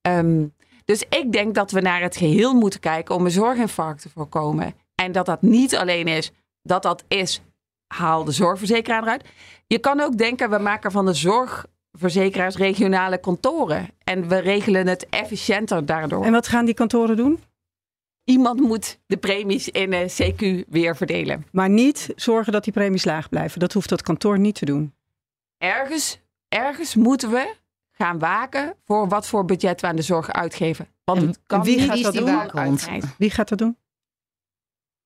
Ehm, 0.00 0.46
dus 0.84 1.04
ik 1.08 1.32
denk 1.32 1.54
dat 1.54 1.70
we 1.70 1.80
naar 1.80 2.00
het 2.00 2.16
geheel 2.16 2.54
moeten 2.54 2.80
kijken 2.80 3.14
om 3.14 3.24
een 3.24 3.30
zorginfarct 3.30 4.02
te 4.02 4.08
voorkomen. 4.08 4.74
En 4.94 5.12
dat 5.12 5.26
dat 5.26 5.42
niet 5.42 5.76
alleen 5.76 6.06
is, 6.06 6.32
dat 6.62 6.82
dat 6.82 7.04
is, 7.08 7.40
haal 7.86 8.24
de 8.24 8.32
zorgverzekeraar 8.32 9.02
eruit. 9.02 9.24
Je 9.66 9.78
kan 9.78 10.00
ook 10.00 10.16
denken, 10.18 10.50
we 10.50 10.58
maken 10.58 10.90
van 10.90 11.06
de 11.06 11.14
zorgverzekeraars 12.00 12.56
regionale 12.56 13.18
kantoren. 13.18 13.88
En 14.04 14.28
we 14.28 14.38
regelen 14.38 14.86
het 14.86 15.08
efficiënter 15.08 15.86
daardoor. 15.86 16.24
En 16.24 16.32
wat 16.32 16.48
gaan 16.48 16.64
die 16.64 16.74
kantoren 16.74 17.16
doen? 17.16 17.40
Iemand 18.24 18.60
moet 18.60 18.98
de 19.06 19.16
premies 19.16 19.68
in 19.68 19.90
de 19.90 20.06
CQ 20.22 20.68
weer 20.68 20.96
verdelen. 20.96 21.46
Maar 21.52 21.68
niet 21.68 22.12
zorgen 22.16 22.52
dat 22.52 22.64
die 22.64 22.72
premies 22.72 23.04
laag 23.04 23.28
blijven. 23.28 23.60
Dat 23.60 23.72
hoeft 23.72 23.88
dat 23.88 24.02
kantoor 24.02 24.38
niet 24.38 24.54
te 24.54 24.64
doen. 24.64 24.94
Ergens, 25.58 26.20
ergens 26.48 26.94
moeten 26.94 27.30
we 27.30 27.54
gaan 27.90 28.18
waken 28.18 28.74
voor 28.84 29.08
wat 29.08 29.26
voor 29.26 29.44
budget 29.44 29.80
we 29.80 29.86
aan 29.86 29.96
de 29.96 30.02
zorg 30.02 30.32
uitgeven. 30.32 30.88
Want 31.04 31.20
het 31.20 31.40
kan 31.46 31.62
wie 31.62 31.80
gaat 31.80 32.02
dat 32.02 32.14
doen? 32.14 32.78
Wie 33.18 33.30
gaat 33.30 33.48
dat 33.48 33.58
doen? 33.58 33.76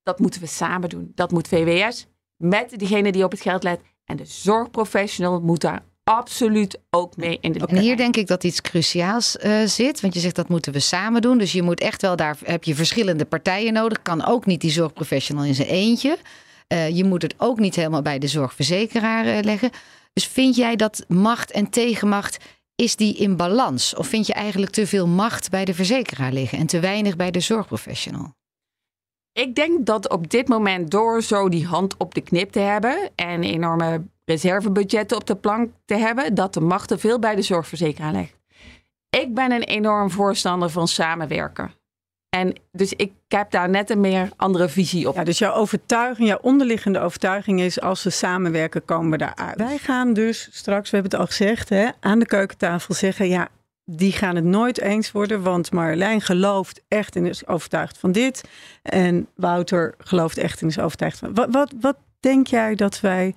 Dat 0.03 0.19
moeten 0.19 0.41
we 0.41 0.47
samen 0.47 0.89
doen. 0.89 1.11
Dat 1.15 1.31
moet 1.31 1.47
VWS 1.47 2.07
met 2.35 2.79
degene 2.79 3.11
die 3.11 3.23
op 3.23 3.31
het 3.31 3.41
geld 3.41 3.63
let. 3.63 3.81
En 4.05 4.17
de 4.17 4.25
zorgprofessional 4.25 5.41
moet 5.41 5.61
daar 5.61 5.83
absoluut 6.05 6.79
ook 6.89 7.17
mee 7.17 7.37
in 7.41 7.51
de 7.51 7.65
En 7.65 7.77
hier 7.77 7.97
denk 7.97 8.15
ik 8.15 8.27
dat 8.27 8.43
iets 8.43 8.61
cruciaals 8.61 9.37
eh, 9.37 9.63
zit. 9.65 10.01
Want 10.01 10.13
je 10.13 10.19
zegt 10.19 10.35
dat 10.35 10.49
moeten 10.49 10.73
we 10.73 10.79
samen 10.79 11.21
doen. 11.21 11.37
Dus 11.37 11.51
je 11.51 11.61
moet 11.61 11.79
echt 11.79 12.01
wel, 12.01 12.15
daar 12.15 12.37
heb 12.43 12.63
je 12.63 12.75
verschillende 12.75 13.25
partijen 13.25 13.73
nodig. 13.73 14.01
Kan 14.01 14.25
ook 14.25 14.45
niet 14.45 14.61
die 14.61 14.71
zorgprofessional 14.71 15.43
in 15.43 15.55
zijn 15.55 15.67
eentje. 15.67 16.17
Eh, 16.67 16.89
je 16.89 17.03
moet 17.03 17.21
het 17.21 17.35
ook 17.37 17.59
niet 17.59 17.75
helemaal 17.75 18.01
bij 18.01 18.19
de 18.19 18.27
zorgverzekeraar 18.27 19.25
eh, 19.25 19.43
leggen. 19.43 19.69
Dus 20.13 20.27
vind 20.27 20.55
jij 20.55 20.75
dat 20.75 21.05
macht 21.07 21.51
en 21.51 21.69
tegenmacht, 21.69 22.37
is 22.75 22.95
die 22.95 23.15
in 23.15 23.35
balans? 23.35 23.95
Of 23.95 24.07
vind 24.07 24.27
je 24.27 24.33
eigenlijk 24.33 24.71
te 24.71 24.87
veel 24.87 25.07
macht 25.07 25.49
bij 25.49 25.65
de 25.65 25.73
verzekeraar 25.73 26.31
liggen 26.31 26.57
en 26.57 26.67
te 26.67 26.79
weinig 26.79 27.15
bij 27.15 27.31
de 27.31 27.39
zorgprofessional? 27.39 28.33
Ik 29.31 29.55
denk 29.55 29.85
dat 29.85 30.09
op 30.09 30.29
dit 30.29 30.47
moment 30.47 30.91
door 30.91 31.23
zo 31.23 31.49
die 31.49 31.65
hand 31.65 31.97
op 31.97 32.13
de 32.13 32.21
knip 32.21 32.51
te 32.51 32.59
hebben 32.59 33.11
en 33.15 33.43
enorme 33.43 34.01
reservebudgetten 34.25 35.17
op 35.17 35.27
de 35.27 35.35
plank 35.35 35.71
te 35.85 35.95
hebben, 35.95 36.35
dat 36.35 36.53
de 36.53 36.61
macht 36.61 36.87
te 36.87 36.97
veel 36.97 37.19
bij 37.19 37.35
de 37.35 37.41
zorgverzekeraar 37.41 38.13
ligt. 38.13 38.37
Ik 39.09 39.33
ben 39.33 39.51
een 39.51 39.63
enorm 39.63 40.11
voorstander 40.11 40.69
van 40.69 40.87
samenwerken. 40.87 41.73
En 42.29 42.55
dus 42.71 42.93
ik 42.93 43.11
heb 43.27 43.51
daar 43.51 43.69
net 43.69 43.89
een 43.89 44.01
meer 44.01 44.29
andere 44.35 44.69
visie 44.69 45.07
op. 45.07 45.15
Ja, 45.15 45.23
dus 45.23 45.37
jouw 45.37 45.53
overtuiging, 45.53 46.27
jouw 46.27 46.39
onderliggende 46.41 46.99
overtuiging 46.99 47.61
is... 47.61 47.81
als 47.81 48.03
we 48.03 48.09
samenwerken, 48.09 48.85
komen 48.85 49.11
we 49.11 49.17
daaruit. 49.17 49.57
Wij 49.57 49.77
gaan 49.77 50.13
dus 50.13 50.49
straks, 50.51 50.89
we 50.89 50.97
hebben 50.97 51.11
het 51.11 51.21
al 51.21 51.35
gezegd... 51.35 51.69
Hè, 51.69 51.89
aan 51.99 52.19
de 52.19 52.25
keukentafel 52.25 52.93
zeggen... 52.93 53.27
ja, 53.27 53.47
die 53.85 54.11
gaan 54.11 54.35
het 54.35 54.43
nooit 54.43 54.79
eens 54.79 55.11
worden... 55.11 55.41
want 55.41 55.71
Marjolein 55.71 56.21
gelooft 56.21 56.83
echt 56.87 57.15
en 57.15 57.25
is 57.25 57.47
overtuigd 57.47 57.97
van 57.97 58.11
dit... 58.11 58.43
en 58.81 59.27
Wouter 59.35 59.95
gelooft 59.97 60.37
echt 60.37 60.61
en 60.61 60.67
is 60.67 60.79
overtuigd 60.79 61.19
van... 61.19 61.33
Wat, 61.33 61.47
wat, 61.51 61.73
wat 61.81 61.97
denk 62.19 62.47
jij 62.47 62.75
dat 62.75 62.99
wij 62.99 63.35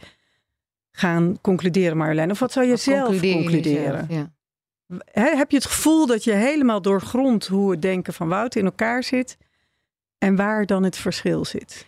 gaan 0.98 1.38
concluderen, 1.40 1.96
Marjolein? 1.96 2.30
Of 2.30 2.38
wat 2.38 2.52
zou 2.52 2.64
je 2.64 2.70
Wat 2.70 2.80
zelf 2.80 3.08
concludeer 3.08 3.36
je 3.36 3.42
concluderen? 3.42 4.06
Ja. 4.08 4.30
Heb 5.36 5.50
je 5.50 5.56
het 5.56 5.66
gevoel 5.66 6.06
dat 6.06 6.24
je 6.24 6.32
helemaal 6.32 6.82
doorgrondt... 6.82 7.46
hoe 7.46 7.70
het 7.70 7.82
denken 7.82 8.12
van 8.14 8.28
Wouter 8.28 8.60
in 8.60 8.66
elkaar 8.66 9.02
zit... 9.02 9.36
en 10.18 10.36
waar 10.36 10.66
dan 10.66 10.82
het 10.82 10.96
verschil 10.96 11.44
zit? 11.44 11.86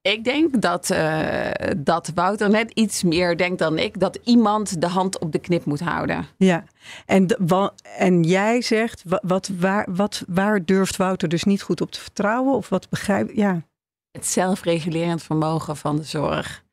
Ik 0.00 0.24
denk 0.24 0.60
dat, 0.62 0.90
eh, 0.90 1.50
dat 1.76 2.10
Wouter 2.14 2.50
net 2.50 2.70
iets 2.70 3.02
meer 3.02 3.36
denkt 3.36 3.58
dan 3.58 3.78
ik, 3.78 4.00
dat 4.00 4.18
iemand 4.24 4.80
de 4.80 4.86
hand 4.88 5.18
op 5.18 5.32
de 5.32 5.38
knip 5.38 5.64
moet 5.64 5.80
houden. 5.80 6.26
Ja, 6.36 6.64
en, 7.06 7.26
de- 7.26 7.72
en 7.98 8.22
jij 8.22 8.62
zegt, 8.62 9.02
wa- 9.06 9.22
wat, 9.22 9.50
waar, 9.58 9.86
wat, 9.90 10.24
waar 10.28 10.64
durft 10.64 10.96
Wouter 10.96 11.28
dus 11.28 11.44
niet 11.44 11.62
goed 11.62 11.80
op 11.80 11.90
te 11.90 12.00
vertrouwen? 12.00 12.54
Of 12.54 12.68
wat 12.68 12.88
begrijp 12.88 13.30
Ja, 13.34 13.62
Het 14.10 14.26
zelfregulerend 14.26 15.22
vermogen 15.22 15.76
van 15.76 15.96
de 15.96 16.02
zorg. 16.04 16.64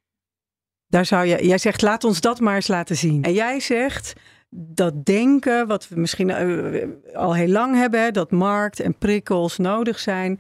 Daar 0.94 1.06
zou 1.06 1.26
je, 1.26 1.48
jij 1.48 1.58
zegt, 1.58 1.82
laat 1.82 2.04
ons 2.04 2.22
dat 2.22 2.40
maar 2.40 2.56
eens 2.56 2.68
laten 2.68 2.96
zien. 2.96 3.24
En 3.24 3.34
jij 3.34 3.60
zegt, 3.60 4.14
dat 4.50 5.06
denken, 5.06 5.68
wat 5.68 5.88
we 5.88 6.00
misschien 6.00 6.30
eh, 6.30 6.88
al 7.14 7.36
heel 7.36 7.48
lang 7.48 7.76
hebben, 7.76 8.02
hè, 8.02 8.12
dat 8.12 8.32
markt 8.32 8.80
en 8.80 8.98
prikkels 8.98 9.58
nodig 9.58 10.00
zijn. 10.00 10.40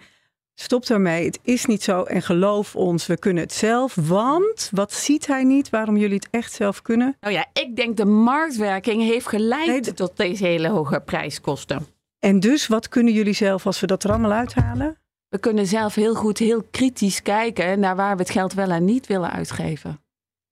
Stop 0.55 0.85
daarmee, 0.85 1.25
het 1.25 1.39
is 1.43 1.65
niet 1.65 1.83
zo 1.83 2.03
en 2.03 2.21
geloof 2.21 2.75
ons, 2.75 3.07
we 3.07 3.17
kunnen 3.17 3.43
het 3.43 3.53
zelf. 3.53 3.95
Want, 3.95 4.69
wat 4.71 4.93
ziet 4.93 5.27
hij 5.27 5.43
niet 5.43 5.69
waarom 5.69 5.97
jullie 5.97 6.15
het 6.15 6.27
echt 6.31 6.53
zelf 6.53 6.81
kunnen? 6.81 7.17
Nou 7.21 7.33
ja, 7.33 7.45
ik 7.53 7.75
denk 7.75 7.97
de 7.97 8.05
marktwerking 8.05 9.01
heeft 9.01 9.27
geleid 9.27 9.67
Nee, 9.67 9.93
tot 9.93 10.17
deze 10.17 10.45
hele 10.45 10.69
hoge 10.69 10.99
prijskosten. 10.99 11.85
En 12.19 12.39
dus, 12.39 12.67
wat 12.67 12.89
kunnen 12.89 13.13
jullie 13.13 13.33
zelf 13.33 13.65
als 13.65 13.79
we 13.79 13.87
dat 13.87 14.03
er 14.03 14.09
allemaal 14.09 14.31
uithalen? 14.31 14.97
We 15.29 15.39
kunnen 15.39 15.67
zelf 15.67 15.95
heel 15.95 16.15
goed, 16.15 16.37
heel 16.37 16.63
kritisch 16.71 17.21
kijken 17.21 17.79
naar 17.79 17.95
waar 17.95 18.15
we 18.15 18.21
het 18.21 18.31
geld 18.31 18.53
wel 18.53 18.69
en 18.69 18.85
niet 18.85 19.07
willen 19.07 19.31
uitgeven. 19.31 20.02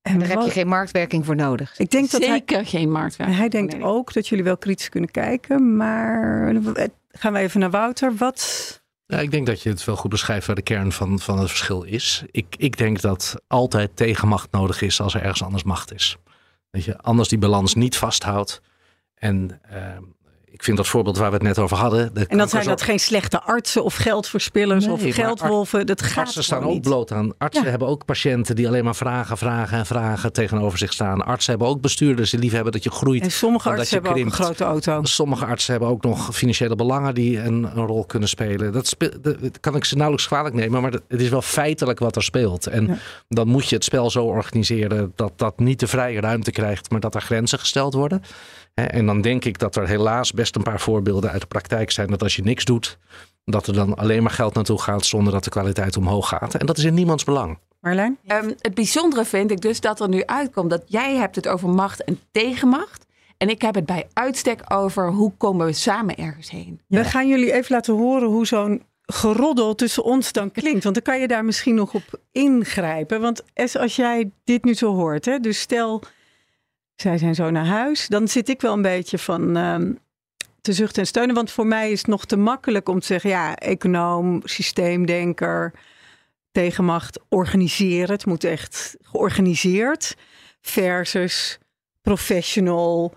En 0.01 0.19
Daar 0.19 0.27
heb 0.27 0.41
je 0.41 0.49
geen 0.49 0.67
marktwerking 0.67 1.25
voor 1.25 1.35
nodig. 1.35 1.77
ik 1.79 1.91
denk 1.91 2.11
dat 2.11 2.21
hij, 2.21 2.29
Zeker 2.29 2.65
geen 2.65 2.91
marktwerking. 2.91 3.39
Hij 3.39 3.49
denkt 3.49 3.73
Nee. 3.73 3.83
ook 3.83 4.13
dat 4.13 4.27
jullie 4.27 4.43
wel 4.43 4.57
kritisch 4.57 4.89
kunnen 4.89 5.11
kijken, 5.11 5.75
maar 5.75 6.53
gaan 7.11 7.33
we 7.33 7.39
even 7.39 7.59
naar 7.59 7.69
Wouter. 7.69 8.15
Wat? 8.15 8.81
Ja, 9.05 9.19
ik 9.19 9.31
denk 9.31 9.45
dat 9.45 9.61
je 9.61 9.69
het 9.69 9.83
wel 9.85 9.95
goed 9.95 10.09
beschrijft 10.09 10.47
waar 10.47 10.55
de 10.55 10.61
kern 10.61 10.91
van, 10.91 11.19
van 11.19 11.39
het 11.39 11.49
verschil 11.49 11.83
is. 11.83 12.23
Ik, 12.31 12.45
ik 12.57 12.77
denk 12.77 13.01
dat 13.01 13.35
altijd 13.47 13.95
tegenmacht 13.95 14.51
nodig 14.51 14.81
is 14.81 15.01
als 15.01 15.13
er 15.13 15.21
ergens 15.21 15.43
anders 15.43 15.63
macht 15.63 15.93
is. 15.93 16.17
Dat 16.71 16.83
je 16.83 16.97
anders 16.97 17.29
die 17.29 17.37
balans 17.37 17.75
niet 17.75 17.97
vasthoudt. 17.97 18.61
En 19.15 19.59
ehm, 19.69 20.01
ik 20.62 20.67
vind 20.67 20.78
dat 20.80 20.88
voorbeeld 20.88 21.17
waar 21.17 21.28
we 21.30 21.34
het 21.36 21.43
net 21.43 21.60
over 21.60 21.78
hadden. 21.78 22.13
de 22.13 22.26
En 22.26 22.38
dan 22.38 22.50
zijn 22.50 22.65
dat 22.65 22.82
geen 22.82 23.00
slechte 23.00 23.41
artsen 23.41 23.84
of 23.84 23.95
geldverspillers 23.95 24.86
Nee, 24.86 24.93
of 24.93 25.02
geldwolven. 25.15 25.86
Dat 25.86 26.02
gaat 26.02 26.17
Artsen 26.26 26.43
staan 26.43 26.63
ook 26.63 26.74
niet. 26.74 26.82
bloot 26.82 27.12
aan. 27.12 27.32
Artsen 27.38 27.63
Ja. 27.63 27.69
hebben 27.69 27.88
ook 27.88 28.06
patiënten 28.06 28.56
die 28.56 28.67
alleen 28.67 28.84
maar 28.84 28.95
vragen, 28.95 29.38
vragen 29.38 29.78
en 29.78 29.86
vragen 29.86 30.34
tegenover 30.34 30.78
zich 30.78 30.93
staan. 30.93 31.26
Artsen 31.26 31.52
hebben 31.52 31.69
ook 31.69 31.82
bestuurders 31.82 32.30
die 32.30 32.39
lief 32.39 32.52
hebben 32.52 32.71
dat 32.71 32.84
je 32.84 32.91
groeit. 32.91 33.21
En 33.24 33.32
sommige 33.32 33.63
en 33.69 33.76
dat 33.76 33.80
artsen 33.80 33.97
je 34.02 34.04
hebben 34.08 34.24
ook 34.24 34.30
een 34.32 34.38
krimpt. 34.38 34.58
grote 34.60 34.71
auto. 34.89 35.04
Sommige 35.10 35.45
artsen 35.45 35.71
hebben 35.71 35.89
ook 35.89 36.04
nog 36.04 36.36
financiële 36.36 36.76
belangen 36.76 37.13
die 37.15 37.39
een, 37.39 37.63
een 37.63 37.86
rol 37.86 38.06
kunnen 38.06 38.30
spelen. 38.30 38.71
Dat, 38.71 38.95
dat 39.21 39.24
dat 39.41 39.60
kan 39.60 39.76
ik 39.76 39.86
ze 39.86 39.95
nauwelijks 39.95 40.28
kwalijk 40.28 40.56
nemen, 40.56 40.82
maar 40.82 40.91
dat- 40.91 41.02
het 41.08 41.21
is 41.21 41.30
wel 41.30 41.41
feitelijk 41.41 42.00
wat 42.00 42.15
er 42.15 42.24
speelt. 42.24 42.67
En 42.67 42.86
Ja. 42.88 42.97
dan 43.30 43.47
moet 43.47 43.69
je 43.69 43.76
het 43.76 43.84
spel 43.84 44.10
zo 44.10 44.24
organiseren 44.26 45.12
dat 45.15 45.32
dat 45.36 45.60
niet 45.60 45.80
de 45.80 45.88
vrije 45.88 46.19
ruimte 46.21 46.52
krijgt, 46.52 46.91
maar 46.91 47.00
dat 47.00 47.15
er 47.15 47.21
grenzen 47.21 47.60
gesteld 47.60 47.93
worden. 47.93 48.21
Hè, 48.73 48.84
En 48.84 49.05
dan 49.05 49.21
denk 49.21 49.45
ik 49.45 49.60
dat 49.60 49.75
er 49.75 49.88
helaas 49.88 50.31
best 50.31 50.55
een 50.55 50.63
paar 50.63 50.79
voorbeelden 50.79 51.31
uit 51.31 51.41
de 51.41 51.47
praktijk 51.47 51.91
zijn 51.91 52.07
dat 52.07 52.23
als 52.23 52.36
je 52.36 52.43
niks 52.43 52.65
doet, 52.65 52.97
dat 53.45 53.67
er 53.67 53.73
dan 53.73 53.95
alleen 53.95 54.23
maar 54.23 54.31
geld 54.31 54.53
naartoe 54.53 54.81
gaat 54.81 55.05
zonder 55.05 55.34
dat 55.34 55.43
de 55.43 55.49
kwaliteit 55.49 55.97
omhoog 55.97 56.27
gaat. 56.27 56.55
En 56.55 56.65
dat 56.65 56.77
is 56.77 56.84
in 56.84 56.93
niemands 56.93 57.23
belang. 57.23 57.57
Marlijn? 57.79 58.17
Ehm, 58.27 58.51
het 58.60 58.73
bijzondere 58.73 59.25
vind 59.25 59.51
ik 59.51 59.62
dus 59.62 59.79
dat 59.79 59.99
er 59.99 60.10
nu 60.10 60.25
uitkomt 60.25 60.69
dat 60.69 60.84
jij 60.86 61.15
hebt 61.15 61.36
het 61.36 61.47
over 61.47 61.69
macht 61.69 62.03
en 62.03 62.19
tegenmacht. 62.31 63.05
En 63.38 63.49
ik 63.49 63.62
heb 63.62 63.75
het 63.75 63.86
bij 63.86 64.07
uitstek 64.13 64.62
over 64.67 65.12
hoe 65.12 65.31
komen 65.38 65.65
we 65.65 65.73
samen 65.73 66.15
ergens 66.15 66.49
heen. 66.49 66.81
We 66.88 67.03
gaan 67.03 67.27
jullie 67.27 67.53
even 67.53 67.75
laten 67.75 67.93
horen 67.93 68.27
hoe 68.27 68.47
zo'n 68.47 68.84
geroddel 69.01 69.75
tussen 69.75 70.03
ons 70.03 70.31
dan 70.31 70.51
klinkt. 70.51 70.84
Want 70.84 70.95
dan 70.95 71.03
kan 71.03 71.19
je 71.19 71.27
daar 71.27 71.45
misschien 71.45 71.75
nog 71.75 71.93
op 71.93 72.19
ingrijpen. 72.31 73.21
Want 73.21 73.43
als 73.73 73.95
jij 73.95 74.31
dit 74.43 74.63
nu 74.63 74.73
zo 74.73 74.95
hoort, 74.95 75.25
hè, 75.25 75.39
dus 75.39 75.60
stel, 75.60 76.03
zij 77.01 77.17
zijn 77.17 77.35
zo 77.35 77.49
naar 77.49 77.65
huis, 77.65 78.07
dan 78.07 78.27
zit 78.27 78.49
ik 78.49 78.61
wel 78.61 78.73
een 78.73 78.81
beetje 78.81 79.17
van 79.17 79.57
ehm, 79.57 79.93
te 80.61 80.73
zuchten 80.73 81.01
en 81.01 81.07
steunen. 81.07 81.35
Want 81.35 81.51
voor 81.51 81.67
mij 81.67 81.91
is 81.91 81.97
het 81.97 82.07
nog 82.07 82.25
te 82.25 82.37
makkelijk 82.37 82.89
om 82.89 82.99
te 82.99 83.05
zeggen, 83.05 83.29
ja, 83.29 83.55
econoom, 83.55 84.41
systeemdenker, 84.43 85.73
tegenmacht, 86.51 87.19
organiseren. 87.30 88.11
Het 88.11 88.26
moet 88.26 88.43
echt 88.43 88.95
georganiseerd 89.01 90.15
versus 90.61 91.59
professional. 92.01 93.13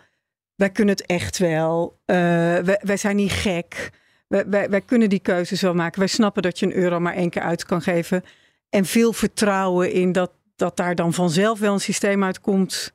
Wij 0.55 0.71
kunnen 0.71 0.95
het 0.95 1.07
echt 1.07 1.39
wel. 1.39 1.99
Eh, 2.05 2.17
wij, 2.59 2.81
wij 2.83 2.97
zijn 2.97 3.17
niet 3.17 3.33
gek. 3.33 3.91
Wij, 4.29 4.49
wij, 4.49 4.71
wij 4.71 4.81
kunnen 4.81 5.09
die 5.09 5.21
keuze 5.21 5.57
zo 5.57 5.75
maken. 5.75 5.99
Wij 5.99 6.09
snappen 6.09 6.43
dat 6.43 6.59
je 6.59 6.67
een 6.67 6.77
euro 6.77 7.01
maar 7.01 7.15
één 7.15 7.31
keer 7.31 7.43
uit 7.43 7.65
kan 7.65 7.83
geven. 7.83 8.25
En 8.69 8.85
veel 8.85 9.13
vertrouwen 9.13 9.93
in 9.93 10.13
dat, 10.13 10.31
dat 10.57 10.77
daar 10.77 10.95
dan 10.95 11.13
vanzelf 11.13 11.59
wel 11.59 11.73
een 11.73 11.81
systeem 11.81 12.25
uitkomt. 12.25 12.94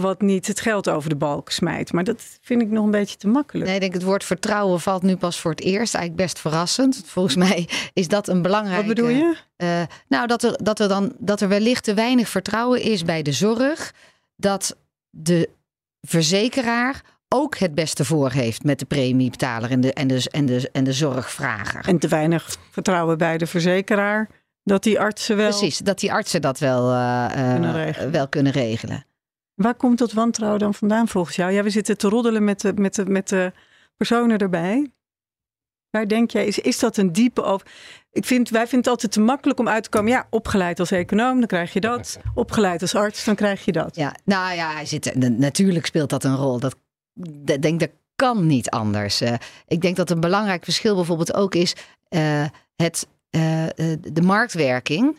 Wat 0.00 0.20
niet 0.20 0.46
het 0.46 0.60
geld 0.60 0.88
over 0.88 1.08
de 1.08 1.16
balk 1.16 1.50
smijt. 1.50 1.92
Maar 1.92 2.04
dat 2.04 2.38
vind 2.40 2.62
ik 2.62 2.70
nog 2.70 2.84
een 2.84 2.90
beetje 2.90 3.16
te 3.16 3.28
makkelijk. 3.28 3.66
Nee, 3.66 3.74
ik 3.74 3.80
denk 3.80 3.92
het 3.92 4.02
woord 4.02 4.24
vertrouwen 4.24 4.80
valt 4.80 5.02
nu 5.02 5.16
pas 5.16 5.40
voor 5.40 5.50
het 5.50 5.60
eerst. 5.60 5.94
Eigenlijk 5.94 6.26
best 6.26 6.38
verrassend. 6.38 7.02
Volgens 7.06 7.36
mij 7.46 7.68
is 7.92 8.08
dat 8.08 8.28
een 8.28 8.42
belangrijke... 8.42 8.86
Wat 8.86 8.94
bedoel 8.94 9.10
je? 9.10 9.36
Uh, 9.56 9.82
nou, 10.08 10.26
dat 10.26 10.42
er, 10.42 10.58
dat, 10.62 10.80
er 10.80 10.88
dan, 10.88 11.12
dat 11.18 11.40
er 11.40 11.48
wellicht 11.48 11.84
te 11.84 11.94
weinig 11.94 12.28
vertrouwen 12.28 12.82
is 12.82 13.04
bij 13.04 13.22
de 13.22 13.32
zorg. 13.32 13.94
Dat 14.36 14.76
de 15.10 15.48
verzekeraar 16.00 17.02
ook 17.28 17.56
het 17.56 17.74
beste 17.74 18.04
voor 18.04 18.30
heeft 18.30 18.64
met 18.64 18.78
de 18.78 18.86
premiebetaler 18.86 19.70
en 19.70 19.80
de, 19.80 19.92
en 19.92 20.06
de, 20.06 20.28
en 20.30 20.46
de, 20.46 20.68
en 20.72 20.84
de 20.84 20.92
zorgvrager. 20.92 21.88
En 21.88 21.98
te 21.98 22.08
weinig 22.08 22.56
vertrouwen 22.70 23.18
bij 23.18 23.38
de 23.38 23.46
verzekeraar 23.46 24.28
dat 24.62 24.82
die 24.82 25.00
artsen 25.00 25.36
wel. 25.36 25.48
Precies, 25.48 25.78
dat 25.78 25.98
die 25.98 26.12
artsen 26.12 26.40
dat 26.40 26.58
wel, 26.58 26.92
uh, 26.92 27.26
kunnen 27.32 28.10
wel 28.10 28.28
kunnen 28.28 28.52
regelen. 28.52 29.06
Waar 29.58 29.74
komt 29.74 29.98
dat 29.98 30.12
wantrouwen 30.12 30.60
dan 30.60 30.74
vandaan 30.74 31.08
volgens 31.08 31.36
jou? 31.36 31.52
Ja, 31.52 31.62
we 31.62 31.70
zitten 31.70 31.98
te 31.98 32.08
roddelen 32.08 32.44
met 32.44 32.60
de, 32.60 32.72
met 32.74 32.94
de, 32.94 33.04
met 33.06 33.28
de 33.28 33.52
personen 33.96 34.38
erbij. 34.38 34.90
Waar 35.90 36.08
denk 36.08 36.30
jij, 36.30 36.46
is, 36.46 36.58
is 36.58 36.78
dat 36.78 36.96
een 36.96 37.12
diepe 37.12 37.42
over? 37.42 37.66
Ik 38.10 38.24
vind, 38.24 38.50
wij 38.50 38.60
vinden 38.60 38.78
het 38.78 38.88
altijd 38.88 39.12
te 39.12 39.20
makkelijk 39.20 39.58
om 39.58 39.68
uit 39.68 39.82
te 39.82 39.88
komen. 39.88 40.10
Ja, 40.10 40.26
opgeleid 40.30 40.80
als 40.80 40.90
econoom, 40.90 41.38
dan 41.38 41.46
krijg 41.46 41.72
je 41.72 41.80
dat. 41.80 42.18
Opgeleid 42.34 42.82
als 42.82 42.94
arts, 42.94 43.24
dan 43.24 43.34
krijg 43.34 43.64
je 43.64 43.72
dat. 43.72 43.96
Ja, 43.96 44.14
nou 44.24 44.54
ja, 44.54 44.72
hij 44.72 44.86
zit, 44.86 45.14
natuurlijk 45.14 45.86
speelt 45.86 46.10
dat 46.10 46.24
een 46.24 46.36
rol. 46.36 46.58
Dat, 46.58 46.76
dat 47.14 47.62
denk 47.62 47.80
dat 47.80 47.90
kan 48.14 48.46
niet 48.46 48.70
anders. 48.70 49.22
Uh, 49.22 49.34
ik 49.66 49.80
denk 49.80 49.96
dat 49.96 50.10
een 50.10 50.20
belangrijk 50.20 50.64
verschil 50.64 50.94
bijvoorbeeld 50.94 51.34
ook 51.34 51.54
is 51.54 51.74
uh, 52.10 52.44
het, 52.76 53.06
uh, 53.30 53.66
de 54.12 54.22
marktwerking. 54.22 55.16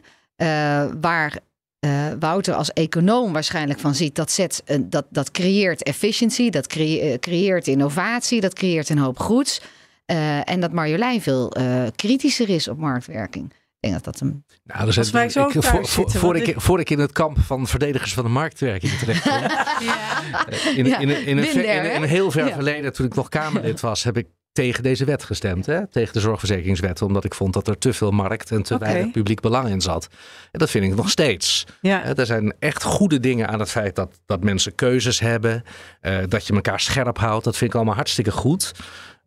waar 1.02 1.40
uh, 1.86 2.08
Wouter 2.20 2.54
als 2.54 2.74
econoom 2.74 3.34
waarschijnlijk 3.34 3.80
van 3.80 3.96
ziet, 3.96 4.16
dat, 4.16 4.32
zet, 4.32 4.64
uh, 4.66 4.78
dat, 4.82 5.06
dat 5.10 5.32
creëert 5.32 5.84
efficiëntie, 5.84 6.52
dat 6.52 6.68
crea 6.68 7.20
creëert 7.20 7.68
innovatie, 7.68 8.42
dat 8.42 8.54
creëert 8.54 8.90
een 8.90 8.98
hoop 8.98 9.20
goeds. 9.20 9.62
Uh, 10.06 10.50
en 10.50 10.60
dat 10.60 10.72
Marjolein 10.72 11.22
veel 11.22 11.54
kritischer 11.96 12.50
is 12.50 12.68
op 12.68 12.78
marktwerking. 12.78 13.54
Ik 13.80 13.90
denk 13.90 14.04
dat 14.04 14.14
dat 14.14 14.22
een. 14.22 14.44
Nou, 14.64 14.86
dus 14.86 14.98
Als 14.98 15.12
wij 15.12 15.30
zo 15.30 15.46
ik, 15.46 15.52
voor, 15.52 15.88
voor, 15.88 16.12
voor, 16.12 16.36
ik, 16.36 16.54
voor 16.62 16.80
ik 16.80 16.90
in 16.90 17.00
het 17.00 17.12
kamp 17.12 17.40
van 17.40 17.68
verdedigers 17.68 18.14
van 18.14 18.24
de 18.24 18.30
marktwerking 18.30 18.92
terecht 18.92 19.22
kwam. 19.22 19.42
ja. 19.90 20.48
in, 20.76 20.86
in, 20.86 20.86
in, 20.86 21.26
in, 21.26 21.38
een, 21.38 21.94
in, 21.94 22.02
een 22.02 22.10
heel 22.10 22.32
ver 22.32 22.54
verleden, 22.54 22.94
toen 22.94 23.06
ik 23.06 23.16
nog 23.16 23.30
Kamerlid 23.30 23.80
was, 23.90 24.04
heb 24.04 24.18
ik 24.18 24.28
tegen 24.52 24.84
deze 24.84 25.06
wet 25.06 25.24
gestemd. 25.24 25.66
Hè? 25.66 25.88
Tegen 25.88 26.14
de 26.14 26.20
zorgverzekeringswet. 26.20 27.02
Omdat 27.02 27.24
ik 27.24 27.34
vond 27.34 27.54
dat 27.54 27.68
er 27.68 27.78
te 27.78 27.94
veel 27.94 28.12
markt 28.12 28.52
en 28.52 28.64
te 28.64 28.78
weinig 28.78 29.12
publiek 29.12 29.40
belang 29.40 29.70
in 29.70 29.82
zat. 29.82 30.08
En 30.52 30.60
dat 30.60 30.70
vind 30.70 30.86
ik 30.86 30.96
nog 30.96 31.10
steeds. 31.10 31.66
Ja. 31.82 32.16
Er 32.16 32.26
zijn 32.26 32.54
echt 32.60 32.84
goede 32.84 33.20
dingen 33.20 33.48
aan 33.48 33.60
het 33.60 33.70
feit 33.70 33.96
dat, 33.96 34.20
dat 34.26 34.44
mensen 34.44 34.76
keuzes 34.76 35.20
hebben. 35.20 35.64
Uh, 36.02 36.18
dat 36.28 36.48
je 36.48 36.54
elkaar 36.54 36.80
scherp 36.80 37.18
houdt. 37.18 37.44
Dat 37.44 37.58
vind 37.58 37.70
ik 37.70 37.76
allemaal 37.76 37.96
hartstikke 37.96 38.32
goed. 38.32 38.72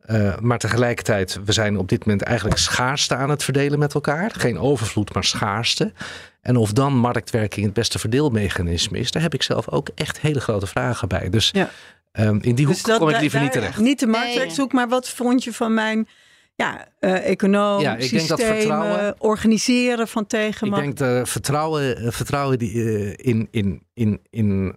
Uh, 0.07 0.39
maar 0.39 0.59
tegelijkertijd, 0.59 1.39
we 1.45 1.53
zijn 1.53 1.79
op 1.79 1.89
dit 1.89 2.05
moment 2.05 2.23
eigenlijk 2.23 2.59
schaarste 2.59 3.15
aan 3.15 3.31
het 3.31 3.45
verdelen 3.45 3.79
met 3.79 3.95
elkaar. 3.95 4.31
Geen 4.37 4.59
overvloed, 4.59 5.15
maar 5.15 5.25
schaarste. 5.25 5.93
En 6.41 6.57
of 6.57 6.73
dan 6.73 6.97
marktwerking 6.97 7.65
het 7.65 7.75
beste 7.75 7.99
verdeelmechanisme 7.99 8.99
is, 8.99 9.11
daar 9.11 9.23
heb 9.23 9.35
ik 9.35 9.43
zelf 9.43 9.69
ook 9.69 9.89
echt 9.95 10.21
hele 10.21 10.41
grote 10.41 10.67
vragen 10.67 11.09
bij. 11.09 11.31
Dus 11.31 11.51
ja. 11.53 11.71
Um, 12.19 12.43
in 12.43 12.55
die 12.55 12.67
dus 12.67 12.83
hoek 12.83 12.99
kom 12.99 13.09
ik 13.09 13.21
liever 13.21 13.41
niet 13.41 13.53
terecht. 13.53 13.79
Niet 13.79 14.01
de 14.01 14.07
marktwerkzoek, 14.07 14.73
maar 14.73 14.89
wat 14.89 15.09
vond 15.09 15.45
je 15.45 15.53
van 15.53 15.75
mijn 15.75 16.09
ja, 16.55 16.89
uh, 17.01 17.29
econoom, 17.29 17.81
ja, 17.81 17.97
ik 17.97 18.03
systemen, 18.03 18.27
denk 18.27 18.39
dat 18.39 18.57
vertrouwen, 18.57 19.15
organiseren 19.19 20.09
van 20.09 20.27
tegenmacht? 20.27 20.83
Ik 20.83 20.97
denk 20.97 20.99
dat 20.99 21.29
vertrouwen, 21.29 22.03
uh, 22.03 22.11
vertrouwen 22.11 22.59
die, 22.59 22.73
uh, 22.73 23.15
in, 23.17 23.49
in, 23.51 23.83
in, 23.95 24.21
in, 24.31 24.77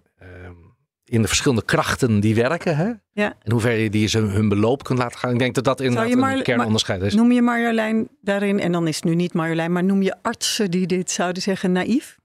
in 1.04 1.22
de 1.22 1.28
verschillende 1.28 1.64
krachten 1.64 2.20
die 2.20 2.34
werken. 2.34 2.76
Hè? 2.76 2.92
Ja. 3.12 3.36
En 3.42 3.52
hoe 3.52 3.60
ver 3.60 3.72
je 3.72 3.90
die 3.90 4.08
ze 4.08 4.18
hun 4.18 4.48
beloop 4.48 4.84
kunt 4.84 4.98
laten 4.98 5.18
gaan. 5.18 5.32
Ik 5.32 5.38
denk 5.38 5.54
dat 5.54 5.64
dat 5.64 5.80
inderdaad 5.80 6.36
een 6.36 6.42
kernonderscheid 6.42 7.02
is. 7.02 7.14
Noem 7.14 7.32
je 7.32 7.42
Marjolein 7.42 8.08
daarin, 8.20 8.60
en 8.60 8.72
dan 8.72 8.88
is 8.88 8.96
het 8.96 9.04
nu 9.04 9.14
niet 9.14 9.32
Marjolein, 9.32 9.72
maar 9.72 9.84
noem 9.84 10.02
je 10.02 10.14
artsen 10.22 10.70
die 10.70 10.86
dit 10.86 11.10
zouden 11.10 11.42
zeggen 11.42 11.72
naïef? 11.72 12.16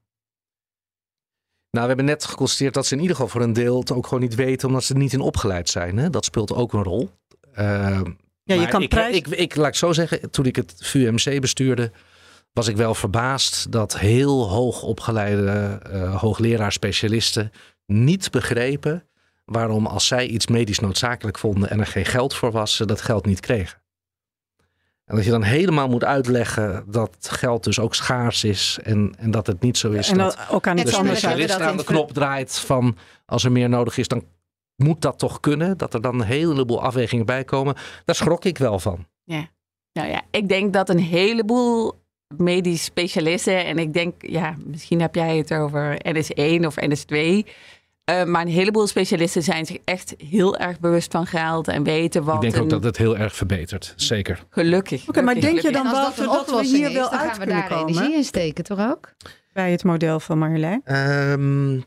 Nou, 1.72 1.84
we 1.84 1.92
hebben 1.92 2.04
net 2.04 2.24
geconstateerd 2.24 2.74
dat 2.74 2.86
ze 2.86 2.94
in 2.94 3.00
ieder 3.00 3.16
geval 3.16 3.30
voor 3.30 3.40
een 3.40 3.52
deel 3.52 3.78
het 3.78 3.92
ook 3.92 4.06
gewoon 4.06 4.22
niet 4.22 4.34
weten, 4.34 4.68
omdat 4.68 4.84
ze 4.84 4.92
er 4.92 4.98
niet 4.98 5.12
in 5.12 5.20
opgeleid 5.20 5.68
zijn. 5.68 5.96
Hè? 5.96 6.10
Dat 6.10 6.24
speelt 6.24 6.54
ook 6.54 6.72
een 6.72 6.82
rol. 6.82 7.10
Uh, 7.58 8.00
ja, 8.44 8.54
je 8.54 8.68
kan 8.68 8.82
ik, 8.82 8.88
prijs... 8.88 9.16
ik, 9.16 9.26
ik, 9.26 9.56
laat 9.56 9.68
ik 9.68 9.74
zo 9.74 9.92
zeggen, 9.92 10.30
toen 10.30 10.46
ik 10.46 10.56
het 10.56 10.74
VUMC 10.76 11.40
bestuurde, 11.40 11.92
was 12.52 12.68
ik 12.68 12.76
wel 12.76 12.94
verbaasd 12.94 13.72
dat 13.72 13.98
heel 13.98 14.48
hoog 14.48 14.82
opgeleide 14.82 15.80
uh, 15.92 16.20
hoogleraar-specialisten 16.20 17.52
niet 17.86 18.30
begrepen 18.30 19.06
waarom 19.44 19.86
als 19.86 20.06
zij 20.06 20.26
iets 20.26 20.46
medisch 20.46 20.78
noodzakelijk 20.78 21.38
vonden 21.38 21.70
en 21.70 21.80
er 21.80 21.86
geen 21.86 22.04
geld 22.04 22.34
voor 22.34 22.50
was, 22.50 22.76
ze 22.76 22.86
dat 22.86 23.00
geld 23.00 23.26
niet 23.26 23.40
kregen. 23.40 23.81
En 25.04 25.16
dat 25.16 25.24
je 25.24 25.30
dan 25.30 25.42
helemaal 25.42 25.88
moet 25.88 26.04
uitleggen 26.04 26.84
dat 26.86 27.16
geld 27.20 27.64
dus 27.64 27.80
ook 27.80 27.94
schaars 27.94 28.44
is. 28.44 28.78
En, 28.82 29.14
en 29.18 29.30
dat 29.30 29.46
het 29.46 29.60
niet 29.60 29.78
zo 29.78 29.90
is. 29.90 30.08
En 30.08 30.18
dat, 30.18 30.38
ook 30.50 30.66
aan 30.66 30.76
de 30.76 30.88
specialist 30.88 31.60
aan 31.60 31.76
de 31.76 31.84
knop 31.84 32.12
draait 32.12 32.58
van 32.58 32.96
als 33.26 33.44
er 33.44 33.52
meer 33.52 33.68
nodig 33.68 33.98
is, 33.98 34.08
dan 34.08 34.24
moet 34.76 35.00
dat 35.00 35.18
toch 35.18 35.40
kunnen. 35.40 35.78
Dat 35.78 35.94
er 35.94 36.00
dan 36.00 36.14
een 36.14 36.26
heleboel 36.26 36.82
afwegingen 36.82 37.26
bij 37.26 37.44
komen. 37.44 37.74
Daar 38.04 38.14
schrok 38.14 38.44
ik 38.44 38.58
wel 38.58 38.78
van. 38.78 39.06
Ja. 39.24 39.48
Nou 39.92 40.08
ja, 40.08 40.22
ik 40.30 40.48
denk 40.48 40.72
dat 40.72 40.88
een 40.88 40.98
heleboel 40.98 42.00
medisch 42.36 42.84
specialisten, 42.84 43.64
en 43.64 43.78
ik 43.78 43.92
denk, 43.92 44.14
ja, 44.18 44.56
misschien 44.64 45.00
heb 45.00 45.14
jij 45.14 45.36
het 45.36 45.54
over 45.54 46.00
NS1 46.08 46.66
of 46.66 46.74
NS2. 46.80 47.48
Uh, 48.12 48.24
maar 48.24 48.42
een 48.42 48.48
heleboel 48.48 48.86
specialisten 48.86 49.42
zijn 49.42 49.66
zich 49.66 49.78
echt 49.84 50.14
heel 50.28 50.56
erg 50.56 50.80
bewust 50.80 51.12
van 51.12 51.26
geld 51.26 51.68
en 51.68 51.82
weten 51.82 52.24
wat. 52.24 52.34
Ik 52.44 52.50
denk 52.50 52.62
ook 52.62 52.70
dat 52.70 52.84
het 52.84 52.96
heel 52.96 53.16
erg 53.16 53.36
verbetert, 53.36 53.92
zeker. 53.96 54.44
Gelukkig. 54.50 55.08
Oké, 55.08 55.22
maar 55.22 55.40
denk 55.40 55.60
je 55.60 55.72
dan 55.72 55.90
wel 55.90 56.14
dat, 56.16 56.46
dat 56.46 56.60
we 56.60 56.66
hier 56.66 56.92
wel 56.92 57.10
uit 57.10 57.38
kunnen 57.38 57.56
daar 57.56 57.68
komen? 57.68 57.88
energie 57.88 58.14
in 58.14 58.24
steken, 58.24 58.64
toch 58.64 58.90
ook? 58.90 59.12
Bij 59.52 59.70
het 59.70 59.84
model 59.84 60.20
van 60.20 60.38
Marjolein? 60.38 60.82
Um, 60.84 61.84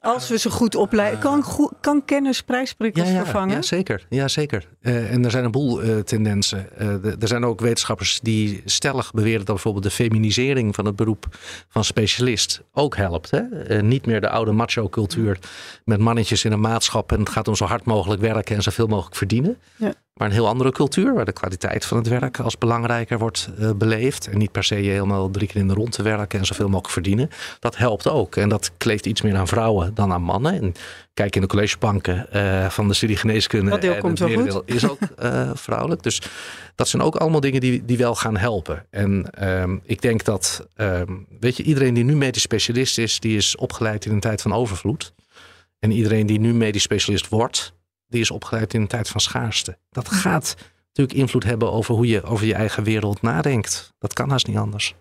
als 0.00 0.28
we 0.28 0.38
ze 0.38 0.50
goed 0.50 0.74
opleiden, 0.74 1.20
kan, 1.20 1.44
kan 1.80 2.04
kennis 2.04 2.42
prijsprikkels 2.42 3.08
ja, 3.08 3.14
ja, 3.14 3.22
vervangen? 3.22 3.54
Ja, 3.54 3.62
zeker. 3.62 4.06
Ja, 4.08 4.28
zeker. 4.28 4.66
Uh, 4.80 5.12
en 5.12 5.24
er 5.24 5.30
zijn 5.30 5.44
een 5.44 5.50
boel 5.50 5.84
uh, 5.84 5.98
tendensen. 5.98 6.68
Uh, 6.80 7.04
er 7.04 7.28
zijn 7.28 7.44
ook 7.44 7.60
wetenschappers 7.60 8.20
die 8.20 8.62
stellig 8.64 9.12
beweren 9.12 9.38
dat 9.44 9.54
bijvoorbeeld 9.54 9.84
de 9.84 9.90
feminisering 9.90 10.74
van 10.74 10.84
het 10.84 10.96
beroep 10.96 11.26
van 11.68 11.84
specialist 11.84 12.62
ook 12.72 12.96
helpt. 12.96 13.30
Hè? 13.30 13.82
niet 13.82 14.06
meer 14.06 14.20
de 14.20 14.28
oude 14.28 14.52
macho-cultuur 14.52 15.38
met 15.84 15.98
mannetjes 15.98 16.44
in 16.44 16.52
een 16.52 16.60
maatschap 16.60 17.12
en 17.12 17.18
het 17.18 17.28
gaat 17.28 17.48
om 17.48 17.54
zo 17.54 17.64
hard 17.64 17.84
mogelijk 17.84 18.20
werken 18.20 18.56
en 18.56 18.62
zoveel 18.62 18.86
mogelijk 18.86 19.16
verdienen. 19.16 19.58
Ja. 19.76 19.94
Maar 20.20 20.28
een 20.28 20.34
heel 20.34 20.48
andere 20.48 20.72
cultuur, 20.72 21.14
waar 21.14 21.24
de 21.24 21.32
kwaliteit 21.32 21.84
van 21.84 21.96
het 21.96 22.08
werk 22.08 22.40
als 22.40 22.58
belangrijker 22.58 23.18
wordt 23.18 23.50
uh, 23.58 23.70
beleefd. 23.76 24.28
En 24.28 24.38
niet 24.38 24.52
per 24.52 24.64
se 24.64 24.74
helemaal 24.74 25.30
drie 25.30 25.48
keer 25.48 25.60
in 25.60 25.68
de 25.68 25.74
rond 25.74 25.92
te 25.92 26.02
werken 26.02 26.38
en 26.38 26.46
zoveel 26.46 26.66
mogelijk 26.66 26.92
verdienen. 26.92 27.30
Dat 27.58 27.76
helpt 27.76 28.08
ook. 28.08 28.36
En 28.36 28.48
dat 28.48 28.70
kleeft 28.76 29.06
iets 29.06 29.22
meer 29.22 29.36
aan 29.36 29.48
vrouwen 29.48 29.94
dan 29.94 30.12
aan 30.12 30.22
mannen. 30.22 30.52
En 30.52 30.74
kijk 31.14 31.34
in 31.34 31.40
de 31.40 31.46
collegebanken 31.46 32.26
uh, 32.34 32.70
van 32.70 32.88
de 32.88 32.94
studie 32.94 33.16
geneeskunde. 33.16 33.70
Dat 33.70 33.80
deel 33.80 33.98
komt 33.98 34.18
wel 34.18 34.28
goed. 34.28 34.62
is 34.64 34.88
ook 34.88 34.98
uh, 35.22 35.50
vrouwelijk. 35.66 36.02
Dus 36.02 36.22
dat 36.74 36.88
zijn 36.88 37.02
ook 37.02 37.16
allemaal 37.16 37.40
dingen 37.40 37.60
die, 37.60 37.84
die 37.84 37.98
wel 37.98 38.14
gaan 38.14 38.36
helpen. 38.36 38.86
En 38.90 39.26
um, 39.48 39.80
ik 39.84 40.02
denk 40.02 40.24
dat, 40.24 40.66
um, 40.76 41.26
weet 41.40 41.56
je, 41.56 41.62
iedereen 41.62 41.94
die 41.94 42.04
nu 42.04 42.16
medisch 42.16 42.42
specialist 42.42 42.98
is, 42.98 43.20
die 43.20 43.36
is 43.36 43.56
opgeleid 43.56 44.04
in 44.04 44.12
een 44.12 44.20
tijd 44.20 44.42
van 44.42 44.52
overvloed. 44.52 45.12
En 45.78 45.90
iedereen 45.90 46.26
die 46.26 46.40
nu 46.40 46.54
medisch 46.54 46.82
specialist 46.82 47.28
wordt, 47.28 47.72
die 48.10 48.20
is 48.20 48.30
opgeleid 48.30 48.74
in 48.74 48.80
een 48.80 48.86
tijd 48.86 49.08
van 49.08 49.20
schaarste. 49.20 49.78
Dat 49.90 50.08
gaat 50.08 50.56
natuurlijk 50.86 51.18
invloed 51.18 51.44
hebben 51.44 51.72
over 51.72 51.94
hoe 51.94 52.06
je 52.06 52.22
over 52.22 52.46
je 52.46 52.54
eigen 52.54 52.82
wereld 52.82 53.22
nadenkt. 53.22 53.92
Dat 53.98 54.12
kan 54.12 54.30
haast 54.30 54.46
niet 54.46 54.56
anders. 54.56 54.94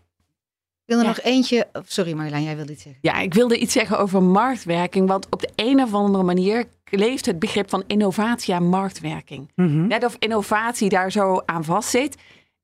Ik 0.86 0.96
wil 0.96 1.00
er 1.00 1.08
nog 1.08 1.22
eentje. 1.22 1.68
Sorry 1.86 2.14
Marjolein, 2.14 2.44
jij 2.44 2.56
wilde 2.56 2.72
iets 2.72 2.84
zeggen. 2.84 3.02
Ja, 3.02 3.20
ik 3.20 3.34
wilde 3.34 3.58
iets 3.58 3.74
zeggen 3.74 4.00
over 4.00 4.24
marktwerking. 4.24 5.08
Want 5.08 5.28
op 5.30 5.42
de 5.42 5.50
een 5.56 5.82
of 5.82 5.94
andere 5.94 6.24
manier 6.24 6.66
leeft 6.90 7.26
het 7.26 7.40
begrip 7.40 7.70
van 7.70 7.84
innovatie 7.88 8.54
aan 8.54 8.68
marktwerking. 8.68 9.52
Mhm. 9.56 9.88
Net 9.88 10.06
of 10.06 10.16
innovatie 10.20 10.90
daar 10.90 11.12
zo 11.12 11.42
aan 11.46 11.64
vastzit. 11.64 12.18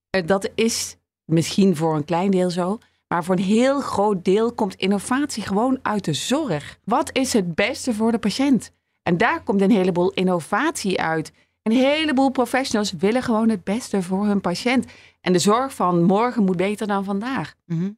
Eh, 0.10 0.22
dat 0.26 0.50
is 0.56 0.98
misschien 1.26 1.76
voor 1.76 1.96
een 1.96 2.06
klein 2.06 2.32
deel 2.32 2.50
zo. 2.50 2.78
Maar 3.08 3.24
voor 3.24 3.36
een 3.36 3.43
heel 3.43 3.82
groot 3.82 4.26
deel 4.26 4.54
komt 4.54 4.76
innovatie 4.76 5.43
gewoon 5.43 5.80
uit 5.82 6.06
de 6.06 6.14
zorg. 6.14 6.80
Wat 6.84 7.10
is 7.18 7.34
het 7.34 7.56
beste 7.56 7.93
voor 7.93 8.12
de 8.12 8.18
patiënt? 8.18 8.72
En 9.08 9.18
daar 9.18 9.43
komt 9.43 9.62
een 9.62 9.72
heleboel 9.72 10.12
innovatie 10.12 11.01
uit. 11.01 11.32
Een 11.62 11.72
heleboel 11.72 12.30
professionals 12.30 12.91
willen 12.91 13.24
gewoon 13.24 13.49
het 13.49 13.64
beste 13.64 14.01
voor 14.01 14.26
hun 14.26 14.41
patiënt. 14.41 14.86
En 15.22 15.34
de 15.34 15.39
zorg 15.39 15.74
van 15.74 16.03
morgen 16.03 16.43
moet 16.43 16.58
beter 16.58 16.88
dan 16.88 17.03
vandaag. 17.03 17.56
Mhm. 17.66 17.91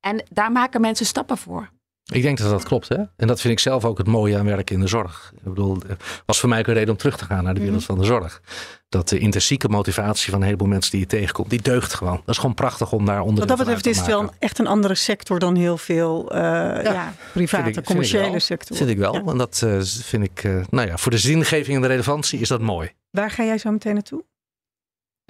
En 0.00 0.24
daar 0.32 0.52
maken 0.52 0.80
mensen 0.80 1.06
stappen 1.06 1.38
voor. 1.38 1.70
Ik 2.12 2.22
denk 2.22 2.38
dat 2.38 2.50
dat 2.50 2.64
klopt. 2.64 2.88
Hè? 2.88 2.96
En 3.16 3.26
dat 3.26 3.40
vind 3.40 3.52
ik 3.52 3.58
zelf 3.58 3.84
ook 3.84 3.98
het 3.98 4.06
mooie 4.06 4.38
aan 4.38 4.44
werken 4.44 4.74
in 4.74 4.80
de 4.80 4.86
zorg. 4.86 5.32
Ik 5.36 5.42
bedoel, 5.42 5.78
het 5.86 6.02
was 6.26 6.40
voor 6.40 6.48
mij 6.48 6.58
ook 6.58 6.66
een 6.66 6.74
reden 6.74 6.90
om 6.90 6.96
terug 6.96 7.16
te 7.16 7.24
gaan 7.24 7.44
naar 7.44 7.54
de 7.54 7.60
wereld 7.60 7.84
van 7.84 7.98
de 7.98 8.04
zorg. 8.04 8.42
Dat 8.88 9.08
de 9.08 9.18
intrinsieke 9.18 9.68
motivatie 9.68 10.30
van 10.30 10.40
een 10.40 10.44
heleboel 10.44 10.68
mensen 10.68 10.90
die 10.90 11.00
je 11.00 11.06
tegenkomt, 11.06 11.50
die 11.50 11.62
deugt 11.62 11.94
gewoon. 11.94 12.16
Dat 12.16 12.34
is 12.34 12.36
gewoon 12.36 12.54
prachtig 12.54 12.92
om 12.92 13.04
daar 13.04 13.20
onder 13.20 13.38
Wat 13.38 13.48
dat 13.48 13.58
betreft 13.58 13.86
is 13.86 13.96
het 13.96 14.06
wel 14.06 14.32
echt 14.38 14.58
een 14.58 14.66
andere 14.66 14.94
sector 14.94 15.38
dan 15.38 15.56
heel 15.56 15.78
veel 15.78 16.32
uh, 16.32 16.38
ja, 16.38 16.82
ja, 16.82 17.14
private, 17.32 17.78
ik, 17.78 17.84
commerciële 17.84 18.38
sector. 18.38 18.76
Vind 18.76 18.90
ik 18.90 18.98
wel. 18.98 19.14
Ja. 19.14 19.22
En 19.24 19.38
dat 19.38 19.62
uh, 19.64 19.80
vind 19.82 20.24
ik, 20.24 20.44
uh, 20.44 20.64
nou 20.70 20.88
ja, 20.88 20.96
voor 20.96 21.10
de 21.10 21.18
zingeving 21.18 21.76
en 21.76 21.82
de 21.82 21.88
relevantie 21.88 22.40
is 22.40 22.48
dat 22.48 22.60
mooi. 22.60 22.92
Waar 23.10 23.30
ga 23.30 23.44
jij 23.44 23.58
zo 23.58 23.70
meteen 23.70 23.94
naartoe? 23.94 24.24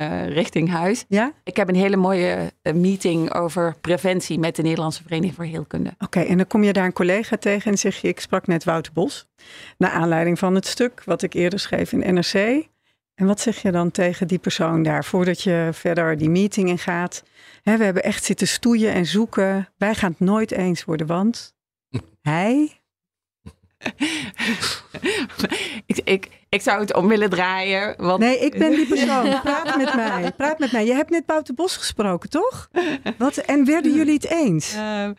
Uh, 0.01 0.29
richting 0.29 0.71
huis. 0.71 1.05
Ja? 1.09 1.33
Ik 1.45 1.57
heb 1.57 1.69
een 1.69 1.75
hele 1.75 1.97
mooie 1.97 2.53
uh, 2.63 2.73
meeting 2.73 3.35
over 3.35 3.77
preventie 3.81 4.39
met 4.39 4.57
de 4.57 4.63
Nederlandse 4.63 5.03
Vereniging 5.03 5.35
voor 5.35 5.45
Heelkunde. 5.45 5.91
Oké, 5.91 6.05
okay, 6.05 6.27
en 6.27 6.37
dan 6.37 6.47
kom 6.47 6.63
je 6.63 6.73
daar 6.73 6.85
een 6.85 6.93
collega 6.93 7.37
tegen 7.37 7.71
en 7.71 7.79
zeg 7.79 7.97
je: 7.97 8.09
Ik 8.09 8.21
sprak 8.21 8.47
net 8.47 8.65
Wouter 8.65 8.93
Bos. 8.93 9.29
Naar 9.79 9.91
aanleiding 9.91 10.39
van 10.39 10.55
het 10.55 10.67
stuk 10.67 11.03
wat 11.05 11.23
ik 11.23 11.35
eerder 11.35 11.59
schreef 11.59 11.93
in 11.93 12.15
NRC. 12.15 12.67
En 13.15 13.27
wat 13.27 13.41
zeg 13.41 13.63
je 13.63 13.71
dan 13.71 13.91
tegen 13.91 14.29
die 14.29 14.39
persoon 14.39 14.83
daar 14.83 15.05
voordat 15.05 15.43
je 15.43 15.69
verder 15.73 16.19
die 16.19 16.31
meeting 16.31 16.69
in 16.69 16.79
gaat? 16.79 17.23
He, 17.63 17.77
we 17.77 17.85
hebben 17.85 18.03
echt 18.03 18.25
zitten 18.25 18.49
stoeien 18.49 18.93
en 18.93 19.07
zoeken. 19.07 19.69
Wij 19.77 19.95
gaan 19.95 20.11
het 20.11 20.21
nooit 20.21 20.53
eens 20.53 20.85
worden, 20.85 21.07
want 21.07 21.55
hij 22.23 22.79
ik, 25.87 26.01
ik, 26.05 26.29
ik 26.49 26.63
zou 26.63 26.81
het 26.81 26.95
om 26.95 27.09
willen 27.09 27.31
draaien. 27.31 27.95
Want... 27.97 28.19
Nee, 28.19 28.39
ik 28.39 28.59
ben 28.59 28.71
die 28.71 28.87
persoon. 28.87 29.41
Praat 29.43 29.77
met 29.77 29.95
mij. 29.95 30.33
Praat 30.37 30.59
met 30.59 30.73
mij. 30.73 30.87
Je 30.87 30.93
hebt 30.93 31.11
net 31.11 31.27
Bouten 31.27 31.55
Bos 31.55 31.77
gesproken, 31.77 32.31
toch? 32.31 32.69
Wat, 33.19 33.37
en 33.37 33.65
werden 33.65 33.95
jullie 33.95 34.15
het 34.15 34.31
eens? 34.31 34.75
Uh, 34.75 35.11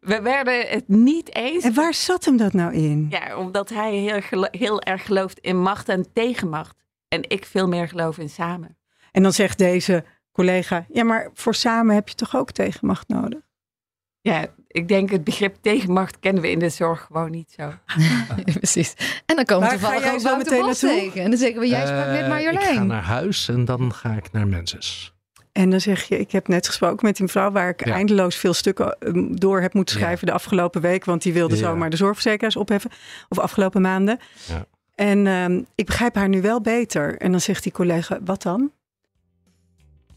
we 0.00 0.20
werden 0.22 0.66
het 0.68 0.88
niet 0.88 1.34
eens. 1.34 1.64
En 1.64 1.74
waar 1.74 1.94
zat 1.94 2.24
hem 2.24 2.36
dat 2.36 2.52
nou 2.52 2.74
in? 2.74 3.06
Ja, 3.10 3.36
omdat 3.36 3.68
hij 3.68 3.92
heel, 3.92 4.48
heel 4.50 4.80
erg 4.80 5.04
gelooft 5.04 5.38
in 5.38 5.60
macht 5.60 5.88
en 5.88 6.12
tegenmacht. 6.12 6.76
En 7.08 7.30
ik 7.30 7.46
veel 7.46 7.68
meer 7.68 7.88
geloof 7.88 8.18
in 8.18 8.30
samen. 8.30 8.76
En 9.12 9.22
dan 9.22 9.32
zegt 9.32 9.58
deze 9.58 10.04
collega: 10.32 10.86
Ja, 10.88 11.04
maar 11.04 11.30
voor 11.34 11.54
samen 11.54 11.94
heb 11.94 12.08
je 12.08 12.14
toch 12.14 12.36
ook 12.36 12.50
tegenmacht 12.50 13.08
nodig? 13.08 13.40
Ja, 14.20 14.46
ik 14.74 14.88
denk 14.88 15.10
het 15.10 15.24
begrip 15.24 15.56
tegenmacht 15.60 16.18
kennen 16.20 16.42
we 16.42 16.50
in 16.50 16.58
de 16.58 16.68
zorg 16.68 17.00
gewoon 17.00 17.30
niet 17.30 17.54
zo. 17.56 17.72
Precies. 18.58 18.94
En 19.26 19.36
dan 19.36 19.44
komen 19.44 19.68
we 19.68 19.78
toevallig 19.78 20.12
ook 20.12 20.20
zo 20.20 20.36
meteen 20.36 20.64
naartoe. 20.64 21.10
En 21.14 21.30
dan 21.30 21.38
zeggen 21.38 21.60
we, 21.60 21.66
jij 21.66 21.86
sprak 21.86 22.06
met 22.06 22.28
Marjolein. 22.28 22.70
Ik 22.70 22.76
ga 22.76 22.82
naar 22.82 23.02
huis 23.02 23.48
en 23.48 23.64
dan 23.64 23.92
ga 23.92 24.12
ik 24.12 24.32
naar 24.32 24.46
Menses. 24.46 25.14
En 25.52 25.70
dan 25.70 25.80
zeg 25.80 26.02
je, 26.02 26.18
ik 26.18 26.32
heb 26.32 26.48
net 26.48 26.66
gesproken 26.66 27.06
met 27.06 27.16
die 27.16 27.24
mevrouw 27.24 27.50
waar 27.50 27.68
ik 27.68 27.86
ja. 27.86 27.92
eindeloos 27.92 28.36
veel 28.36 28.54
stukken 28.54 28.96
door 29.38 29.60
heb 29.60 29.74
moeten 29.74 29.94
schrijven 29.94 30.26
ja. 30.26 30.32
de 30.32 30.38
afgelopen 30.38 30.80
week. 30.80 31.04
Want 31.04 31.22
die 31.22 31.32
wilde 31.32 31.54
ja. 31.54 31.60
zomaar 31.60 31.90
de 31.90 31.96
zorgverzekeraars 31.96 32.56
opheffen. 32.56 32.90
Of 33.28 33.38
afgelopen 33.38 33.80
maanden. 33.80 34.18
En 34.94 35.26
um, 35.26 35.66
ik 35.74 35.86
begrijp 35.86 36.14
haar 36.14 36.28
nu 36.28 36.42
wel 36.42 36.60
beter. 36.60 37.16
En 37.16 37.30
dan 37.30 37.40
zegt 37.40 37.62
die 37.62 37.72
collega, 37.72 38.18
wat 38.24 38.42
dan? 38.42 38.70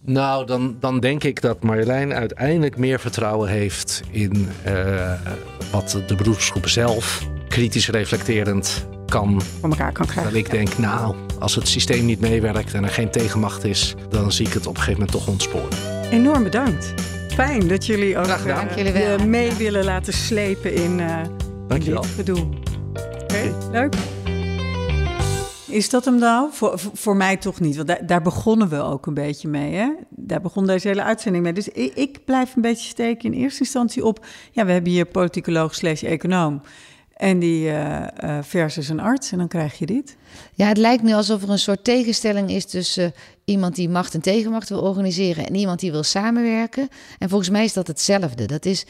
Nou, 0.09 0.45
dan, 0.45 0.77
dan 0.79 0.99
denk 0.99 1.23
ik 1.23 1.41
dat 1.41 1.63
Marjolein 1.63 2.13
uiteindelijk 2.13 2.77
meer 2.77 2.99
vertrouwen 2.99 3.49
heeft 3.49 4.01
in 4.11 4.49
uh, 4.67 5.11
wat 5.71 6.01
de 6.07 6.15
beroepsgroep 6.15 6.67
zelf 6.67 7.27
kritisch 7.47 7.89
reflecterend 7.89 8.87
kan. 9.05 9.41
Voor 9.41 9.69
elkaar 9.69 9.91
kan 9.91 10.05
krijgen. 10.05 10.33
Dat 10.33 10.41
ik 10.41 10.51
denk, 10.51 10.77
nou, 10.77 11.15
als 11.39 11.55
het 11.55 11.67
systeem 11.67 12.05
niet 12.05 12.19
meewerkt 12.19 12.73
en 12.73 12.83
er 12.83 12.89
geen 12.89 13.11
tegenmacht 13.11 13.63
is, 13.63 13.95
dan 14.09 14.31
zie 14.31 14.47
ik 14.47 14.53
het 14.53 14.67
op 14.67 14.75
een 14.75 14.81
gegeven 14.81 14.99
moment 14.99 15.17
toch 15.17 15.27
ontsporen. 15.27 15.69
Enorm 16.11 16.43
bedankt. 16.43 16.93
Fijn 17.33 17.67
dat 17.67 17.85
jullie 17.85 18.17
ook 18.17 18.27
uh, 18.45 19.17
mee 19.25 19.53
willen 19.53 19.83
laten 19.83 20.13
slepen 20.13 20.73
in, 20.73 20.99
uh, 20.99 21.21
Dank 21.67 21.83
je 21.83 21.91
dit 21.91 22.05
gedoe. 22.05 22.39
Oké, 22.39 23.23
okay, 23.23 23.53
leuk. 23.71 23.95
Is 25.67 25.89
dat 25.89 26.05
hem 26.05 26.17
nou? 26.17 26.49
Voor, 26.51 26.79
voor 26.93 27.15
mij 27.15 27.37
toch 27.37 27.59
niet, 27.59 27.75
want 27.75 27.87
daar, 27.87 28.05
daar, 28.05 28.21
begonnen 28.21 28.69
we 28.69 28.81
ook 28.81 29.05
een 29.05 29.13
beetje 29.13 29.47
mee. 29.47 29.73
Hè? 29.73 29.89
Daar 30.09 30.41
begon 30.41 30.67
deze 30.67 30.87
hele 30.87 31.03
uitzending 31.03 31.43
mee. 31.43 31.53
Dus 31.53 31.67
ik, 31.69 32.25
blijf 32.25 32.55
een 32.55 32.61
beetje 32.61 32.89
steken 32.89 33.33
in 33.33 33.39
eerste 33.39 33.59
instantie 33.59 34.05
op... 34.05 34.25
Ja, 34.51 34.65
we 34.65 34.71
hebben 34.71 34.91
hier 34.91 35.05
politicoloog 35.05 35.75
slash 35.75 36.03
econoom... 36.03 36.61
En 37.17 37.39
die 37.39 37.65
uh, 37.67 38.07
uh, 38.23 38.37
versus 38.41 38.89
een 38.89 38.99
arts, 38.99 39.31
en 39.31 39.37
dan 39.37 39.47
krijg 39.47 39.79
je 39.79 39.85
dit. 39.85 40.17
Ja, 40.53 40.67
het 40.67 40.77
lijkt 40.77 41.03
nu 41.03 41.13
alsof 41.13 41.43
er 41.43 41.49
een 41.49 41.59
soort 41.59 41.83
tegenstelling 41.83 42.49
is 42.49 42.65
tussen 42.65 43.03
uh, 43.03 43.09
iemand 43.45 43.75
die 43.75 43.89
macht 43.89 44.13
en 44.13 44.21
tegenmacht 44.21 44.69
wil 44.69 44.81
organiseren 44.81 45.47
en 45.47 45.55
iemand 45.55 45.79
die 45.79 45.91
wil 45.91 46.03
samenwerken. 46.03 46.87
En 47.19 47.29
volgens 47.29 47.49
mij 47.49 47.63
is 47.63 47.73
dat 47.73 47.87
hetzelfde. 47.87 48.45
Dat 48.45 48.65
is 48.65 48.85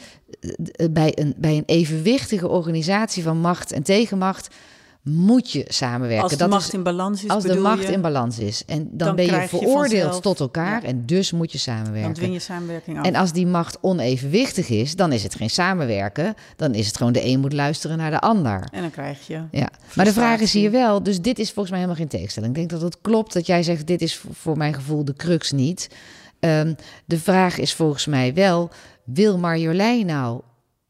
bij 0.90 1.12
een, 1.14 1.34
bij 1.36 1.56
een 1.56 1.62
evenwichtige 1.66 2.48
organisatie 2.48 3.22
van 3.22 3.40
macht 3.40 3.72
en 3.72 3.82
tegenmacht 3.82 4.54
moet 5.02 5.50
je 5.52 5.64
samenwerken. 5.68 6.22
Als 6.22 6.32
de 6.32 6.38
dat 6.38 6.48
macht 6.48 6.66
is, 6.68 6.74
in 6.74 6.82
balans 6.82 7.24
is, 7.24 7.30
Als 7.30 7.44
de 7.44 7.56
macht 7.58 7.82
je, 7.82 7.92
in 7.92 8.00
balans 8.00 8.38
is. 8.38 8.64
En 8.66 8.78
dan, 8.78 9.06
dan 9.06 9.16
ben 9.16 9.24
je 9.24 9.48
veroordeeld 9.48 10.02
vanzelf- 10.02 10.20
tot 10.20 10.40
elkaar 10.40 10.82
ja. 10.82 10.88
en 10.88 11.06
dus 11.06 11.32
moet 11.32 11.52
je 11.52 11.58
samenwerken. 11.58 12.02
Dan 12.02 12.12
dwing 12.12 12.32
je 12.32 12.38
samenwerking 12.38 12.98
af. 12.98 13.04
En 13.06 13.14
als 13.14 13.32
die 13.32 13.46
macht 13.46 13.78
onevenwichtig 13.80 14.68
is, 14.68 14.96
dan 14.96 15.12
is 15.12 15.22
het 15.22 15.34
geen 15.34 15.50
samenwerken. 15.50 16.34
Dan 16.56 16.74
is 16.74 16.86
het 16.86 16.96
gewoon 16.96 17.12
de 17.12 17.24
een 17.24 17.40
moet 17.40 17.52
luisteren 17.52 17.96
naar 17.98 18.10
de 18.10 18.20
ander. 18.20 18.68
En 18.72 18.80
dan 18.80 18.90
krijg 18.90 19.26
je... 19.26 19.42
Ja. 19.50 19.68
Maar 19.94 20.04
de 20.04 20.12
vraag 20.12 20.40
is 20.40 20.52
hier 20.52 20.70
wel, 20.70 21.02
dus 21.02 21.20
dit 21.20 21.38
is 21.38 21.46
volgens 21.46 21.70
mij 21.70 21.78
helemaal 21.80 22.00
geen 22.00 22.10
tegenstelling. 22.10 22.52
Ik 22.52 22.58
denk 22.58 22.70
dat 22.70 22.80
het 22.92 23.00
klopt 23.00 23.32
dat 23.32 23.46
jij 23.46 23.62
zegt, 23.62 23.86
dit 23.86 24.02
is 24.02 24.16
voor- 24.16 24.34
voor 24.34 24.56
mijn 24.56 24.74
gevoel 24.74 25.04
de 25.04 25.14
crux 25.14 25.52
niet. 25.52 25.88
Ehm, 26.40 26.74
de 27.04 27.18
vraag 27.18 27.58
is 27.58 27.74
volgens 27.74 28.06
mij 28.06 28.34
wel, 28.34 28.70
wil 29.04 29.38
Marjolein 29.38 30.06
nou 30.06 30.40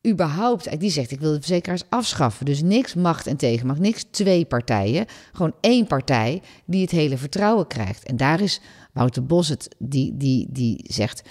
überhaupt... 0.09 0.81
Die 0.81 0.91
zegt, 0.91 1.11
ik 1.11 1.21
wil 1.21 1.31
de 1.33 1.37
verzekeraars 1.39 1.83
afschaffen. 1.89 2.45
Dus 2.47 2.63
niks 2.63 2.95
macht 2.95 3.27
en 3.27 3.37
tegenmacht, 3.37 3.79
niks 3.81 4.05
twee 4.11 4.45
partijen. 4.45 5.07
Gewoon 5.33 5.55
één 5.61 5.87
partij 5.87 6.43
die 6.65 6.83
het 6.83 6.91
hele 6.91 7.19
vertrouwen 7.19 7.67
krijgt. 7.67 8.05
En 8.05 8.17
daar 8.17 8.41
is 8.41 8.61
Wouter 8.93 9.27
Bos 9.27 9.49
het, 9.49 9.75
die, 9.79 10.17
die, 10.17 10.47
die 10.51 10.85
zegt... 10.89 11.23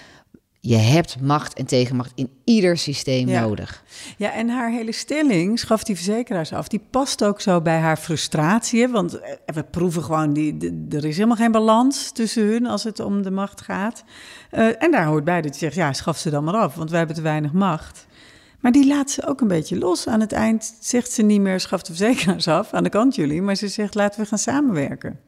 Je 0.60 0.76
hebt 0.76 1.20
macht 1.20 1.54
en 1.54 1.66
tegenmacht 1.66 2.12
in 2.14 2.30
ieder 2.44 2.78
systeem 2.78 3.28
Ja. 3.28 3.40
nodig. 3.40 3.82
Ja, 4.16 4.32
en 4.32 4.48
haar 4.48 4.70
hele 4.70 4.92
stelling, 4.92 5.58
schaf 5.58 5.82
die 5.84 5.94
verzekeraars 5.94 6.52
af, 6.52 6.68
die 6.68 6.80
past 6.90 7.24
ook 7.24 7.40
zo 7.40 7.60
bij 7.60 7.78
haar 7.78 7.96
frustratie. 7.96 8.88
Want 8.88 9.18
eh, 9.20 9.30
we 9.54 9.62
proeven 9.62 10.02
gewoon, 10.02 10.32
die, 10.32 10.56
de- 10.56 10.86
er 10.90 11.04
is 11.04 11.14
helemaal 11.16 11.36
geen 11.36 11.52
balans 11.52 12.12
tussen 12.12 12.42
hun 12.46 12.66
als 12.66 12.84
het 12.84 13.00
om 13.00 13.22
de 13.22 13.30
macht 13.30 13.60
gaat. 13.60 14.04
Eh, 14.50 14.82
en 14.82 14.90
daar 14.90 15.06
hoort 15.06 15.24
bij 15.24 15.42
dat 15.42 15.52
je 15.52 15.58
zegt, 15.58 15.74
ja, 15.74 15.92
schaf 15.92 16.18
ze 16.18 16.30
dan 16.30 16.44
maar 16.44 16.54
af, 16.56 16.74
want 16.74 16.88
wij 16.90 16.98
hebben 16.98 17.16
te 17.16 17.22
weinig 17.22 17.52
macht. 17.52 18.06
Maar 18.60 18.72
die 18.72 18.86
laat 18.86 19.10
ze 19.10 19.26
ook 19.26 19.40
een 19.40 19.48
beetje 19.48 19.78
los. 19.78 20.06
Aan 20.06 20.20
het 20.20 20.32
eind 20.32 20.74
zegt 20.80 21.12
ze 21.12 21.22
niet 21.22 21.40
meer, 21.40 21.60
schaf 21.60 21.82
de 21.82 21.94
verzekeraars 21.94 22.48
af, 22.48 22.72
aan 22.72 22.82
de 22.82 22.88
kant 22.88 23.14
jullie. 23.14 23.42
Maar 23.42 23.54
ze 23.54 23.68
zegt, 23.68 23.94
laten 23.94 24.20
we 24.20 24.26
gaan 24.26 24.38
samenwerken. 24.38 25.20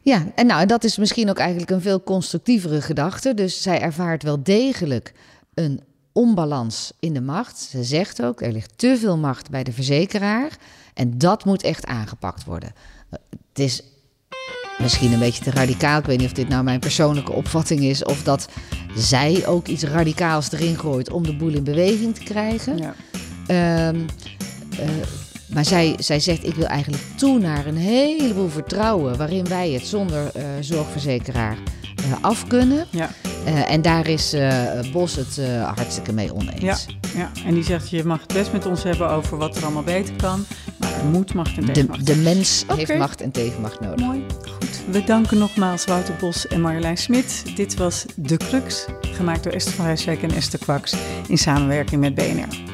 Ja, 0.00 0.26
en 0.34 0.46
nou, 0.46 0.66
dat 0.66 0.84
is 0.84 0.98
misschien 0.98 1.30
ook 1.30 1.38
eigenlijk 1.38 1.70
een 1.70 1.80
veel 1.80 2.02
constructievere 2.02 2.82
gedachte. 2.82 3.34
Dus 3.34 3.62
zij 3.62 3.80
ervaart 3.80 4.22
wel 4.22 4.42
degelijk 4.42 5.12
een 5.54 5.80
onbalans 6.12 6.92
in 7.00 7.14
de 7.14 7.20
macht. 7.20 7.58
Ze 7.58 7.84
zegt 7.84 8.22
ook, 8.22 8.42
er 8.42 8.52
ligt 8.52 8.72
te 8.78 8.96
veel 8.98 9.16
macht 9.16 9.50
bij 9.50 9.62
de 9.62 9.72
verzekeraar. 9.72 10.58
En 10.94 11.18
dat 11.18 11.44
moet 11.44 11.62
echt 11.62 11.86
aangepakt 11.86 12.44
worden. 12.44 12.72
Het 13.10 13.58
is 13.58 13.82
misschien 14.78 15.12
een 15.12 15.18
beetje 15.18 15.44
te 15.44 15.50
radicaal. 15.50 15.98
Ik 15.98 16.04
weet 16.04 16.18
niet 16.18 16.26
of 16.26 16.32
dit 16.32 16.48
nou 16.48 16.64
mijn 16.64 16.80
persoonlijke 16.80 17.32
opvatting 17.32 17.80
is. 17.80 18.04
Of 18.04 18.22
dat 18.22 18.48
zij 18.96 19.46
ook 19.46 19.66
iets 19.66 19.82
radicaals 19.82 20.52
erin 20.52 20.78
gooit 20.78 21.10
om 21.10 21.22
de 21.22 21.36
boel 21.36 21.52
in 21.54 21.64
beweging 21.64 22.14
te 22.14 22.22
krijgen. 22.24 22.76
Ja. 22.78 22.94
Ehm, 23.46 23.96
eh, 24.78 24.88
maar 25.46 25.64
zij, 25.64 25.94
zij 25.98 26.20
zegt, 26.20 26.46
ik 26.46 26.54
wil 26.54 26.66
eigenlijk 26.66 27.02
toe 27.16 27.38
naar 27.38 27.66
een 27.66 27.76
heleboel 27.76 28.48
vertrouwen... 28.48 29.16
waarin 29.16 29.48
wij 29.48 29.70
het 29.70 29.86
zonder 29.86 30.30
eh, 30.34 30.44
zorgverzekeraar 30.60 31.56
eh, 31.96 32.04
af 32.20 32.46
kunnen. 32.46 32.86
Ja, 32.90 33.10
en 33.66 33.82
daar 33.82 34.08
is 34.08 34.34
Bos 34.92 35.14
het 35.16 35.40
hartstikke 35.76 36.12
mee 36.12 36.34
oneens. 36.34 36.60
ja, 36.60 36.76
ja. 37.16 37.30
En 37.46 37.54
die 37.54 37.64
zegt, 37.64 37.90
je 37.90 38.04
mag 38.04 38.20
het 38.20 38.32
best 38.32 38.52
met 38.52 38.66
ons 38.66 38.82
hebben 38.82 39.10
over 39.10 39.38
wat 39.38 39.56
er 39.56 39.62
allemaal 39.64 39.82
beter 39.82 40.14
kan. 40.16 40.44
Maar 40.76 40.92
er 40.92 41.04
moet 41.04 41.34
macht 41.34 41.56
en 41.56 41.64
De, 41.64 41.72
tegenmacht. 41.72 42.06
de 42.06 42.16
mens 42.16 42.62
Oké. 42.68 42.74
heeft 42.74 42.96
macht 42.98 43.20
en 43.20 43.30
tegenmacht 43.30 43.80
nodig. 43.80 44.06
Mooi. 44.06 44.24
We 44.90 45.04
danken 45.04 45.38
nogmaals 45.38 45.84
Wouter 45.84 46.14
Bos 46.14 46.46
en 46.46 46.60
Marjolein 46.60 46.96
Smit. 46.96 47.56
Dit 47.56 47.76
was 47.76 48.04
De 48.16 48.36
Crux, 48.36 48.86
gemaakt 49.00 49.44
door 49.44 49.52
Esther 49.52 49.74
van 49.74 49.84
Rijswijk 49.84 50.22
en 50.22 50.30
Esther 50.30 50.58
Kwaks 50.58 50.94
in 51.28 51.38
samenwerking 51.38 52.00
met 52.00 52.14
BNR. 52.14 52.73